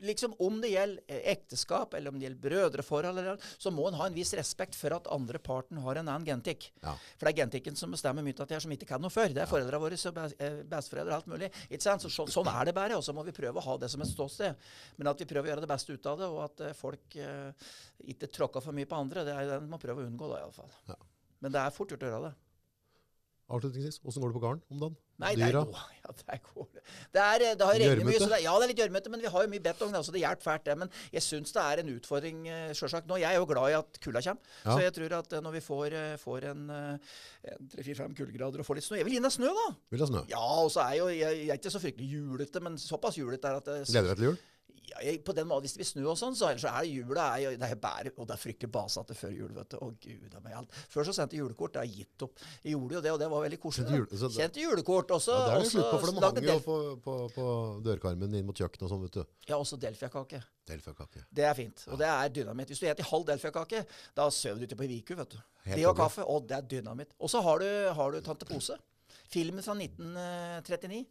[0.00, 4.06] Liksom om det gjelder ekteskap, eller om det gjelder brødreforhold, eller, så må en ha
[4.08, 6.70] en viss respekt for at andre parten har en annen gentikk.
[6.80, 6.94] Ja.
[7.18, 9.28] For det er gentikken som bestemmer mye av det her som ikke kan noe før.
[9.36, 10.08] Det er foreldrene våre, så
[10.40, 11.52] eh, besteforeldre og alt mulig.
[11.76, 14.00] Så, så, sånn er det bare, og så må vi prøve å ha det som
[14.00, 14.56] et ståsted.
[14.96, 17.20] Men at vi prøver å gjøre det beste ut av det, og at eh, folk
[17.20, 17.70] eh,
[18.08, 20.40] ikke tråkker for mye på andre, det er det man må prøve å unngå, da
[20.46, 20.72] iallfall.
[20.88, 20.96] Ja.
[21.40, 22.36] Men det er fort gjort å gjøre det.
[23.50, 24.92] Avslutningsvis, åssen går det på gården om dagen?
[25.20, 25.64] Nei, det Dyra?
[25.66, 25.78] god.
[26.10, 26.76] Ja, det er god.
[27.12, 29.30] Det, er, det har regnet mye, så det, ja, det er litt gjørmete, men vi
[29.30, 30.76] har jo mye betong, så det hjelper fælt det.
[30.80, 32.78] Men jeg syns det er en utfordring, sjølsagt.
[32.80, 33.10] selvsagt.
[33.10, 34.70] Nå, jeg er jo glad i at kulda kommer, Ja.
[34.76, 37.12] så jeg tror at eh, når vi får, eh, får en, eh,
[37.52, 39.66] en 3-4-5 kuldegrader og får litt snø Jeg vil inn deg snø, da!
[39.92, 40.22] Vil ha snø?
[40.30, 43.18] Ja, og så er jeg jo jeg, jeg er ikke så fryktelig julete, men såpass
[43.20, 44.40] julete er at det, Gleder deg til jul?
[44.90, 47.56] Ja, på den måten, Hvis det vil snø og sånn, så så er jula er,
[47.56, 49.76] det er bare, Og det er fryktelig basete før jul, vet du.
[49.78, 50.70] Å gud a meg alt.
[50.92, 51.72] Før så sendte jeg julekort.
[51.72, 52.38] Det har jeg gitt opp.
[52.62, 53.90] Jeg gjorde jo det, og det var veldig koselig.
[53.90, 55.10] Jule- det- Kjente julekort.
[55.16, 57.46] Også, Ja, det er det slutt på, for de hang jo på, på, på
[57.84, 59.24] dørkarmen inn mot kjøkkenet og sånn, vet du.
[59.48, 60.42] Ja, også delfiakake.
[60.66, 61.24] Delfiakake.
[61.32, 61.84] Det er fint.
[61.88, 62.68] Og det er dynamitt.
[62.68, 65.38] Hvis du spiser halv delfiakake, da sover du ute på Viku, vet du.
[65.64, 66.22] Helt det og kaffe.
[66.26, 67.12] Og det er dynamitt.
[67.20, 68.76] Og så har du, har du Tante Pose.
[69.30, 71.04] Filmen fra 1939.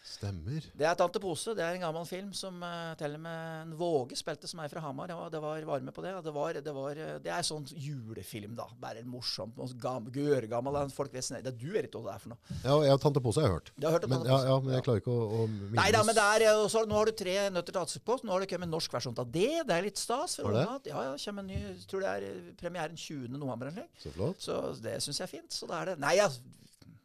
[0.00, 0.64] Stemmer.
[0.72, 1.52] Det er Tante Pose.
[1.56, 4.70] Det er en gammel film som uh, til og med en Våge spilte, som er
[4.72, 5.12] fra Hamar.
[5.12, 6.14] Ja, det var varme på det.
[6.24, 8.66] Det, var, det, var, eh, det er sånn julefilm, da.
[8.80, 9.58] Bare morsomt.
[9.60, 10.78] noe Gørgammel.
[10.96, 12.58] Folk vet det du vet ikke hva det er for noe.
[12.64, 13.72] Ja, ja Tante Pose har jeg hørt.
[13.84, 15.76] Har hørt Men, ja, ja, men jeg klarer ikke å, å minnes.
[15.76, 18.16] Nei da, men det er, eh, nå har du tre nøtter til Atsuk på.
[18.24, 19.50] Nå har det kommet en norsk versjon av det.
[19.68, 20.38] Det er litt stas.
[20.40, 20.64] for det?
[20.64, 23.36] At, Ja, ja, kommer en ny, tror det er premieren 20.
[23.36, 24.00] november eller noe.
[24.00, 24.40] Så flott.
[24.40, 25.52] Så det syns jeg er fint.
[25.52, 26.30] Så da er det Nei, ja,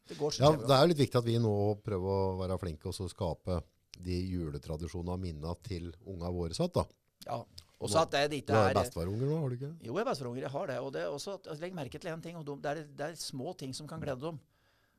[0.09, 2.59] det går så Ja, det er jo litt viktig at vi nå prøver å være
[2.61, 3.61] flinke og skape
[4.05, 6.85] de juletradisjonene og minna til unga våre satt, da.
[7.25, 7.43] Ja.
[7.85, 9.71] Også at det Du ikke har er bestefarunger nå, har du ikke?
[9.83, 10.41] Jo, jeg er bestefarunger.
[10.45, 10.77] jeg har det.
[10.79, 12.37] Og det er også, at- legg merke til en ting.
[12.37, 14.39] Og det, er, det er små ting som kan glede dem.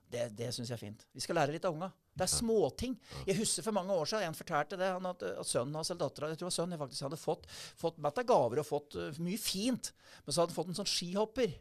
[0.06, 1.06] Det, det syns jeg er fint.
[1.12, 1.88] Vi skal lære litt av unga.
[2.14, 2.94] Det er småting.
[3.26, 6.04] Jeg husker for mange år siden en fortalte det, han at, at sønnen hans eller
[6.04, 9.90] dattera jeg tror sønnen, faktisk hadde fått, fått gaver og fått uh, mye fint.
[10.24, 11.56] Men så hadde han fått en sånn skihopper.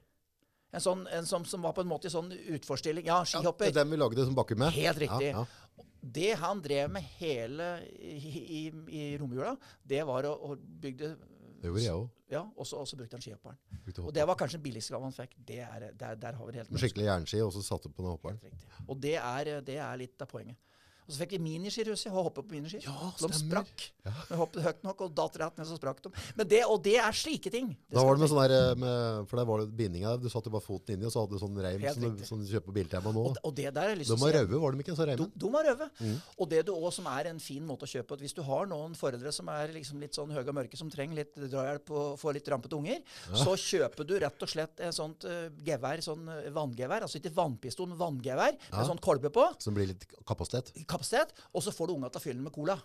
[0.75, 3.05] En sånn en som, som var på en måte i sånn utforstilling.
[3.07, 3.69] Ja, Det skihopper.
[3.71, 4.73] er den vi lagde som bakke med.
[4.75, 5.29] Helt riktig.
[5.31, 5.79] Ja, ja.
[6.05, 8.19] Det han drev med hele i,
[8.59, 8.59] i,
[8.93, 11.15] i romjula, det var å, å bygge
[11.63, 12.09] Det gjorde jeg òg.
[12.29, 13.57] Ja, og så brukte han skihopperen.
[14.03, 15.33] Og det var kanskje den billigste gaven han fikk.
[15.47, 18.05] Det er, der, der har vi det helt skikkelig jernski, og så satte du på
[18.05, 18.39] den hopperen.
[18.87, 20.57] Og det er, det er litt av poenget.
[21.05, 22.79] Og så fikk vi miniski i huset, og hoppet på miniski.
[22.85, 23.37] Ja, de stemmer.
[23.37, 23.83] sprakk.
[24.29, 26.11] Vi hoppet høyt nok og datt rett ned, så sprakk de.
[26.37, 27.67] Men det, og det er slike ting.
[27.89, 30.23] Det Da var det med sånn der, eh, med, for der var det bindinga der.
[30.25, 32.47] Du satte bare foten inni, og så hadde du sånn reim som du, som du
[32.49, 33.25] kjøper på Biltema nå.
[33.29, 34.39] og, og det der er lyst De til å var si.
[34.39, 34.95] røde, var de ikke?
[34.97, 35.31] Så De, reimen.
[35.45, 35.89] de var røde.
[35.99, 36.15] Mm.
[36.39, 38.95] Og det du også som er en fin måte å kjøpe Hvis du har noen
[38.97, 42.37] foreldre som er liksom litt sånn høye og mørke, som trenger litt drahjelp og får
[42.39, 43.01] litt rampete unger,
[43.35, 47.03] så kjøper du rett og slett et sånt uh, gevær, sånn eh, vanngevær.
[47.05, 49.43] Altså ikke vannpistol, men vanngevær med sånn kolbe på.
[49.59, 50.71] Så blir litt kapasitet.
[50.95, 51.35] Kapasitet.
[51.53, 52.79] Og så får du unga til å fylle den med cola.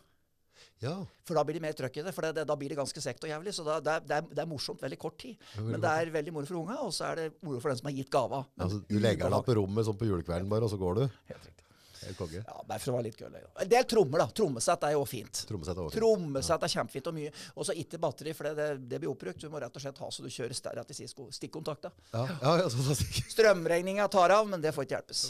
[0.81, 0.95] Ja.
[1.29, 2.13] For da blir det mer trøkk i det.
[2.17, 3.55] For det, det, da blir det ganske sekt og jævlig.
[3.57, 5.41] Så da, det, er, det, er, morsomt veldig kort tid.
[5.55, 7.81] veldig Men det er veldig moro for unga, og så er det moro for den
[7.81, 8.45] som har gitt gava.
[8.55, 11.03] Men Altså, du legger den opp på rommet sånn på julekvelden bare, og så går
[11.03, 11.05] du.
[11.33, 11.67] Helt riktig.
[12.01, 12.41] Helt konge.
[12.41, 13.41] Ja, bare for å være litt da.
[13.61, 14.27] En del trommer, da.
[14.41, 15.43] Trommesett er jo fint.
[15.51, 16.01] Trommesett er også fint.
[16.01, 17.33] Trommesett er kjempefint og mye.
[17.53, 19.45] Og så ikke batteri, for det, det, blir oppbrukt.
[19.45, 21.93] Du må rett og slett ha så du kjører sterkt i stikko- stikkontakta.
[22.15, 22.97] Ja, ja, ja.
[23.37, 25.27] Strømregninga tar av, men det får ikke hjelpes.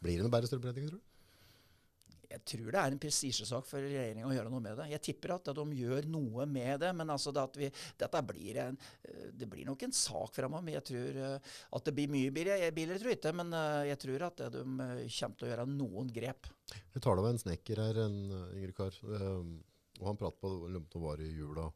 [0.00, 1.04] Blir det noe bedre strømregning, tror du?
[2.34, 4.88] Jeg tror det er en prestisjesak for regjeringa å gjøre noe med det.
[4.94, 7.68] Jeg tipper at de gjør noe med det, men altså det vi,
[8.00, 10.74] dette blir en, eh, det blir nok en sak framover.
[10.76, 14.00] Jeg tror eh, at det blir mye billigere, billigere tror jeg ikke, men eh, jeg
[14.06, 16.50] tror at de eh, kommer til å gjøre noen grep.
[16.94, 18.18] Jeg tar det med en snekker her, en
[18.56, 18.98] yngre kar.
[20.00, 21.68] Og han pratet på om det var i jula,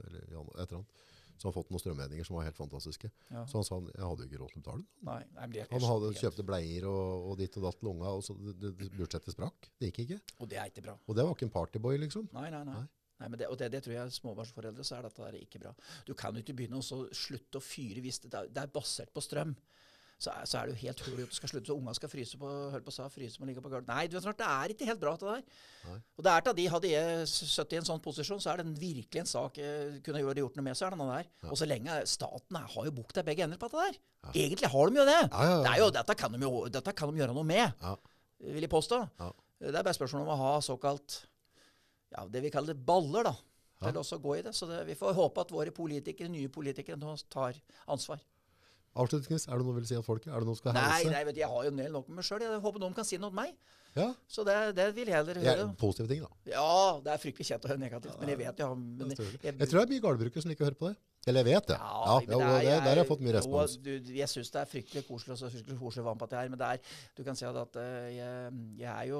[0.00, 1.06] eller et eller annet.
[1.40, 3.08] Så han fått noen strømregninger som var helt fantastiske.
[3.32, 3.46] Ja.
[3.48, 4.84] Så han sa han, jeg hadde jo ikke råd til å betale.
[5.08, 8.24] Nei, nei, det Han hadde kjøpte bleier og, og ditt og datt til unga, og
[8.26, 9.70] så det, det, budsjettet sprakk.
[9.80, 10.18] Det gikk ikke.
[10.36, 10.98] Og det er ikke bra.
[11.06, 12.28] Og det var ikke en partyboy, liksom.
[12.36, 12.76] Nei, nei, nei.
[12.82, 12.88] Nei.
[13.20, 15.74] Nei, men det, og det, det tror jeg småbarnsforeldre så er dette ikke bra.
[16.08, 19.24] Du kan jo ikke begynne å slutte å fyre hvis det, det er basert på
[19.24, 19.52] strøm.
[20.20, 22.10] Så er, så er det jo helt hull at du skal slutte, så unga skal
[22.12, 23.88] fryse på hør på sa, fryse på å ligge på gulvet.
[23.88, 25.44] Nei, du vet, snart, det er ikke helt bra, det der.
[25.86, 25.94] Nei.
[26.20, 28.74] Og det er til de, Hadde jeg sittet i en sånn posisjon, så er det
[28.82, 30.76] virkelig en sak jeg kunne gjort gjort noe med.
[30.76, 31.30] så er det der.
[31.48, 34.00] Og så lenge staten er, har jo bukt deg begge ender på dette der.
[34.34, 35.18] Egentlig har de jo det.
[35.22, 35.60] Ja, ja, ja.
[35.64, 37.96] det er jo, dette, kan de jo, dette kan de gjøre noe med, Ja.
[38.44, 39.00] vil jeg påstå.
[39.24, 39.30] Ja.
[39.60, 41.22] Det er bare spørsmål om å ha såkalt
[42.12, 43.34] ja, det vi kaller baller, da.
[43.80, 44.52] Til å gå i det.
[44.56, 47.56] Så det, vi får håpe at våre politikere, nye politikere nå tar
[47.88, 48.20] ansvar.
[48.98, 50.32] Avslutningsvis, er det noe du vil si at folket?
[50.34, 51.10] Er det noe du skal Nei, helse?
[51.14, 52.40] nei vet du, jeg har jo en del nok med meg sjøl.
[52.42, 53.52] Jeg håper noen kan si noe til meg.
[53.94, 55.44] Ja, Så det, det vil jeg heller høre.
[55.46, 55.74] ja, høre.
[55.78, 56.30] positive ting da.
[56.50, 59.24] Ja, det er fryktelig kjent å høre negativt, men jeg vet jo ja, Det er
[59.50, 60.96] jeg, Jeg tror det er mye gardbrukere som liker å høre på det.
[61.28, 61.76] Eller jeg vet det.
[61.76, 63.74] Ja, ja, det er, der har jeg fått mye respons.
[63.76, 66.32] Jo, du, jeg syns det er fryktelig koselig og så fryktelig koselig varm på at
[66.32, 69.18] jeg er, men det er, du kan si at, eh, jeg, jeg, er jo,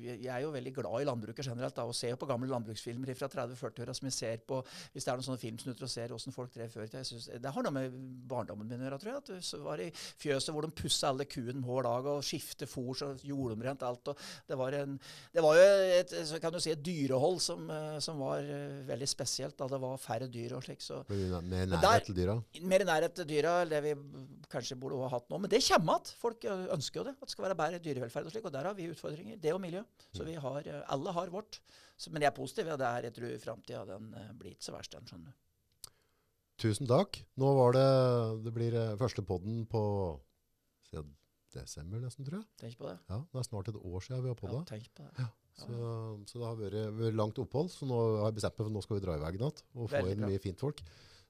[0.00, 1.76] jeg er jo veldig glad i landbruket generelt.
[1.76, 4.62] Da, og ser jo på gamle landbruksfilmer fra 30-40-åra som jeg ser på
[4.94, 7.02] Hvis det er noen sånne filmsnutter og ser åssen folk drev før i tida.
[7.02, 7.92] jeg synes- Det har noe med
[8.32, 9.20] barndommen min å gjøre, tror jeg.
[9.20, 12.96] At du var i fjøset hvor de pussa alle kuene hver dag og skifte fôr
[12.96, 14.08] så gjorde de rent alt.
[14.08, 14.16] og
[14.48, 14.96] Det var, en,
[15.34, 15.68] det var jo
[16.00, 19.58] et, kan du si, et dyrehold som, eh, som var eh, veldig spesielt.
[19.58, 20.80] da Det var færre dyr og slik.
[20.80, 21.04] så
[21.42, 22.36] Med nærhet til dyra.
[22.62, 23.94] mer nærhet til dyra enn det vi
[24.52, 25.40] kanskje burde ha hatt nå.
[25.42, 26.18] Men det kommer igjen.
[26.20, 27.14] Folk ønsker jo det.
[27.18, 28.44] At det skal være bedre dyrevelferd og slik.
[28.50, 29.40] Og der har vi utfordringer.
[29.40, 29.82] Det og miljø.
[30.14, 31.60] Så vi har, alle har vårt.
[31.96, 32.70] Så, men jeg er positiv.
[32.70, 35.06] Ja, det er, jeg tror framtida den blir ikke så verst, den.
[35.10, 35.40] skjønner du.
[36.64, 37.18] Tusen takk.
[37.40, 37.88] Nå var det
[38.44, 39.82] Det blir eh, første podden på
[41.54, 42.46] desember, nesten, tror jeg.
[42.60, 42.98] Tenk på det.
[43.10, 45.26] Ja, Det er snart et år siden vi har Ja, tenk på det.
[45.54, 45.70] Så,
[46.26, 47.70] så det har vært, vært langt opphold.
[47.70, 49.90] Så nå har jeg bestemt meg for nå skal vi dra i vei igjen og
[49.92, 50.82] få inn mye fint folk.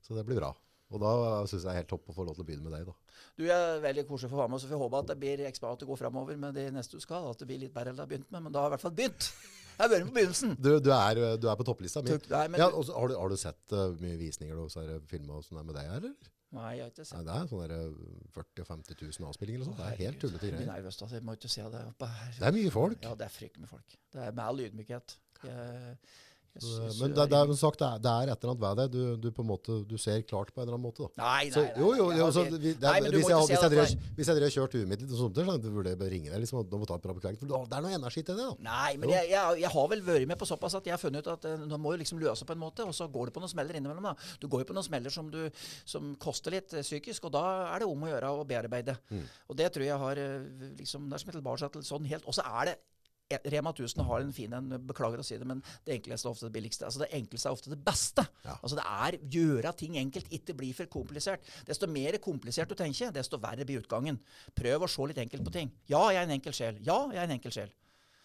[0.05, 0.53] Så det blir bra.
[0.95, 1.11] Og da
[1.49, 3.23] syns jeg det er helt topp å få lov til å begynne med deg, da.
[3.41, 5.73] Du er veldig koselig for å være med, så vi håper at det blir ekstra
[5.75, 7.27] at det går framover med de neste du skal.
[7.33, 8.45] At det blir litt bedre enn det har begynt med.
[8.47, 9.31] Men da har jeg i hvert fall begynt.
[9.75, 10.53] Jeg med på begynnelsen.
[10.63, 12.15] Du, du, er, du er på topplista mi.
[12.31, 15.41] Nei, Ja, har, du, har du sett uh, mye visninger og så er det filmer
[15.41, 16.13] og sånn med deg, eller?
[16.55, 19.69] Nei, jeg har ikke Nei, sett det er sånn eh, 40 000-50 000 avspillinger og
[19.73, 19.81] sånt.
[19.81, 20.55] Det er helt tullete greier.
[20.55, 21.17] Jeg blir nervøs, altså.
[21.19, 22.37] Jeg må ikke se det oppe her.
[22.39, 23.01] Det er mye folk.
[23.03, 23.97] Ja, det er fryktelig mye folk.
[24.15, 25.17] Det er med all ydmykhet.
[25.43, 25.97] Jeg
[26.55, 28.87] Men det, det, er, sagt, det, er, det er et eller annet ved det.
[28.95, 31.09] Du, du på en måte, du ser klart på en eller annen måte.
[31.09, 31.23] da.
[31.25, 31.73] Nei, nei, Så, nei.
[31.83, 34.53] jo, jo, jo så, vi- er, nei, hvis, jeg, hvis, jeg drev, hvis jeg drev
[34.55, 37.67] kjørt umiddelbart, sånt, så burde jeg ringe deg liksom, du må ta på bra for
[37.75, 38.47] det er noe energi til det.
[38.47, 38.69] da.
[38.69, 41.27] Nei, men jeg, jeg, jeg har vel vært med på såpass at jeg har funnet
[41.27, 43.37] ut at eh, nå må jo liksom løse på en måte, og så går det
[43.37, 44.11] på noen smeller innimellom.
[44.13, 44.15] da.
[44.39, 45.43] Du går jo på noen smeller som, du,
[45.89, 47.45] som koster litt eh, psykisk, og da
[47.75, 48.97] er det om å gjøre å bearbeide.
[49.11, 49.27] Mm.
[49.51, 52.27] Og det tror jeg har eh, liksom, Det er som et tilbake til sånn helt
[52.29, 52.77] Og så er det
[53.33, 56.49] Rema 1000 har en fin en, beklager å si det, men det enkleste er ofte
[56.49, 56.85] det billigste.
[56.85, 58.27] Altså Det enkleste er ofte det beste.
[58.45, 58.59] Ja.
[58.61, 61.47] Altså Det er gjøre ting enkelt, ikke bli for komplisert.
[61.67, 64.21] Desto mer komplisert du tenker, desto verre blir utgangen.
[64.55, 65.73] Prøv å se litt enkelt på ting.
[65.89, 66.79] Ja, jeg er en enkel sjel.
[66.85, 67.73] Ja, jeg er en enkel sjel.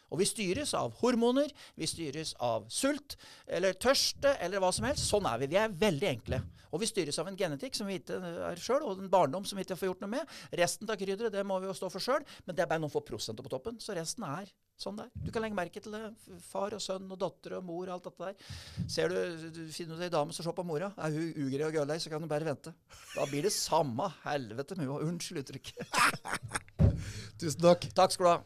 [0.09, 3.15] Og vi styres av hormoner, vi styres av sult
[3.45, 5.05] eller tørste eller hva som helst.
[5.05, 5.51] Sånn er vi.
[5.53, 6.41] Vi er veldig enkle.
[6.73, 8.17] Og vi styres av en genetikk som vi ikke
[8.49, 10.33] er sjøl, og en barndom som vi ikke får gjort noe med.
[10.59, 12.93] Resten av krydderet det må vi jo stå for sjøl, men det er bare noen
[12.93, 13.79] få prosenter på toppen.
[13.81, 14.49] Så resten er
[14.83, 15.23] sånn det er.
[15.25, 16.03] Du kan legge merke til det.
[16.49, 18.53] Far og sønn og datter og mor og alt dette der.
[18.91, 21.75] Ser du, du finner du ei dame som ser på mora, er hun ugrei og
[21.79, 22.73] gøllei, så kan du bare vente.
[23.15, 25.09] Da blir det samme helvete med henne.
[25.09, 25.99] Unnskyld uttrykket.
[27.39, 27.91] Tusen takk.
[27.95, 28.39] Takk skal du ha.